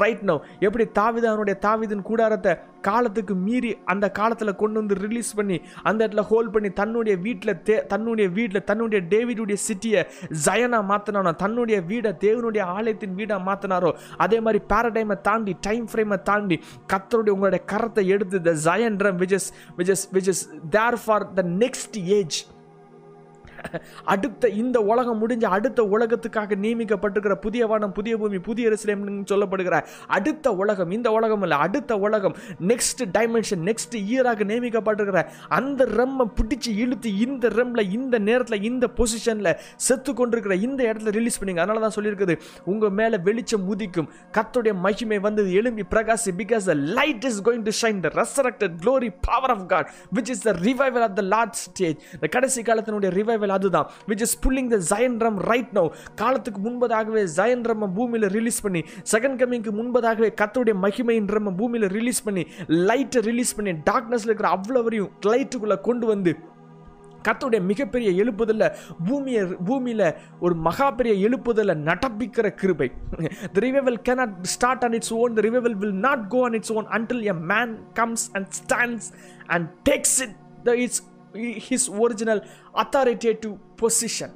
right 0.02 0.24
now 0.24 0.36
எப்படி 0.60 0.86
தாவித 1.00 1.26
அவனுடைய 1.32 1.58
தாவிதின் 1.62 2.02
கூடாரத்தை 2.02 2.54
காலத்துக்கு 2.84 3.34
மீறி 3.44 3.72
அந்த 3.86 4.06
காலத்தில் 4.12 4.54
கொண்டு 4.56 4.78
வந்து 4.80 4.96
ரிலீஸ் 5.04 5.32
பண்ணி 5.36 5.58
அந்த 5.84 6.00
இடத்துல 6.04 6.24
ஹோல்ட் 6.30 6.52
பண்ணி 6.52 6.70
தன்னுடைய 6.74 7.16
வீட்டில் 7.22 7.54
தே 7.68 7.76
தன்னுடைய 7.88 8.28
வீட்டில் 8.30 8.66
தன்னுடைய 8.66 9.02
டேவிடுடைய 9.10 9.58
சிட்டியை 9.66 10.02
ஜயனாக 10.44 10.90
மாற்றினானோ 10.90 11.34
தன்னுடைய 11.36 11.80
வீடை 11.90 12.14
தேவனுடைய 12.24 12.64
ஆலயத்தின் 12.76 13.16
வீடாக 13.16 13.42
மாற்றினாரோ 13.44 13.92
அதே 14.18 14.40
மாதிரி 14.40 14.62
பேரடைமை 14.72 15.18
தாண்டி 15.22 15.56
டைம் 15.62 15.86
ஃப்ரேமை 15.92 16.20
தாண்டி 16.24 16.58
கத்தருடைய 16.94 17.36
உங்களுடைய 17.36 17.64
கரத்தை 17.72 18.06
எடுத்து 18.16 18.40
the 18.42 18.54
Zion realm 18.66 19.20
which 19.22 19.38
is 19.40 19.50
which 19.78 19.94
is 19.96 20.06
which 20.14 20.32
is 20.34 20.44
there 20.72 21.00
for 21.04 21.26
the 21.34 21.44
next 21.58 21.98
age 22.14 22.40
அடுத்த 24.14 24.50
இந்த 24.62 24.78
உலகம் 24.92 25.20
முடிஞ்ச 25.22 25.46
அடுத்த 25.58 25.84
உலகத்துக்காக 25.96 26.56
நியமிக்கப்பட்டிருக்கிற 26.66 27.36
புதிய 27.46 27.68
வானம் 27.68 27.94
புதிய 27.94 28.14
பூமி 28.18 28.40
புதிய 28.40 28.70
எருசலேம் 28.70 29.04
சொல்லப்படுகிற 29.32 29.76
அடுத்த 30.18 30.54
உலகம் 30.64 30.92
இந்த 30.92 31.12
உலகம் 31.12 31.44
இல்லை 31.48 31.58
அடுத்த 31.66 31.98
உலகம் 31.98 32.36
நெக்ஸ்ட் 32.72 33.04
டைமென்ஷன் 33.18 33.64
நெக்ஸ்ட் 33.70 33.98
இயராக 34.04 34.48
நியமிக்கப்பட்டிருக்கிற 34.52 35.22
அந்த 35.60 35.88
ரம்மை 35.98 36.28
பிடிச்சி 36.40 36.72
இழுத்து 36.84 37.10
இந்த 37.26 37.52
ரம்மில் 37.58 37.92
இந்த 37.98 38.16
நேரத்தில் 38.30 38.68
இந்த 38.70 38.86
பொசிஷனில் 39.00 39.52
செத்து 39.88 40.12
கொண்டிருக்கிற 40.14 40.56
இந்த 40.68 40.82
இடத்துல 40.90 41.14
ரிலீஸ் 41.20 41.40
பண்ணிங்க. 41.40 41.62
அதனால 41.64 41.84
தான் 41.86 41.96
சொல்லியிருக்குது 41.98 42.36
உங்கள் 42.72 42.96
மேலே 43.00 43.18
வெளிச்சம் 43.28 43.66
உதிக்கும். 43.74 44.10
கத்துடைய 44.38 44.74
மகிமை 44.86 45.20
வந்தது 45.28 45.50
எழும்பி 45.60 45.84
பிரகாசி 45.94 46.32
because 46.42 46.68
the 46.72 46.76
light 47.00 47.26
is 47.30 47.40
going 47.48 47.66
to 47.68 47.74
shine 47.82 48.00
the 48.06 48.12
resurrected 48.22 48.76
glory 48.84 49.10
power 49.30 49.54
of 49.56 49.66
God 49.74 49.90
which 50.18 50.32
is 50.36 50.44
the 50.48 50.54
revival 50.68 51.06
of 51.08 51.16
the 51.20 51.24
lord 51.34 51.58
stage 51.66 51.98
இந்த 52.16 52.30
கடைசி 52.36 52.64
காலத்தினுடைய 52.70 53.12
ரிவைவல் 53.20 53.53
அதுதான். 53.58 53.90
Which 54.10 54.24
is 54.28 54.38
pulling 54.46 54.72
the 54.74 54.80
Zion 54.92 55.18
realm 55.26 55.40
right 55.52 55.74
now 55.80 55.84
காலத்துக்கு 56.22 56.62
முன்பதாகவே 56.68 57.24
ஜயன் 57.38 57.66
ரம் 57.72 57.86
பூமியில் 57.98 58.30
release 58.38 58.62
பண்ணி 58.62 58.84
second 59.12 59.40
கமிங்க்கு 59.42 59.74
முன்பதாகவே 59.80 60.32
கத்தருடைய 60.42 60.78
மகிமையின் 60.86 61.30
ரம் 61.36 61.52
பூமியில் 61.62 61.90
ரிலீஸ் 61.98 62.24
பண்ணி 62.24 62.46
லைட்டை 62.90 63.22
ரிலீஸ் 63.30 63.56
பண்ணி 63.56 63.74
டார்க்னஸில் 63.92 64.32
இருக்கிற 64.32 64.50
அவ்வளவரையும் 64.58 65.12
லைட்டுக்குள்ளே 65.32 65.80
கொண்டு 65.90 66.08
வந்து 66.14 66.34
கத்துடைய 67.28 67.62
மிகப்பெரிய 67.70 68.10
எழுப்புதலில் 68.22 68.74
பூமியை 69.08 69.44
பூமியில் 69.68 70.04
ஒரு 70.40 70.56
மகா 70.66 70.88
பெரிய 70.92 71.14
எழுப்புதலை 71.28 71.76
நடப்பிக்கிற 71.90 72.48
கிருபை. 72.54 72.88
The 73.54 73.62
revival 73.66 74.00
cannot 74.08 74.34
start 74.54 74.84
on 74.84 74.96
its 74.98 75.14
own 75.14 75.38
the 75.38 75.44
revival 75.48 75.78
will 75.82 75.96
not 76.08 76.26
go 76.28 76.40
on 76.44 76.58
its 76.60 76.74
own 76.74 76.88
until 76.98 77.24
a 77.34 77.36
man 77.54 77.74
comes 77.94 78.26
and 78.34 78.50
stands 78.60 79.08
and 79.48 79.68
takes 79.90 80.18
it 80.26 80.36
the 80.64 80.76
its 80.84 81.02
his 81.34 81.98
original 81.98 82.48
authoritative 82.74 83.58
position 83.82 84.34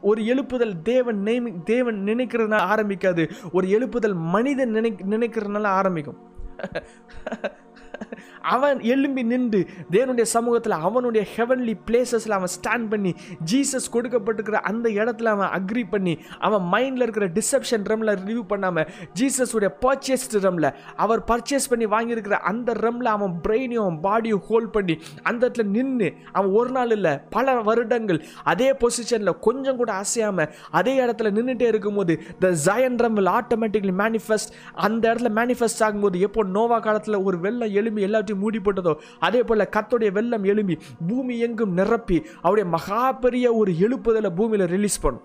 ஒரு 0.00 0.22
எழுப்புதல் 0.22 0.82
தேவன் 0.82 1.22
நேமி 1.22 1.62
தேவன் 1.62 2.02
நினைக்கிறதுனால 2.04 2.58
ஆரம்பிக்காது. 2.62 3.30
ஒரு 3.52 3.68
எழுப்புதல் 3.68 4.14
மனிதன் 4.14 4.70
நினை 4.70 4.94
நினைக்கிறதுனால 5.10 5.62
ஆரம்பிக்கும். 5.62 6.18
அவன் 8.50 8.80
எழும்பி 8.86 9.22
நின்று 9.24 9.60
தேவனுடைய 9.90 10.26
சமூகத்தில் 10.30 10.76
அவனுடைய 10.80 11.22
ஹெவன்லி 11.32 11.74
பிளேசஸில் 11.86 12.36
அவன் 12.36 12.52
ஸ்டாண்ட் 12.54 12.88
பண்ணி 12.88 13.12
ஜீசஸ் 13.50 13.88
கொடுக்கப்பட்டிருக்கிற 13.92 14.60
அந்த 14.70 14.86
இடத்துல 14.96 15.32
அவன் 15.34 15.52
அக்ரி 15.56 15.84
பண்ணி 15.90 16.14
அவன் 16.40 16.64
மைண்டில் 16.72 17.04
இருக்கிற 17.06 17.28
டிசப்ஷன் 17.36 17.86
ரம்ல 17.90 18.14
ரிவ்யூ 18.20 18.44
பண்ணாமல் 18.46 18.88
ஜீசஸுடைய 19.20 19.70
பர்ச்சேஸ்டு 19.82 20.42
ரம்ல 20.44 20.66
அவர் 20.98 21.22
பர்ச்சேஸ் 21.28 21.68
பண்ணி 21.68 21.88
வாங்கியிருக்கிற 21.88 22.38
அந்த 22.46 22.70
ரம்ல 22.80 23.08
அவன் 23.16 23.34
பிரெயினையும் 23.46 23.84
அவன் 23.84 24.00
பாடியும் 24.06 24.44
ஹோல்ட் 24.48 24.72
பண்ணி 24.72 24.96
அந்த 25.24 25.40
இடத்துல 25.42 25.66
நின்று 25.70 26.08
அவன் 26.32 26.52
ஒரு 26.56 26.70
நாள் 26.70 26.94
இல்லை 26.96 27.14
பல 27.30 27.54
வருடங்கள் 27.66 28.20
அதே 28.46 28.70
பொசிஷனில் 28.80 29.34
கொஞ்சம் 29.40 29.76
கூட 29.76 29.90
அசையாமல் 29.96 30.50
அதே 30.72 30.94
இடத்துல 31.04 31.30
நின்றுட்டே 31.36 31.66
இருக்கும்போது 31.66 32.14
the 32.40 32.50
Zion 32.64 32.98
realm 32.98 33.14
will 33.14 33.32
automatically 33.36 33.94
manifest 34.00 34.52
அந்த 34.86 35.02
இடத்துல 35.08 35.30
மேனிஃபெஸ்ட் 35.36 35.82
ஆகும்போது 35.86 36.18
எப்போ 36.20 36.44
நோவா 36.54 36.78
காலத்தில் 36.80 37.18
ஒரு 37.24 37.38
வெள்ளம் 37.38 37.74
எழும்பி 37.76 38.02
எல்லாத்தையும் 38.08 38.42
மூடி 38.44 38.60
போட்டதோ 38.64 38.94
அதே 39.28 39.42
போல் 39.42 39.70
கத்தோடைய 39.76 40.12
வெள்ளம் 40.18 40.48
எழும்பி 40.52 40.76
பூமி 41.08 41.36
எங்கும் 41.48 41.76
நிரப்பி 41.80 42.20
அவருடைய 42.42 42.66
மகா 42.76 43.00
பெரிய 43.24 43.46
ஒரு 43.60 43.72
எழுப்புதலை 43.86 44.32
பூமியில் 44.40 44.70
ரிலீஸ் 44.76 45.02
பண்ணும். 45.06 45.24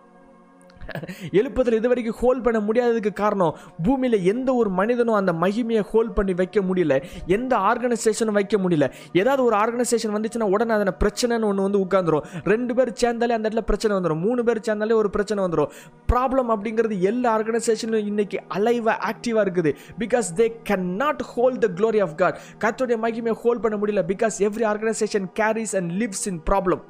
எழுப்பத்தில் 1.32 1.78
இது 1.80 1.90
வரைக்கும் 1.92 2.18
ஹோல்ட் 2.22 2.44
பண்ண 2.46 2.60
முடியாததுக்கு 2.68 3.12
காரணம் 3.14 3.54
பூமியில் 3.84 4.18
எந்த 4.32 4.50
ஒரு 4.62 4.70
மனிதனும் 4.80 5.18
அந்த 5.20 5.34
மகிமையை 5.44 5.84
ஹோல்ட் 5.92 6.14
பண்ணி 6.14 6.34
வைக்க 6.42 6.60
முடியல 6.70 6.96
எந்த 7.38 7.54
ஆர்கனைசேஷனும் 7.70 8.38
வைக்க 8.40 8.58
முடியல. 8.58 8.88
ஏதாவது 9.22 9.44
ஒரு 9.44 9.56
ஆர்கனைசேஷன் 9.64 10.16
வந்துச்சுன்னா 10.18 10.48
உடனே 10.56 10.74
அதில் 10.78 10.94
பிரச்சனைன்னு 11.04 11.50
ஒன்று 11.52 11.68
வந்து 11.68 11.82
உட்காந்துரும் 11.86 12.26
ரெண்டு 12.54 12.76
பேர் 12.76 12.94
சேர்ந்தாலே 13.04 13.36
அந்த 13.38 13.46
இடத்துல 13.50 13.66
பிரச்சனை 13.72 13.98
வந்துடும் 13.98 14.24
மூணு 14.26 14.44
பேர் 14.44 14.66
சேர்ந்தாலே 14.68 14.98
ஒரு 15.02 15.12
பிரச்சனை 15.16 15.40
வந்துடும் 15.46 15.72
ப்ராப்ளம் 16.14 16.52
அப்படிங்கிறது 16.56 16.96
எல்லா 17.12 17.30
ஆர்கனைசேஷனும் 17.38 18.08
இன்னைக்கு 18.12 18.40
அலைவாக 18.58 18.98
ஆக்டிவாக 19.10 19.46
இருக்குது. 19.46 19.74
Because 20.00 20.30
they 20.40 20.48
can 20.70 20.88
not 21.04 21.22
hold 21.34 21.62
the 21.66 21.70
glory 21.78 22.02
of 22.08 22.16
God 22.22 22.40
கத்தோடைய 22.64 22.98
மகிமையை 23.06 23.38
ஹோல்ட் 23.44 23.64
பண்ண 23.66 23.78
முடியல. 23.82 24.04
Because 24.14 24.38
every 24.48 24.66
organisation 24.72 25.28
carries 25.40 25.76
and 25.82 25.92
lives 26.02 26.26
in 26.32 26.42
problem 26.50 26.84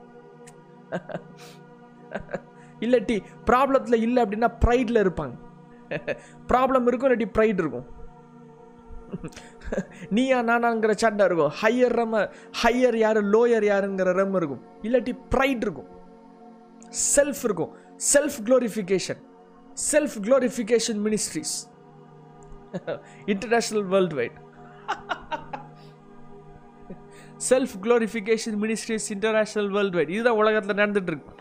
இல்லாட்டி 2.85 3.17
ப்ராப்ளத்தில் 3.49 4.03
இல்லை 4.07 4.19
அப்படின்னா 4.23 4.49
ப்ரைடில் 4.65 5.01
இருப்பாங்க. 5.05 5.35
ப்ராப்ளம் 6.51 6.85
இருக்கும் 6.89 7.09
இல்லாட்டி 7.09 7.29
ப்ரைட் 7.37 7.61
இருக்கும். 7.63 7.87
நீயா 10.15 10.37
நானாங்கிற 10.49 10.91
சண்டை 11.03 11.25
இருக்கும். 11.29 11.51
ஹையர் 11.61 11.95
ரம்ம 11.99 12.21
ஹையர் 12.61 12.97
யார் 13.03 13.19
லோயர் 13.33 13.65
யாருங்கிற 13.71 14.11
ரம் 14.19 14.37
இருக்கும். 14.39 14.61
இல்லாட்டி 14.87 15.13
ப்ரைட் 15.33 15.63
இருக்கும். 15.67 15.89
செல்ஃப் 17.15 17.43
இருக்கும். 17.47 17.73
Self 18.13 18.39
glorification 18.47 19.21
self 19.91 20.15
glorification 20.27 21.01
ministries 21.07 21.55
international 23.33 23.85
worldwide 24.19 24.37
self 27.49 27.75
glorification 27.83 28.57
ministries 28.63 29.07
international 29.15 29.69
worldwide 29.97 30.11
இதுதான் 30.15 30.39
உலகத்தில் 30.41 30.79
நடந்துட்டு 30.81 31.11
இருக்கு. 31.13 31.31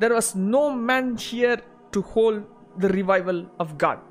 There 0.00 0.14
was 0.14 0.34
no 0.34 0.70
man 0.72 1.16
here 1.16 1.60
to 1.92 2.02
hold 2.02 2.44
the 2.78 2.88
revival 2.88 3.46
of 3.58 3.76
God. 3.76 4.09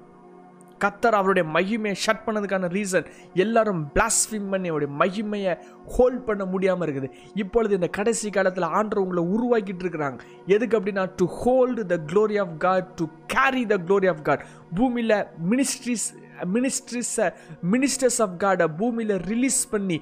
கத்தர் 0.84 1.18
அவருடைய 1.20 1.46
மகிமையை 1.56 1.96
ஷட் 2.06 2.24
பண்ணதுக்கான 2.26 2.70
ரீசன் 2.76 3.08
எல்லாரும் 3.44 3.82
பிளாஸ்ஃபிம் 3.96 4.50
பண்ணி 4.52 4.70
அவருடைய 4.74 4.92
மகிமையை 5.02 5.54
ஹோல்ட் 5.96 6.24
பண்ண 6.28 6.46
முடியாமல் 6.54 6.86
இருக்குது. 6.88 7.10
இப்பொழுது 7.44 7.74
இந்த 7.80 7.90
கடைசி 7.98 8.30
காலத்தில் 8.30 8.68
ஆண்டவர் 8.78 9.04
உங்களை 9.04 9.24
உருவாக்கிட்டு 9.36 9.84
இருக்கிறாங்க. 9.86 10.20
எதுக்கு 10.56 10.78
அப்படின்னா 10.80 11.06
to 11.22 11.28
hold 11.42 11.84
the 11.94 11.98
glory 12.12 12.38
of 12.46 12.56
God 12.66 12.88
to 13.02 13.08
carry 13.36 13.66
the 13.74 13.78
glory 13.88 14.10
of 14.14 14.24
God 14.30 14.46
பூமியில் 14.80 15.18
மினிஸ்ட்ரிஸ் 15.52 16.08
மினிஸ்ட்ரிஸை 16.56 17.28
மினிஸ்டர்ஸ் 17.72 18.22
ஆஃப் 18.26 18.38
காடை 18.44 18.68
பூமியில் 18.82 19.16
ரிலீஸ் 19.32 19.62
பண்ணி 19.70 20.00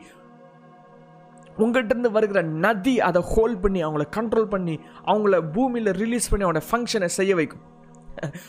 உங்கள்கிட்ட 1.58 1.94
இருந்து 1.96 2.12
வருகிற 2.12 2.42
நதி 2.66 2.94
அதை 3.02 3.22
ஹோல்ட் 3.32 3.62
பண்ணி 3.62 3.80
அவங்கள 3.86 4.04
கண்ட்ரோல் 4.18 4.52
பண்ணி 4.52 4.76
அவங்கள 5.12 5.38
பூமியில் 5.56 5.92
ரிலீஸ் 6.04 6.30
பண்ணி 6.30 6.46
அவங்களோட 6.46 6.68
ஃபங்க்ஷனை 6.72 7.10
செய்ய 7.20 7.36
வைக்கும். 7.36 7.64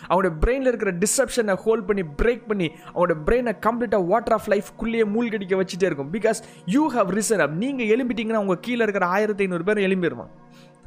அவனோட 0.08 0.30
பிரெயினில் 0.44 0.70
இருக்கிற 0.72 0.92
டிசப்ஷனை 1.04 1.54
ஹோல்ட் 1.64 1.86
பண்ணி 1.86 2.04
பிரேக் 2.22 2.46
பண்ணி 2.46 2.68
அவனோட 2.94 3.16
பிரெயினை 3.26 3.54
கம்ப்ளீட்டாக 3.66 4.06
வாட்டர் 4.06 4.36
ஆஃப் 4.38 4.48
லைஃப்குள்ளேயே 4.48 5.06
மூழ்கடிக்க 5.14 5.56
வச்சுட்டே 5.62 5.88
இருக்கும். 5.90 6.12
Because 6.12 6.40
you 6.66 6.88
have 6.88 7.10
risen 7.18 7.44
up 7.46 7.56
நீங்கள் 7.64 7.86
எழும்பிட்டீங்கன்னா 7.86 8.42
உங்கள் 8.44 8.60
கீழே 8.60 8.82
இருக்கிற 8.82 9.06
ஆயிரத்தி 9.06 9.44
ஐநூறு 9.44 9.64
பேர் 9.64 9.84
எழும்பிடுவான் 9.88 10.30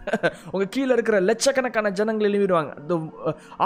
உங்கள் 0.54 0.72
கீழே 0.76 0.92
இருக்கிற 0.98 1.18
லட்சக்கணக்கான 1.30 1.92
ஜனங்கள் 2.02 2.38
the 2.92 3.00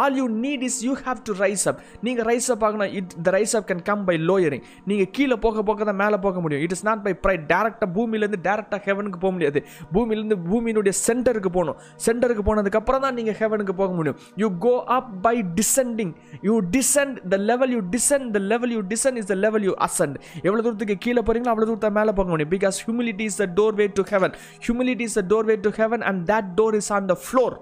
all 0.01 0.17
you 0.21 0.25
need 0.45 0.63
is 0.69 0.79
you 0.87 0.93
have 1.05 1.19
to 1.27 1.33
rise 1.43 1.65
up 1.71 1.79
நீங்கள் 2.07 2.27
ரைஸ் 2.31 2.49
அப் 2.53 2.63
ஆகணும் 2.67 2.93
it 2.99 3.13
the 3.27 3.31
rise 3.37 3.55
up 3.59 3.67
can 3.69 3.83
come 3.89 4.03
by 4.07 4.15
lowering 4.29 4.63
நீங்கள் 4.91 5.09
கீழே 5.17 5.37
போக 5.45 5.63
போக 5.69 5.83
தான் 5.89 5.99
மேலே 6.03 6.17
போக 6.25 6.39
முடியும். 6.43 6.63
It 6.65 6.73
is 6.75 6.85
not 6.87 7.03
by 7.05 7.13
pride 7.23 7.45
டேரெக்டாக 7.53 7.89
பூமியிலேருந்து 7.97 8.39
டேரெக்டாக 8.47 8.79
ஹெவனுக்கு 8.87 9.19
போக 9.23 9.31
முடியாது. 9.35 9.59
பூமியிலேருந்து 9.95 10.37
பூமியினுடைய 10.49 10.93
சென்டருக்கு 11.07 11.51
போகணும். 11.57 11.77
சென்டருக்கு 12.05 12.43
போனதுக்கப்புறம் 12.49 13.03
தான் 13.05 13.17
நீங்கள் 13.19 13.37
ஹெவனுக்கு 13.41 13.75
போக 13.81 13.91
முடியும். 13.99 14.19
You 14.43 14.49
go 14.65 14.73
up 14.97 15.11
by 15.27 15.35
descending 15.59 16.13
you 16.49 16.55
descend 16.77 17.17
the 17.33 17.39
level 17.51 17.73
you 17.75 17.81
descend 17.95 18.29
the 18.37 18.41
level 18.51 18.73
you 18.77 18.81
descend 18.93 19.19
is 19.21 19.29
the 19.33 19.37
level 19.45 19.65
you 19.69 19.75
ascend 19.87 20.17
எவ்வளோ 20.47 20.61
தூரத்துக்கு 20.65 20.97
கீழே 21.05 21.23
போகிறீங்களோ 21.27 21.53
அவ்வளோ 21.53 21.67
தூரத்தை 21.71 21.91
மேலே 21.99 22.13
போக 22.19 22.29
முடியும். 22.33 22.53
Because 22.55 22.79
humility 22.85 23.27
is 23.31 23.39
the 23.43 23.47
doorway 23.81 23.87
to 23.99 24.05
heaven 24.13 24.35
humility 24.67 25.07
is 25.09 25.17
the 25.21 25.23
doorway 25.51 25.57
to 25.67 25.73
heaven 25.81 26.05
and 26.11 26.21
that 26.31 26.51
door 26.59 26.77
is 26.81 26.91
on 26.97 27.09
the 27.11 27.15
floor 27.25 27.55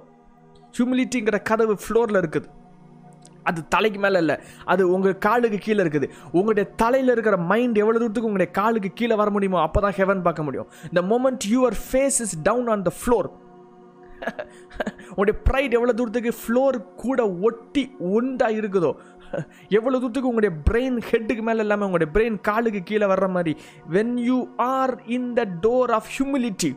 ஹியூமிலிட்டிங்கிற 0.78 1.38
கதவு 1.50 1.74
ஃப்ளோரில் 1.86 2.20
இருக்குது. 2.22 2.48
அது 3.50 3.60
தலைக்கு 3.74 4.00
மேலே 4.04 4.18
இல்லை. 4.24 4.36
அது 4.72 4.84
உங்கள் 4.96 5.18
காலுக்கு 5.26 5.58
கீழே 5.66 5.80
இருக்குது. 5.84 6.08
உங்களுடைய 6.38 6.66
தலையில் 6.82 7.14
இருக்கிற 7.16 7.38
மைண்ட் 7.52 7.80
எவ்வளோ 7.84 7.98
தூரத்துக்கு 8.02 8.30
உங்களுடைய 8.30 8.50
காலுக்கு 8.60 8.90
கீழே 9.00 9.16
வர 9.22 9.30
முடியுமோ 9.36 9.60
அப்போ 9.68 9.80
தான் 9.86 9.96
ஹெவன் 10.00 10.26
பார்க்க 10.28 10.48
முடியும். 10.48 10.70
The 10.98 11.04
moment 11.14 11.46
your 11.56 11.78
face 11.88 12.20
is 12.26 12.36
down 12.50 12.70
on 12.76 12.86
the 12.90 12.94
floor 13.00 13.30
உங்களுடைய 15.12 15.36
ப்ரைட் 15.48 15.76
எவ்வளோ 15.78 15.94
தூரத்துக்கு 16.00 16.32
ஃப்ளோர் 16.42 16.78
கூட 17.02 17.22
ஒட்டி 17.48 17.84
ஒண்டா 18.18 18.48
இருக்குதோ 18.60 18.92
எவ்வளோ 19.78 19.98
தூரத்துக்கு 20.02 20.32
உங்களுடைய 20.32 20.54
பிரெயின் 20.68 20.98
ஹெட்டுக்கு 21.10 21.44
மேலே 21.48 21.62
இல்லாமல் 21.66 21.88
உங்களுடைய 21.88 22.10
பிரெயின் 22.16 22.38
காலுக்கு 22.48 22.82
கீழே 22.90 23.08
வர்ற 23.12 23.28
மாதிரி 23.36 23.54
when 23.96 24.16
you 24.30 24.38
are 24.74 24.94
in 25.18 25.30
the 25.40 25.44
door 25.66 25.94
of 25.98 26.10
humility 26.16 26.72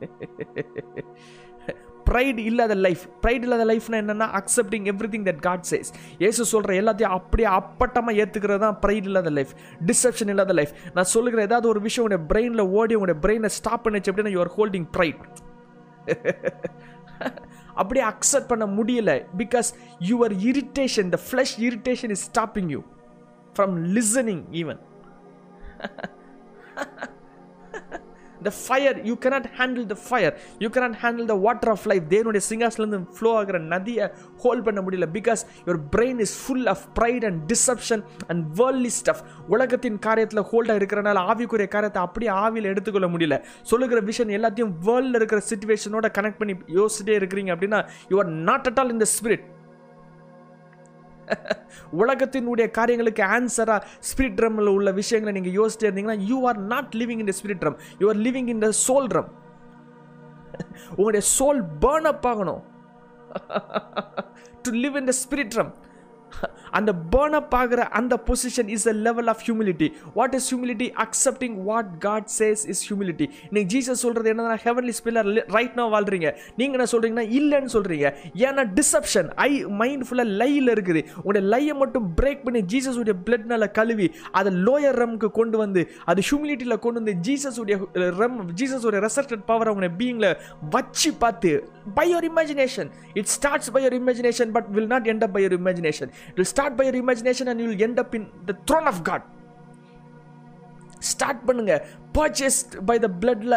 pride 2.06 2.38
இல்லாத 2.40 2.74
லைஃப் 2.74 3.02
ப்ரைட் 3.22 3.44
இல்லாத 3.44 3.64
லைஃப்னா 3.64 3.98
என்னென்னா 4.02 4.26
accepting 4.38 4.86
everything 5.08 5.26
that 5.28 5.42
God 5.42 5.66
says 5.70 5.90
Yesu 6.18 6.44
சொல்கிற 6.44 6.74
எல்லாத்தையும் 6.74 7.14
அப்படியே 7.14 7.48
அப்பட்டமாக 7.50 8.16
ஏற்றுக்கிறது 8.16 8.58
தான் 8.58 8.78
ப்ரைட் 8.84 9.06
இல்லாத 9.06 9.30
லைஃப் 9.30 9.52
டிசப்ஷன் 9.80 10.28
இல்லாத 10.28 10.52
லைஃப் 10.52 10.72
நான் 10.94 11.10
சொல்லுகிற 11.12 11.42
ஏதாவது 11.42 11.68
ஒரு 11.68 11.80
விஷயம் 11.80 12.06
உடைய 12.06 12.22
பிரெயினில் 12.32 12.64
ஓடி 12.78 12.94
உங்களுடைய 12.94 13.18
பிரெயினை 13.24 13.50
ஸ்டாப் 13.58 13.84
பண்ணிச்சு 13.86 14.12
அப்படின்னா 14.12 14.34
யூஆர் 14.36 14.52
ஹோல்டிங் 14.58 14.88
ப்ரைட் 14.96 15.22
அப்படியே 17.74 18.04
அக்செப்ட் 18.06 18.50
பண்ண 18.52 18.66
முடியலை. 18.78 19.16
Because 19.38 19.68
your 20.10 20.34
irritation 20.50 21.10
the 21.10 21.18
flush 21.26 21.56
irritation 21.68 22.10
is 22.10 22.24
stopping 22.30 22.70
you 22.70 22.80
from 23.56 23.76
listening 23.96 24.44
even 24.52 24.80
the 28.42 28.52
fire 28.66 29.04
you 29.04 29.14
cannot 29.14 29.48
handle 29.58 29.86
the 29.86 29.96
fire 30.08 30.34
you 30.58 30.68
cannot 30.68 30.96
handle 31.02 31.24
the 31.24 31.34
water 31.34 31.70
of 31.70 31.86
life 31.86 32.02
தேவனுடைய 32.08 32.40
சிங்காஸ்லேருந்து 32.50 33.00
flow 33.18 33.36
ஆகிற 33.36 33.58
நதியை 33.58 34.08
hold 34.38 34.64
பண்ண 34.64 34.80
முடியல. 34.80 35.08
Because 35.12 35.42
your 35.66 35.80
brain 35.96 36.18
is 36.18 36.46
full 36.46 36.66
of 36.66 36.84
pride 37.00 37.24
and 37.24 37.52
deception 37.52 38.02
and 38.28 38.60
worldly 38.60 38.90
stuff 39.00 39.22
உலகத்தின் 39.48 39.98
காரியத்தில் 40.06 40.44
ஹோல்டாக 40.52 40.80
இருக்கிறனால 40.80 41.24
ஆவிக்குரிய 41.30 41.68
காரியத்தை 41.68 42.02
அப்படியே 42.02 42.32
ஆவியில் 42.32 42.70
எடுத்துக்கொள்ள 42.72 43.08
முடியல. 43.08 43.42
சொல்லுகிற 43.62 44.00
விஷயம் 44.00 44.42
எல்லாத்தையும் 44.42 44.72
வேர்ல்டில் 44.86 45.14
இருக்கிற 45.14 45.42
சுச்சுவேஷனோட 45.50 46.08
கனெக்ட் 46.18 46.38
பண்ணி 46.38 46.52
யோசிச்சிட்டே 46.52 47.16
இருக்கிறீங்க 47.20 47.52
அப்படின்னா 47.56 47.88
you 48.08 48.18
are 48.18 48.26
not 48.26 48.66
at 48.66 48.78
all 48.78 48.90
in 48.90 48.98
the 48.98 49.08
spirit 49.20 49.46
உலகத்தினுடைய 52.00 52.70
காரியங்களுக்கு 52.70 53.22
ஆன்சராக 53.22 53.80
ஸ்பிரிட் 54.08 54.38
ட்ரம்மில் 54.38 54.72
உள்ள 54.76 54.90
விஷயங்களை 54.92 55.32
நீங்கள் 55.40 55.56
யோசிச்சுட்டு 55.58 55.88
இருந்தீங்கன்னா 55.88 56.18
you 56.30 56.38
are 56.46 56.58
not 56.64 56.94
living 56.94 57.22
in 57.24 57.30
the 57.32 57.34
spirit 57.42 57.62
realm 57.64 57.78
you 57.98 58.08
are 58.08 58.16
living 58.16 58.50
in 58.54 58.58
the 58.58 58.70
soul 58.86 59.08
realm 59.14 59.30
உங்களுடைய 60.96 61.22
சோல் 61.38 61.60
பேர்ன் 61.80 62.08
அப் 62.12 62.26
ஆகணும். 62.26 62.62
To 64.62 64.70
live 64.72 64.96
in 64.96 65.04
the 65.04 65.14
spirit 65.22 65.52
realm 65.54 65.72
அந்த 66.78 66.90
பேர்னப் 67.12 67.38
அப் 67.40 67.54
ஆகிற 67.60 67.82
அந்த 67.98 68.14
position 68.26 68.68
is 68.74 68.86
a 68.92 68.94
level 69.06 69.28
of 69.32 69.42
humility 69.46 69.86
what 70.18 70.34
is 70.38 70.48
humility 70.50 70.86
accepting 71.04 71.56
what 71.68 71.90
God 72.04 72.28
says 72.36 72.62
is 72.72 72.82
humility 72.88 73.26
இன்னைக்கு 73.48 73.68
Jesus 73.74 74.02
சொல்கிறது 74.04 74.30
என்னன்னா 74.32 74.58
heavenly 74.66 74.94
ஸ்பில்லர் 74.98 75.28
right 75.56 75.76
now 75.80 75.86
வாழ்றீங்க. 75.94 76.28
நீங்கள் 76.60 76.76
என்ன 76.78 76.88
சொல்கிறீங்கன்னா 76.92 77.26
இல்லைன்னு 77.38 77.72
சொல்கிறீங்க 77.76 78.06
ஏன்னா 78.48 78.64
டிசப்ஷன் 78.80 79.30
ஐ 79.46 79.50
மைண்ட் 79.82 80.06
ஃபுல்லாக 80.08 80.36
லையில் 80.42 80.72
இருக்குது. 80.74 81.02
உங்களுடைய 81.16 81.44
லையை 81.54 81.74
மட்டும் 81.82 82.06
பிரேக் 82.20 82.44
பண்ணி 82.46 82.62
ஜீசஸ் 82.74 83.00
உடைய 83.02 83.16
பிளட்னால 83.26 83.68
கழுவி 83.80 84.08
அதை 84.40 84.52
லோயர் 84.68 85.00
ரம்க்கு 85.02 85.30
கொண்டு 85.40 85.58
வந்து 85.64 85.82
அது 86.12 86.20
ஹியூமிலிட்டியில் 86.28 86.80
கொண்டு 86.86 87.00
வந்து 87.00 87.16
ஜீசஸ் 87.28 87.60
உடைய 87.64 87.78
ரம் 88.20 88.38
ஜீசஸ் 88.60 88.86
உடைய 88.88 89.02
ரெசர்டட் 89.08 89.44
பவர் 89.50 89.70
அவங்க 89.72 89.90
பீயிங்கில் 90.00 90.30
வச்சு 90.76 91.12
பார்த்து 91.24 91.52
by 91.98 92.06
your 92.12 92.26
imagination 92.30 92.88
it 93.20 93.30
starts 93.36 93.70
by 93.74 93.82
your 93.84 93.96
imagination 94.00 94.50
but 94.56 94.68
will 94.76 94.90
not 94.94 95.06
end 95.12 95.24
up 95.26 95.34
by 95.36 95.42
your 95.44 95.56
imagination 95.60 96.10
it 96.36 96.50
start 96.54 96.78
by 96.80 96.86
your 96.90 97.02
imagination 97.04 97.50
and 97.54 97.64
you'll 97.66 97.84
end 97.88 98.02
up 98.06 98.16
in 98.20 98.30
the 98.50 98.58
throne 98.70 98.88
of 98.92 99.02
God 99.10 99.26
start 101.08 101.44
பண்ணுங்க. 101.48 101.74
Purchased 102.16 102.72
by 102.88 102.94
the 103.04 103.08
பிளட்ல 103.20 103.54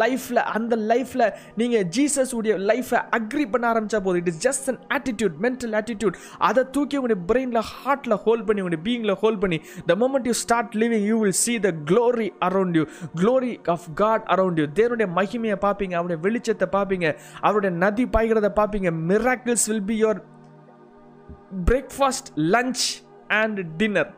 லைஃப்ல 0.00 0.38
அந்த 0.56 0.74
லைஃப்ல 0.92 1.22
நீங்க 1.60 1.76
Jesus 1.96 2.32
உடைய 2.38 2.54
லைஃப்பை 2.70 3.00
agri 3.18 3.44
பண்ண 3.52 3.64
ஆரம்பிச்சா 3.72 3.98
போதும். 4.06 4.20
It 4.22 4.30
is 4.32 4.40
just 4.46 4.66
an 4.72 4.80
attitude 4.96 5.36
mental 5.44 5.74
attitude 5.80 6.16
அதை 6.48 6.62
தூக்கி 6.76 6.98
உங்களுடைய 7.00 7.20
பிரெயின்ல 7.30 7.62
ஹார்ட்ல 7.72 8.16
ஹோல்ட் 8.24 8.44
பண்ணி 8.48 8.62
உங்களுடைய 8.64 8.82
பீயிங்ல 8.88 9.14
ஹோல்ட் 9.22 9.40
பண்ணி 9.44 9.58
the 9.90 9.96
moment 10.02 10.28
you 10.30 10.34
start 10.44 10.74
living 10.82 11.06
you 11.10 11.18
will 11.24 11.38
see 11.44 11.54
the 11.66 11.72
glory 11.90 12.28
around 12.48 12.78
you 12.80 12.84
glory 13.22 13.54
of 13.76 13.86
God 14.02 14.24
around 14.36 14.58
you 14.62 14.66
தேவனுடைய 14.80 15.08
மகிமையை 15.20 15.58
பார்ப்பீங்க 15.66 15.96
அவருடைய 16.00 16.20
வெளிச்சத்தை 16.26 16.68
பார்ப்பீங்க 16.78 17.08
அவருடைய 17.40 17.72
நதி 17.84 18.06
பாய்கிறத 18.16 18.50
பார்ப்பீங்க. 18.60 18.90
Miracles 19.12 19.68
will 19.72 19.88
be 19.92 19.98
your 20.04 20.22
breakfast, 21.50 22.32
lunch, 22.36 23.02
and 23.30 23.76
dinner. 23.78 24.12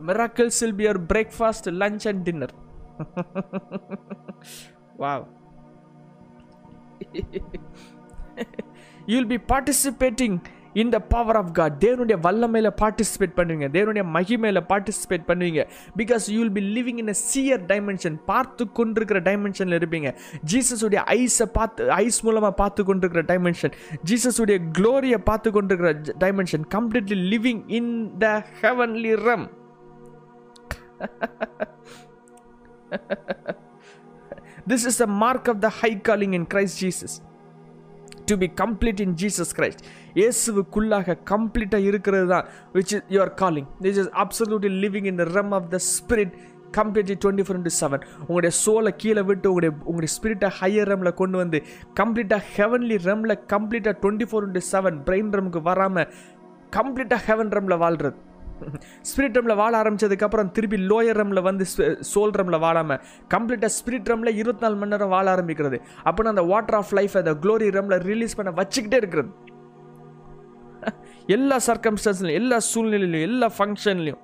Miracles 0.00 0.60
will 0.60 0.72
be 0.72 0.84
your 0.84 0.98
breakfast, 0.98 1.66
lunch, 1.66 2.06
and 2.06 2.24
dinner. 2.24 2.48
wow. 4.96 5.28
You'll 9.06 9.26
be 9.26 9.38
participating 9.38 10.40
இந்த 10.82 10.96
பவர் 11.12 11.38
ஆஃப் 11.40 11.52
காட் 11.58 11.74
தேவனுடைய 11.84 12.16
வல்லமையில் 12.26 12.70
பார்ட்டிசிபேட் 12.82 13.34
பண்ணுவீங்க. 13.38 13.66
தேவனுடைய 13.76 14.04
மகிமையில் 14.16 14.62
பார்ட்டிசிபேட் 14.72 15.26
பண்ணுவீங்க. 15.30 15.62
Because 16.00 16.24
you 16.34 16.38
will 16.42 16.56
be 16.58 16.64
living 16.78 17.00
in 17.02 17.12
a 17.14 17.16
seer 17.30 17.62
dimension 17.72 18.16
பார்த்து 18.30 18.64
கொண்டிருக்கிற 18.80 19.20
டைமென்ஷனில் 19.30 19.78
இருப்பீங்க. 19.80 20.10
ஜீசஸுடைய 20.52 21.00
ஐஸை 21.20 21.48
பார்த்து 21.58 21.90
ஐஸ் 22.04 22.20
மூலமாக 22.28 22.54
பார்த்து 22.62 22.84
கொண்டிருக்கிற 22.90 23.24
டைமென்ஷன் 23.32 23.74
ஜீசஸுடைய 24.10 24.58
க்ளோரியை 24.78 25.20
பார்த்து 25.30 25.50
கொண்டிருக்கிற 25.56 25.92
dimension 26.24 26.64
completely 26.76 27.18
living 27.34 27.62
in 27.80 27.92
the 28.24 28.30
heavenly 28.62 29.14
realm 29.26 29.46
this 34.70 34.86
is 34.90 34.98
the 35.02 35.06
mark 35.24 35.48
of 35.52 35.60
the 35.66 35.70
high 35.82 35.92
calling 36.08 36.34
in 36.38 36.48
Christ 36.54 36.80
Jesus 36.84 37.16
to 38.32 38.38
be 38.42 38.48
complete 38.62 39.02
in 39.04 39.16
Jesus 39.20 39.52
Christ 39.58 39.82
இயேசுவுக்குள்ளாக 40.18 41.18
கம்ப்ளீட்டாக 41.30 41.90
இருக்கிறது 41.90 42.28
தான் 42.32 42.46
which 42.74 42.94
is 42.94 43.04
your 43.10 43.34
calling 43.38 43.68
this 43.82 44.00
is 44.02 44.10
absolutely 44.22 44.72
living 44.84 45.08
in 45.12 45.20
the 45.22 45.26
realm 45.32 45.52
of 45.52 45.68
the 45.70 45.80
spirit 45.90 46.34
completely 46.76 47.16
twenty 47.22 47.44
four 47.44 47.58
into 47.58 47.74
seven 47.78 48.02
உங்களுடைய 48.20 48.52
சோலை 48.60 48.92
கீழே 48.96 49.22
விட்டு 49.22 49.48
உங்களுடைய 49.50 49.72
உங்களுடைய 49.84 50.12
ஸ்பிரிட்டை 50.14 50.50
higher 50.58 50.90
ரம்மில் 50.92 51.14
கொண்டு 51.14 51.36
வந்து 51.38 51.58
கம்ப்ளீட்டாக 52.00 52.42
ஹெவன்லி 52.54 52.98
ரம்மில் 53.08 53.38
கம்ப்ளீட்டாக 53.52 53.96
twenty 54.02 54.28
four 54.30 54.46
into 54.46 54.62
seven 54.70 54.98
brain 55.08 55.32
ரம்க்கு 55.32 55.62
வராமல் 55.62 56.08
கம்ப்ளீட்டாக 56.72 57.20
ஹெவன் 57.22 57.52
ரம்மில் 57.52 57.82
வாழ்கிறது 57.82 58.18
ஸ்பிரிட் 59.02 59.36
ரம்ல 59.38 59.56
வாழ 59.56 59.82
ஆரம்பிச்சதுக்கப்புறம் 59.82 60.50
திருப்பி 60.50 60.76
லோயர் 60.76 61.18
ரம்ல 61.20 61.42
வந்து 61.42 61.64
சோல் 62.14 62.34
ரம்ல 62.38 62.58
வாழாம 62.66 63.00
கம்ப்ளீட்டாக 63.34 63.70
ஸ்பிரிட் 63.78 64.10
ரம்ல 64.10 64.28
இருபத்தி 64.34 64.66
நாலு 64.66 64.76
மணி 64.76 64.90
நேரம் 64.90 65.08
வாழ 65.08 65.34
ஆரம்பிக்கிறது. 65.36 65.80
அப்படின்னு 66.04 66.32
அந்த 66.34 66.42
வாட்டர் 66.42 66.74
ஆஃப் 66.74 66.92
லைஃப் 66.92 67.16
அந்த 67.16 67.34
க்ளோரி 67.34 67.70
ரம்ல 67.78 67.98
ரிலீஸ் 68.02 68.36
பண்ண 68.36 68.62
வச்சுக்கிட்டே 68.62 68.94
இருக்கிறது. 68.94 69.30
எல்லா 71.26 71.56
சர்க்கம்ஸ்டன்ஸ்லையும் 71.66 72.32
எல்லா 72.32 72.58
சூழ்நிலையிலையும் 72.74 73.22
எல்லா 73.22 73.50
ஃபங்க்ஷன்லையும் 73.58 74.20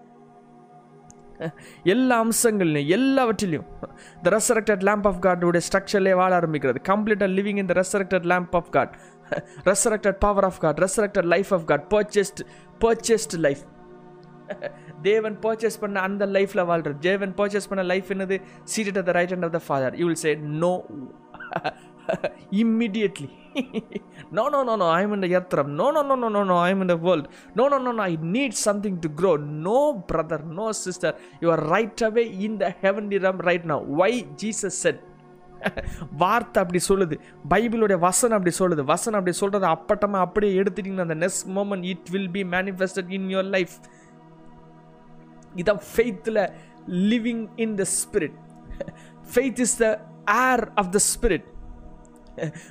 எல்லா 1.84 2.24
அம்சங்கள்லையும் 2.24 2.88
எல்லாவற்றிலையும் 2.96 3.66
த 4.22 4.30
ரெசரக்டட் 4.30 4.82
லேம்ப் 4.88 5.06
ஆஃப் 5.06 5.24
காடோடைய 5.24 5.60
ஸ்ட்ரக்சர்லேயே 5.72 6.14
வாழ 6.14 6.38
ஆரம்பிக்கிறது. 6.40 6.76
கம்ப்ளீட்டாக 6.88 7.32
living 7.38 7.56
in 7.56 7.66
the 7.66 7.74
resurrected 7.80 8.26
lamb 8.32 8.52
of 8.52 8.70
God 8.70 8.96
resurrected 9.64 10.18
power 10.18 10.44
of 10.44 10.58
God 10.58 10.78
resurrected 10.78 11.24
life 11.24 11.54
of 11.54 11.66
God 11.66 11.84
purchased 11.90 12.40
purchased 12.80 13.38
life 13.38 13.58
தேவன் 15.02 15.38
பர்ச்சேஸ் 15.38 15.80
பண்ண 15.80 16.00
அந்த 16.00 16.26
லைஃப்பில் 16.26 16.68
வாழ்றது. 16.70 16.98
தேவன் 16.98 17.34
பர்ச்சேஸ் 17.34 17.68
பண்ண 17.68 17.84
லைஃப் 17.84 18.04
என்னது? 18.08 18.42
Seated 18.76 18.98
at 18.98 19.04
the 19.04 19.12
right 19.12 19.34
hand 19.34 19.44
of 19.44 19.50
the 19.50 19.60
father 19.66 19.96
you 19.96 20.04
will 20.04 20.22
say 20.26 20.34
no 20.34 20.84
immediately. 22.50 23.28
No 24.36 24.42
no 24.52 24.58
no 24.68 24.74
no. 24.80 24.86
I'm 24.90 25.12
in 25.14 25.22
the 25.22 25.28
yatram 25.28 25.68
no 25.80 25.86
no 25.90 26.02
no 26.08 26.14
no 26.14 26.28
no 26.28 26.42
no. 26.50 26.56
I'm 26.62 26.80
in 26.80 26.88
the 26.88 26.96
world. 26.96 27.26
No 27.56 27.64
no 27.68 27.78
no 27.78 27.92
no. 27.92 28.02
I 28.02 28.16
need 28.16 28.52
something 28.66 28.96
to 28.98 29.08
grow. 29.16 29.34
No 29.66 30.04
brother. 30.12 30.38
No 30.58 30.66
sister. 30.70 31.14
You 31.40 31.50
are 31.50 31.60
right 31.74 32.00
away 32.00 32.26
in 32.44 32.60
the 32.60 32.74
heavenly 32.80 33.18
realm 33.18 33.38
right 33.38 33.64
now. 33.64 33.80
Why? 34.00 34.26
Jesus 34.44 34.86
said. 34.86 34.98
வார்த்தை 36.16 36.62
அப்படி 36.62 36.80
சொல்லுது. 36.88 37.18
பைபிளுடைய 37.50 37.98
வசனம் 37.98 38.38
அப்படி 38.38 38.56
சொல்லுது. 38.58 38.84
வசனம் 38.84 39.18
அப்படி 39.18 39.36
சொல்கிறது 39.36 39.72
அப்பட்டமாக 39.72 40.26
அப்படியே 40.26 40.60
எடுத்துட்டீங்கன்னா 40.60 41.06
அந்த 41.08 41.14
next 41.14 41.46
moment 41.54 41.84
it 41.84 42.08
will 42.10 42.30
be 42.30 42.44
manifested 42.44 43.10
in 43.10 43.28
your 43.28 43.44
life 43.44 43.70
இதான் 45.62 45.82
ஃபெய்த்தில் 45.90 46.42
living 47.12 47.44
in 47.64 47.76
the 47.82 47.86
spirit 47.98 48.36
faith 49.34 49.62
is 49.66 49.78
the 49.84 49.86
air 50.48 50.64
of 50.82 50.90
the 50.96 51.00
spirit 51.12 51.46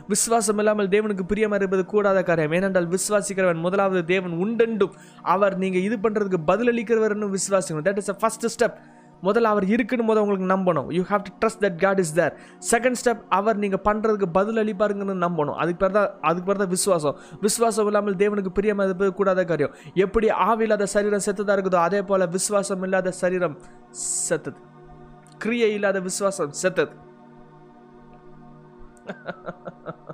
விசுவாசம் 0.07 0.59
இல்லாமல் 0.61 0.89
தேவனுக்கு 0.93 1.23
பிரியமா 1.31 1.55
இருப்பது 1.59 1.83
கூடாத 1.93 2.19
காரியம். 2.23 2.53
ஏனென்றால் 2.57 2.88
விசுவாசிக்கிறவன் 2.93 3.63
முதலாவது 3.65 4.01
தேவன் 4.13 4.35
உண்டெண்டும் 4.43 4.93
அவர் 5.33 5.55
நீங்கள் 5.63 5.85
இது 5.88 5.95
பண்ணுறதுக்கு 6.05 6.39
பதிலளிக்கிறவர்னு 6.51 7.29
விசுவாசிக்கணும் 7.38 7.88
that 7.89 7.99
is 8.03 8.11
a 8.13 8.17
first 8.21 8.47
step 8.55 8.77
முதல்ல 9.24 9.41
அவர் 9.41 9.65
இருக்குன்னு 9.65 10.05
போது 10.05 10.22
உங்களுக்கு 10.22 10.47
நம்பணும். 10.55 10.88
You 10.97 11.03
have 11.09 11.24
to 11.28 11.32
trust 11.41 11.61
that 11.63 11.78
God 11.84 11.99
is 11.99 12.13
there 12.13 12.34
second 12.72 12.99
step 13.01 13.22
அவர் 13.30 13.57
நீங்கள் 13.57 13.84
பண்ணுறதுக்கு 13.89 14.28
பதில் 14.32 14.61
அளிப்பாருங்கன்னு 14.63 15.15
நம்பணும். 15.26 15.57
அதுக்கு 15.63 15.80
பேர் 15.84 15.91
தான் 15.91 16.09
அதுக்கு 16.22 16.47
பேர் 16.49 16.57
தான் 16.57 16.74
விசுவாசம். 16.76 17.18
விசுவாசம் 17.41 17.86
இல்லாமல் 17.86 18.15
தேவனுக்கு 18.15 18.53
பிரியமாக 18.59 18.88
இருப்பது 18.89 19.13
கூடாத 19.13 19.43
காரியம். 19.43 19.74
எப்படி 19.93 20.30
ஆவில்லாத 20.30 20.84
சரீரம் 20.84 21.26
செத்துதாக 21.26 21.57
இருக்குதோ 21.57 21.82
அதே 21.88 22.01
போல் 22.01 22.30
விசுவாசம் 22.30 22.84
இல்லாத 22.84 23.11
சரீரம் 23.11 23.57
செத்துது. 24.30 24.59
கிரியை 25.38 25.74
இல்லாத 25.74 25.99
விசுவாசம் 25.99 26.53
செத்துது. 26.63 26.93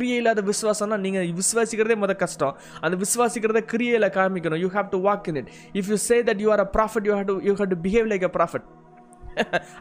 கிரியை 0.00 0.18
இல்லாத 0.22 0.42
விசுவாசம்னா 0.50 0.98
நீங்கள் 1.06 1.30
விசுவாசிக்கிறதே 1.38 1.96
முத 2.02 2.12
கஷ்டம். 2.24 2.54
அந்த 2.80 2.94
விசுவாசிக்கிறத 3.04 3.60
கிரியையில் 3.72 4.12
காமிக்கணும். 4.18 4.60
You 4.64 4.68
have 4.76 4.92
to 4.94 4.98
walk 5.06 5.26
in 5.30 5.38
it 5.40 5.50
if 5.78 5.88
you 5.92 5.96
say 6.08 6.18
that 6.28 6.42
you 6.44 6.50
are 6.54 6.62
a 6.66 6.68
prophet 6.76 7.06
you 7.08 7.14
have 7.18 7.28
to 7.30 7.36
you 7.48 7.52
have 7.60 7.72
to 7.72 7.78
behave 7.86 8.06
like 8.12 8.26
a 8.28 8.32
prophet 8.38 8.68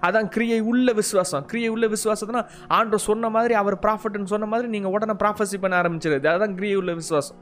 அதான் 0.08 0.28
கிரியை 0.34 0.58
உள்ள 0.72 0.90
விசுவாசம். 0.98 1.46
கிரியை 1.52 1.70
உள்ள 1.76 1.86
விசுவாசம்னா 1.94 2.42
ஆண்டவர் 2.78 3.06
சொன்ன 3.10 3.30
மாதிரி 3.36 3.54
அவர் 3.62 3.78
ப்ராஃபிட்னு 3.86 4.32
சொன்ன 4.34 4.50
மாதிரி 4.54 4.68
நீங்கள் 4.76 4.94
உடனே 4.98 5.16
ப்ராஃபஸி 5.24 5.58
பண்ண 5.64 5.82
ஆரம்பிச்சிருது. 5.82 6.28
அதுதான் 6.32 6.56
கிரியை 6.60 6.78
உள்ள 6.82 6.94
விசுவாசம். 7.02 7.40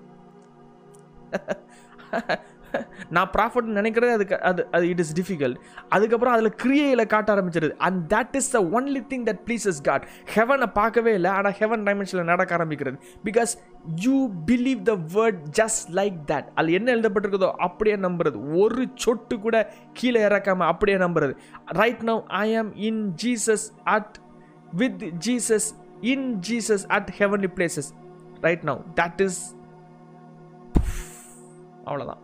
நான் 3.16 3.30
ப்ராஃபிட் 3.36 3.70
நினைக்கிறதே 3.78 4.12
அதுக்கு 4.18 4.36
அது 4.50 4.62
அது 4.78 4.86
இட் 4.94 5.02
இஸ் 5.04 5.14
டிஃபிகல்ட் 5.20 5.58
அதுக்கப்புறம் 5.96 6.34
அதில் 6.36 6.54
கிரியையில் 6.64 7.04
காட்ட 7.14 7.30
ஆரம்பிச்சிருது. 7.36 7.74
And 7.88 8.00
that 8.14 8.36
is 8.40 8.52
the 8.56 8.62
only 8.78 9.02
thing 9.12 9.26
that 9.30 9.42
pleases 9.48 9.82
God 9.88 10.06
ஹெவனை 10.36 10.70
பார்க்கவே 10.80 11.14
இல்லை 11.20 11.32
ஆனால் 11.38 11.56
ஹெவன் 11.62 11.86
டைமென்ஷனில் 11.88 12.30
நடக்க 12.32 12.58
ஆரம்பிக்கிறது. 12.58 12.98
Because 13.28 13.54
you 14.06 14.18
believe 14.52 14.82
the 14.92 14.96
word 15.16 15.42
just 15.60 15.88
like 16.00 16.18
that 16.32 16.48
அதில் 16.58 16.78
என்ன 16.80 16.88
எழுதப்பட்டிருக்குதோ 16.96 17.52
அப்படியே 17.68 17.98
நம்புறது. 18.08 18.38
ஒரு 18.64 18.86
சொட்டு 19.06 19.38
கூட 19.48 19.56
கீழே 20.00 20.22
இறக்காமல் 20.30 20.70
அப்படியே 20.74 20.98
நம்புறது. 21.06 21.36
Right 21.82 22.04
now 22.12 22.22
I 22.44 22.48
am 22.62 22.72
in 22.90 23.04
Jesus 23.26 23.68
at 23.96 24.18
with 24.82 25.04
Jesus 25.28 25.70
in 26.14 26.28
Jesus 26.50 26.86
at 26.98 27.12
heavenly 27.20 27.52
places 27.60 27.92
right 28.48 28.66
now 28.72 28.82
that 29.02 29.22
is 29.28 29.42
அவ்வளோதான் 31.90 32.22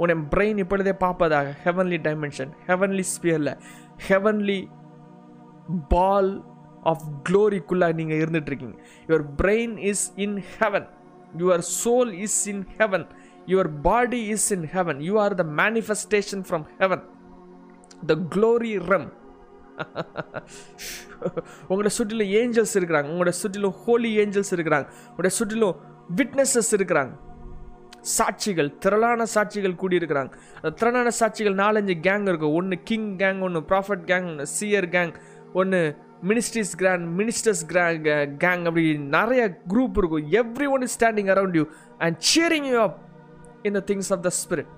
உன்னை 0.00 0.14
பிரெயின் 0.34 0.60
இப்பொழுதே 0.62 0.94
பார்ப்பதாக. 1.04 1.48
ஹெவன்லி 1.64 1.98
டைமென்ஷன் 2.06 2.52
ஹெவன்லி 2.68 3.04
ஸ்பியரில் 3.14 3.52
ஹெவன்லி 4.08 4.60
பால் 5.94 6.32
ஆஃப் 6.92 7.04
க்ளோரிக்குள்ளாக 7.28 7.96
நீங்கள் 8.00 8.20
இருந்துகிட்ருக்கீங்க 8.22 8.76
your 9.08 9.26
brain 9.40 9.74
is 9.90 10.06
in 10.26 10.38
heaven 10.58 10.86
your 11.42 11.64
soul 11.82 12.12
is 12.26 12.40
in 12.52 12.64
heaven 12.78 13.06
your 13.52 13.70
body 13.88 14.20
is 14.34 14.50
in 14.56 14.66
heaven 14.74 15.00
you 15.08 15.14
are 15.24 15.34
the 15.42 15.44
manifestation 15.62 16.44
from 16.48 16.64
heaven 16.82 17.04
the 18.06 18.14
glory 18.34 18.72
realm 18.92 19.08
உங்களோட 21.68 21.90
சுற்றிலும் 21.98 22.30
Angeles 22.40 22.74
இருக்கிறாங்க. 22.78 23.08
உங்களோட 23.12 23.32
சுற்றிலும் 23.42 23.76
Holi 23.84 24.10
Angeles 24.22 24.52
இருக்கிறாங்க. 24.56 24.86
உங்களோட 25.10 25.30
சுற்றிலும் 25.38 25.76
விட்னஸஸ் 26.16 26.72
இருக்கிறாங்க. 26.76 27.12
சாட்சிகள் 28.18 28.78
திரளான 28.78 29.24
சாட்சிகள் 29.34 29.80
கூடியிருக்கிறாங்க. 29.82 30.32
அந்த 30.56 30.70
திரளான 30.70 31.10
சாட்சிகள் 31.20 31.58
நாலஞ்சு 31.64 31.94
கேங் 32.06 32.28
இருக்கும் 32.28 32.54
ஒன்று 32.54 32.78
கிங் 32.84 33.16
கேங் 33.18 33.40
ஒன்று 33.40 33.60
ப்ராஃபட் 33.60 34.06
கேங் 34.10 34.28
ஒன்று 34.30 34.46
சியர் 34.60 34.88
கேங் 34.96 35.14
ஒன்று 35.52 35.96
மினிஸ்ட்ரிஸ் 36.28 36.74
கிராண்ட் 36.76 37.20
மினிஸ்டர்ஸ் 37.20 37.62
கிராங் 37.68 38.02
கேங் 38.44 38.64
அப்படி 38.70 38.98
நிறைய 38.98 39.60
குரூப் 39.68 39.98
இருக்கும். 40.02 40.26
Everyone 40.68 40.82
is 40.82 40.96
standing 40.98 41.32
around 41.34 41.56
you 41.56 41.64
and 41.98 42.16
cheering 42.30 42.68
you 42.74 42.80
up 42.80 42.98
in 43.62 43.72
the 43.72 43.82
things 43.86 44.10
of 44.10 44.22
the 44.22 44.30
spirit 44.42 44.70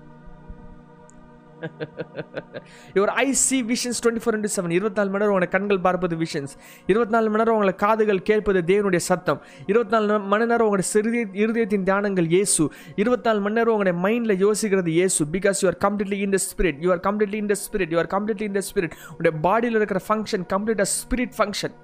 your 2.97 3.11
eye 3.23 3.27
see 3.43 3.57
visions 3.71 3.99
twenty 4.03 4.23
four 4.23 4.35
into 4.37 4.51
seven 4.55 4.73
இருபத்தி 4.77 4.99
நாலு 4.99 5.11
மணி 5.13 5.21
நேரம் 5.23 5.35
உங்களை 5.35 5.49
கண்கள் 5.55 5.81
பார்ப்பது 5.87 6.15
விஷன்ஸ் 6.23 6.53
இருபத்தி 6.91 7.13
நாலு 7.15 7.29
மணி 7.31 7.41
நேரம் 7.41 7.57
உங்களை 7.57 7.73
காதுகள் 7.83 8.21
கேட்பது 8.29 8.61
தேவனுடைய 8.71 9.01
சத்தம். 9.09 9.39
இருபத்தி 9.71 9.95
நாலு 9.95 10.19
மணி 10.33 10.47
நேரம் 10.51 10.67
உங்களுடைய 10.67 10.89
சிறுதிய 10.93 11.23
இருதயத்தின் 11.43 11.85
தியானங்கள் 11.89 12.29
இயேசு. 12.35 12.63
இருபத்தி 13.03 13.27
நாலு 13.29 13.41
மணி 13.45 13.57
நேரம் 13.59 13.75
உங்களுடைய 13.75 13.97
மைண்டில் 14.05 14.37
யோசிக்கிறது 14.45 14.91
இயேசு. 14.99 15.21
Because 15.35 15.61
you 15.63 15.69
are 15.71 15.79
completely 15.85 16.19
in 16.27 16.35
the 16.37 16.41
spirit 16.49 16.79
you 16.85 16.91
are 16.95 17.03
completely 17.07 17.39
in 17.43 17.51
the 17.53 17.57
spirit 17.65 17.93
you 17.95 17.99
are 18.03 18.11
completely 18.15 18.47
in 18.51 18.57
the 18.59 18.63
spirit 18.69 18.95
உங்களுடைய 19.09 19.33
பாடியில் 19.47 19.79
இருக்கிற 19.81 20.01
ஃபங்க்ஷன் 20.07 20.45
கம்ப்ளீட்டாக 20.53 20.89
ஸ்பிரிட் 20.99 21.35
ஃபங்க்ஷன் 21.39 21.75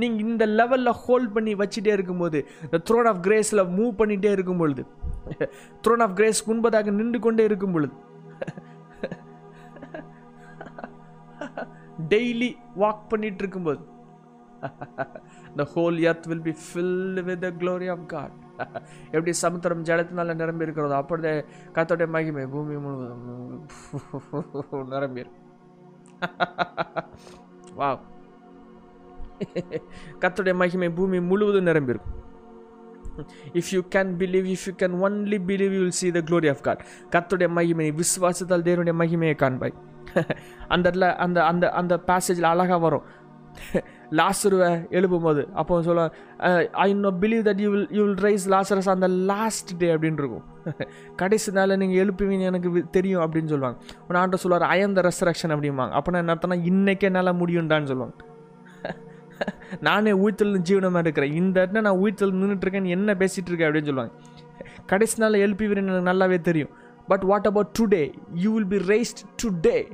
நீங்கள் 0.00 0.24
இந்த 0.26 0.44
லெவலில் 0.58 0.94
ஹோல்ட் 1.04 1.30
பண்ணி 1.36 1.52
வச்சுட்டே 1.60 1.92
இருக்கும்போது 1.96 2.38
இந்த 2.66 2.78
த்ரோன் 2.88 3.08
ஆஃப் 3.10 3.22
கிரேஸில் 3.26 3.62
மூவ் 3.76 3.92
பண்ணிகிட்டே 4.00 4.30
இருக்கும் 4.36 4.60
பொழுது 4.62 4.82
த்ரோன் 5.84 6.04
ஆஃப் 6.06 6.16
கிரேஸ் 6.18 6.42
முன்பதாக 6.50 6.92
நின்று 7.00 7.20
கொண்டே 7.26 7.44
இருக்கும் 7.50 7.76
பொழுது 7.76 7.94
டெய்லி 12.10 12.50
வாக் 12.82 13.08
பண்ணிட்டு 13.10 13.42
இருக்கும்போது 13.44 13.82
the 15.58 15.64
whole 15.74 15.96
earth 16.08 16.26
will 16.30 16.44
be 16.48 16.54
fill 16.64 17.20
with 17.28 17.42
the 17.44 17.48
glory 17.60 17.86
of 17.94 18.04
God 18.12 18.34
எப்படி 19.14 19.32
சமுத்திரம் 19.44 19.84
ஜலத்தினால 19.88 20.34
நிரம்பி 20.40 20.66
இருக்கிறதோ 20.66 20.96
அப்படியே 21.02 21.32
கத்தோடைய 21.76 22.08
மகிமை 22.16 22.44
பூமி 22.54 22.76
முழுவதும் 22.86 24.90
நிரம்பி 24.94 25.22
வா 27.80 27.90
கத்தோடைய 30.24 30.54
மகிமை 30.62 30.90
பூமி 30.98 31.20
முழுவதும் 31.30 31.68
நிரம்பியிருக்கும் 31.70 32.18
if 33.60 33.72
you 33.76 33.80
can 33.94 34.12
believe 34.20 34.46
if 34.54 34.66
you 34.68 34.74
can 34.82 34.94
only 35.06 35.38
believe 35.48 35.72
you 35.76 35.80
will 35.86 35.98
see 36.02 36.10
the 36.18 36.22
glory 36.28 36.48
of 36.52 36.62
God 36.68 36.84
கத்துடைய 37.14 37.48
மகிமை 37.58 37.88
விசுவாசத்தால் 38.02 38.66
தேவனுடைய 38.68 38.94
மகிமையை 39.02 39.36
காண்பாய். 39.42 39.74
அந்த 40.74 40.84
இடத்துல 40.90 41.08
அந்த 41.24 41.38
அந்த 41.50 41.64
அந்த 41.80 41.94
பேசேஜில் 42.10 42.52
அழகாக 42.52 42.80
வரும். 42.86 43.04
லாசருவை 44.18 44.68
எழுப்பும் 44.96 45.26
போது 45.26 45.42
அப்போ 45.60 45.74
சொல்ல 45.86 46.02
I 46.84 46.88
know 47.04 47.10
believe 47.22 47.42
that 47.48 47.60
you 47.64 47.68
will 47.74 47.86
you 47.96 48.02
will 48.06 48.22
rise 48.26 48.44
Lazarus 48.54 48.88
அந்த 48.94 49.08
லாஸ்ட் 49.30 49.70
டே 49.80 49.88
அப்படின்னு 49.94 50.20
இருக்கும். 50.22 50.44
கடைசி 51.22 51.52
நாளில் 51.58 51.80
நீங்கள் 51.82 52.00
எழுப்புவீங்க 52.04 52.44
எனக்கு 52.50 52.70
தெரியும் 52.96 53.22
அப்படின்னு 53.24 53.52
சொல்லுவாங்க 53.54 53.78
உன் 54.08 54.20
ஆண்ட 54.22 54.38
சொல்லுவார் 54.44 54.66
ஐ 54.76 54.78
am 54.86 54.94
அப்படிம்பாங்க. 55.56 55.92
அப்போ 56.00 56.10
நான் 56.12 56.22
என்ன 56.24 56.34
அர்த்தம்னா 56.34 56.96
என்னால் 57.08 57.38
முடியும்டான்னு 57.42 57.90
சொல்லுவாங்க 57.92 58.14
நானே 59.86 60.12
உயிர்த்தல் 60.22 60.56
ஜீவனமாக 60.68 61.04
இருக்கிறேன். 61.06 61.32
இந்த 61.40 61.56
இடத்துல 61.62 61.84
நான் 61.86 62.00
உயிர்த்தல் 62.02 62.34
நின்றுட்டுருக்கேன் 62.40 62.92
என்ன 62.96 63.14
பேசிகிட்டு 63.20 63.50
இருக்கேன் 63.50 63.68
அப்படின்னு 63.68 63.90
சொல்லுவாங்க 63.90 64.12
கடைசி 64.86 65.16
நாளில் 65.22 65.42
எழுப்பிவிடுன்னு 65.44 65.92
எனக்கு 65.92 66.10
நல்லாவே 66.10 66.38
தெரியும். 66.48 66.72
But 67.12 67.24
what 67.24 67.46
about 67.46 67.74
today? 67.74 68.12
You 68.34 68.52
will 68.52 68.64
be 68.64 68.78
raised 68.78 69.24
today. 69.36 69.88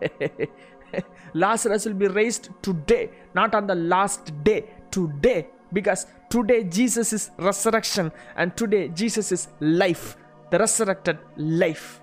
Lazarus 1.34 1.84
will 1.84 1.98
be 2.02 2.06
raised 2.06 2.48
today, 2.62 3.10
not 3.34 3.54
on 3.54 3.66
the 3.66 3.74
last 3.74 4.32
day. 4.42 4.64
Today, 4.90 5.48
because 5.74 6.06
today 6.30 6.64
Jesus 6.64 7.12
is 7.12 7.30
resurrection 7.36 8.10
and 8.36 8.56
today 8.56 8.88
Jesus 8.88 9.32
is 9.32 9.48
life, 9.60 10.16
the 10.50 10.58
resurrected 10.58 11.18
life. 11.36 12.00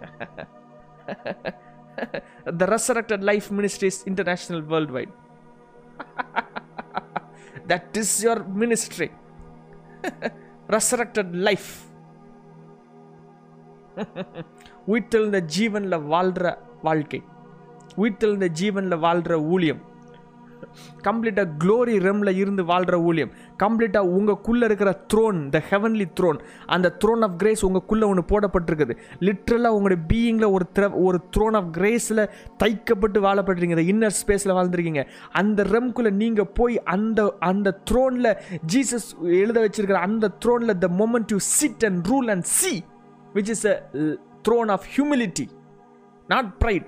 the 2.46 2.66
resurrected 2.74 3.22
life 3.22 3.52
ministry 3.52 3.88
is 3.94 4.02
international 4.08 4.62
worldwide. 4.62 5.12
that 7.68 7.96
is 7.96 8.24
your 8.24 8.42
ministry. 8.42 9.12
resurrected 10.68 11.32
life. 11.36 11.87
உயிர்த்தெழுந்த 14.86 15.40
ஜீவனில் 15.56 16.04
வாழ்கிற 16.14 16.58
வாழ்க்கை. 16.82 17.22
உயிர்த்தெழுந்த 17.96 18.48
ஜீவனில் 18.60 18.98
வாழ்கிற 18.98 19.40
ஊழியம். 19.40 19.82
கம்ப்ளீட்டாக 21.06 21.52
glory 21.62 21.94
ரெம்ல 22.04 22.36
இருந்து 22.36 22.64
வாழ்கிற 22.64 23.00
ஊழியம். 23.00 23.30
கம்ப்ளீட்டாக 23.62 24.10
உங்களுக்குள்ளே 24.16 24.64
இருக்கிற 24.64 24.90
த்ரோன் 25.14 25.48
த 25.48 25.62
ஹெவன்லி 25.70 26.06
த்ரோன் 26.20 26.38
அந்த 26.66 26.96
த்ரோன் 27.04 27.22
ஆஃப் 27.26 27.38
கிரேஸ் 27.38 27.66
உங்களுக்குள்ளே 27.66 28.06
ஒன்று 28.10 28.24
போடப்பட்டிருக்குது. 28.32 28.96
லிட்ரலாக 29.20 29.76
உங்களுடைய 29.76 30.00
பீயிங்கில் 30.12 30.50
ஒரு 30.50 30.66
த்ர 30.74 30.90
ஒரு 31.04 31.20
த்ரோன் 31.36 31.56
ஆஃப் 31.60 31.70
கிரேஸில் 31.76 32.22
தைக்கப்பட்டு 32.64 33.20
வாழப்பட்டிருக்கீங்க 33.26 33.78
இந்த 33.78 33.86
இன்னர் 33.92 34.18
ஸ்பேஸில் 34.20 34.56
வாழ்ந்துருக்கீங்க. 34.58 35.06
அந்த 35.30 35.62
ரெம்குள்ளே 35.62 36.10
நீங்கள் 36.10 36.50
போய் 36.54 36.82
அந்த 36.82 37.34
அந்த 37.38 37.80
த்ரோனில் 37.90 38.36
ஜீசஸ் 38.74 39.08
எழுத 39.42 39.58
வச்சிருக்கிற 39.66 40.00
அந்த 40.08 40.30
த்ரோனில் 40.44 40.78
the 40.78 40.90
moment 41.02 41.30
you 41.30 41.38
sit 41.38 41.84
and 41.84 42.06
rule 42.06 42.30
and 42.30 42.42
see 42.42 42.84
which 43.35 43.51
is 43.55 43.65
a 43.71 43.75
throne 44.47 44.71
of 44.77 44.87
humility 44.95 45.45
not 46.29 46.49
pride 46.63 46.87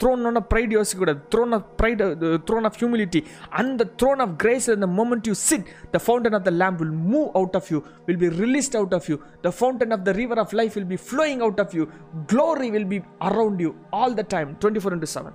throne 0.00 0.36
of 0.40 0.46
pride 0.52 0.72
யோசிக்கக்கூடாது 0.76 1.20
throne 1.32 1.52
of 1.56 1.64
pride 1.80 2.02
throne 2.48 2.66
of 2.68 2.76
humility 2.80 3.20
அந்த 3.60 3.86
த்ரோன் 4.02 4.20
ஆஃப் 4.24 4.32
கிரேஸ் 4.42 4.68
இந்த 4.76 4.88
moment 5.00 5.26
you 5.30 5.34
sit 5.48 5.66
the 5.94 6.00
fountain 6.06 6.36
of 6.38 6.46
the 6.48 6.52
lamp 6.62 6.78
will 6.82 6.94
move 7.12 7.28
out 7.40 7.56
of 7.60 7.68
you 7.72 7.78
will 8.08 8.20
be 8.24 8.30
released 8.44 8.76
out 8.80 8.94
of 8.98 9.08
you 9.12 9.16
the 9.46 9.52
fountain 9.58 9.92
of 9.96 10.04
the 10.08 10.14
river 10.20 10.40
of 10.44 10.54
life 10.60 10.74
will 10.78 10.90
be 10.94 11.00
flowing 11.10 11.42
out 11.48 11.62
of 11.64 11.74
you 11.78 11.86
glory 12.34 12.70
will 12.76 12.88
be 12.94 13.00
around 13.30 13.58
you 13.66 13.72
all 14.00 14.12
the 14.20 14.26
time 14.36 14.50
24 14.60 14.96
into 14.98 15.10
7 15.14 15.34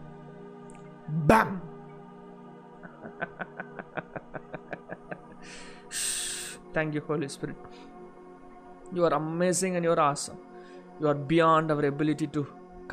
bam 1.30 1.50
thank 6.76 6.94
you 6.94 7.02
holy 7.10 7.30
spirit 7.30 7.58
You 8.97 9.05
are 9.09 9.15
amazing 9.23 9.75
and 9.77 9.85
you 9.87 9.93
are 9.97 10.03
awesome. 10.09 10.41
You 11.01 11.09
are 11.13 11.21
beyond 11.33 11.67
our 11.75 11.85
ability 11.93 12.27
to 12.37 12.43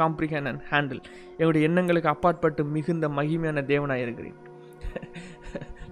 comprehend 0.02 0.48
and 0.52 0.60
handle. 0.72 1.02
எண்ணங்களுக்கு 1.68 2.10
அப்பாற்பட்டு 2.14 2.64
மிகுந்த 2.76 3.08
மகிமையான 3.20 3.64
தேவனாக 3.72 4.06
இருக்கிறேன் 4.06 4.38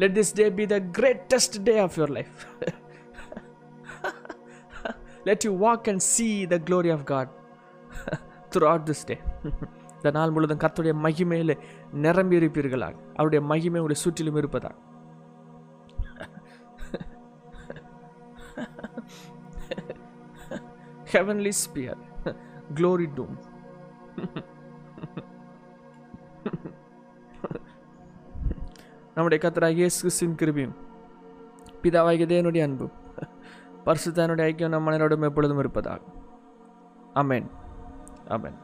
let 0.01 0.15
this 0.19 0.33
day 0.39 0.45
be 0.59 0.65
the 0.73 0.77
greatest 0.97 1.57
day 1.69 1.75
of 1.85 1.95
your 1.99 2.13
life 2.17 2.37
let 5.29 5.45
you 5.47 5.53
walk 5.65 5.87
and 5.93 6.05
see 6.13 6.27
the 6.53 6.59
glory 6.69 6.91
of 6.95 7.05
God 7.13 7.31
throughout 8.71 8.87
this 8.89 9.05
day 9.11 9.17
இந்த 9.97 10.11
நாள் 10.17 10.33
முழுவதும் 10.35 10.63
கத்துடைய 10.63 10.95
மகிமையில் 11.05 11.53
நிரம்பி 12.05 12.35
இருப்பீர்களாக 12.39 12.95
அவருடைய 13.15 13.41
மகிமை 13.51 13.81
உடைய 13.85 13.99
சுற்றிலும் 14.01 14.37
இருப்பதாக. 14.41 14.75
Heavenly 21.15 21.53
spear, 21.55 21.95
glory 22.73 23.07
dome. 23.15 23.37
நம்முடைய 29.15 29.39
கத்தராக 29.41 29.79
இயேசு 29.79 29.97
கிறிஸ்துவின் 30.01 30.39
கிருபியும் 30.41 30.75
பிதாவாகிய 31.83 32.25
தேவனுடைய 32.25 32.65
அன்பும் 32.67 32.93
பரிசுத்தானுடைய 33.85 34.47
ஐக்கியம் 34.49 34.73
நம் 34.73 34.87
மனிதரோடும் 34.87 35.27
எப்பொழுதும் 35.29 35.61
இருப்பதாக 35.63 36.01
அமேன் 37.21 37.47
அமேன் 38.35 38.57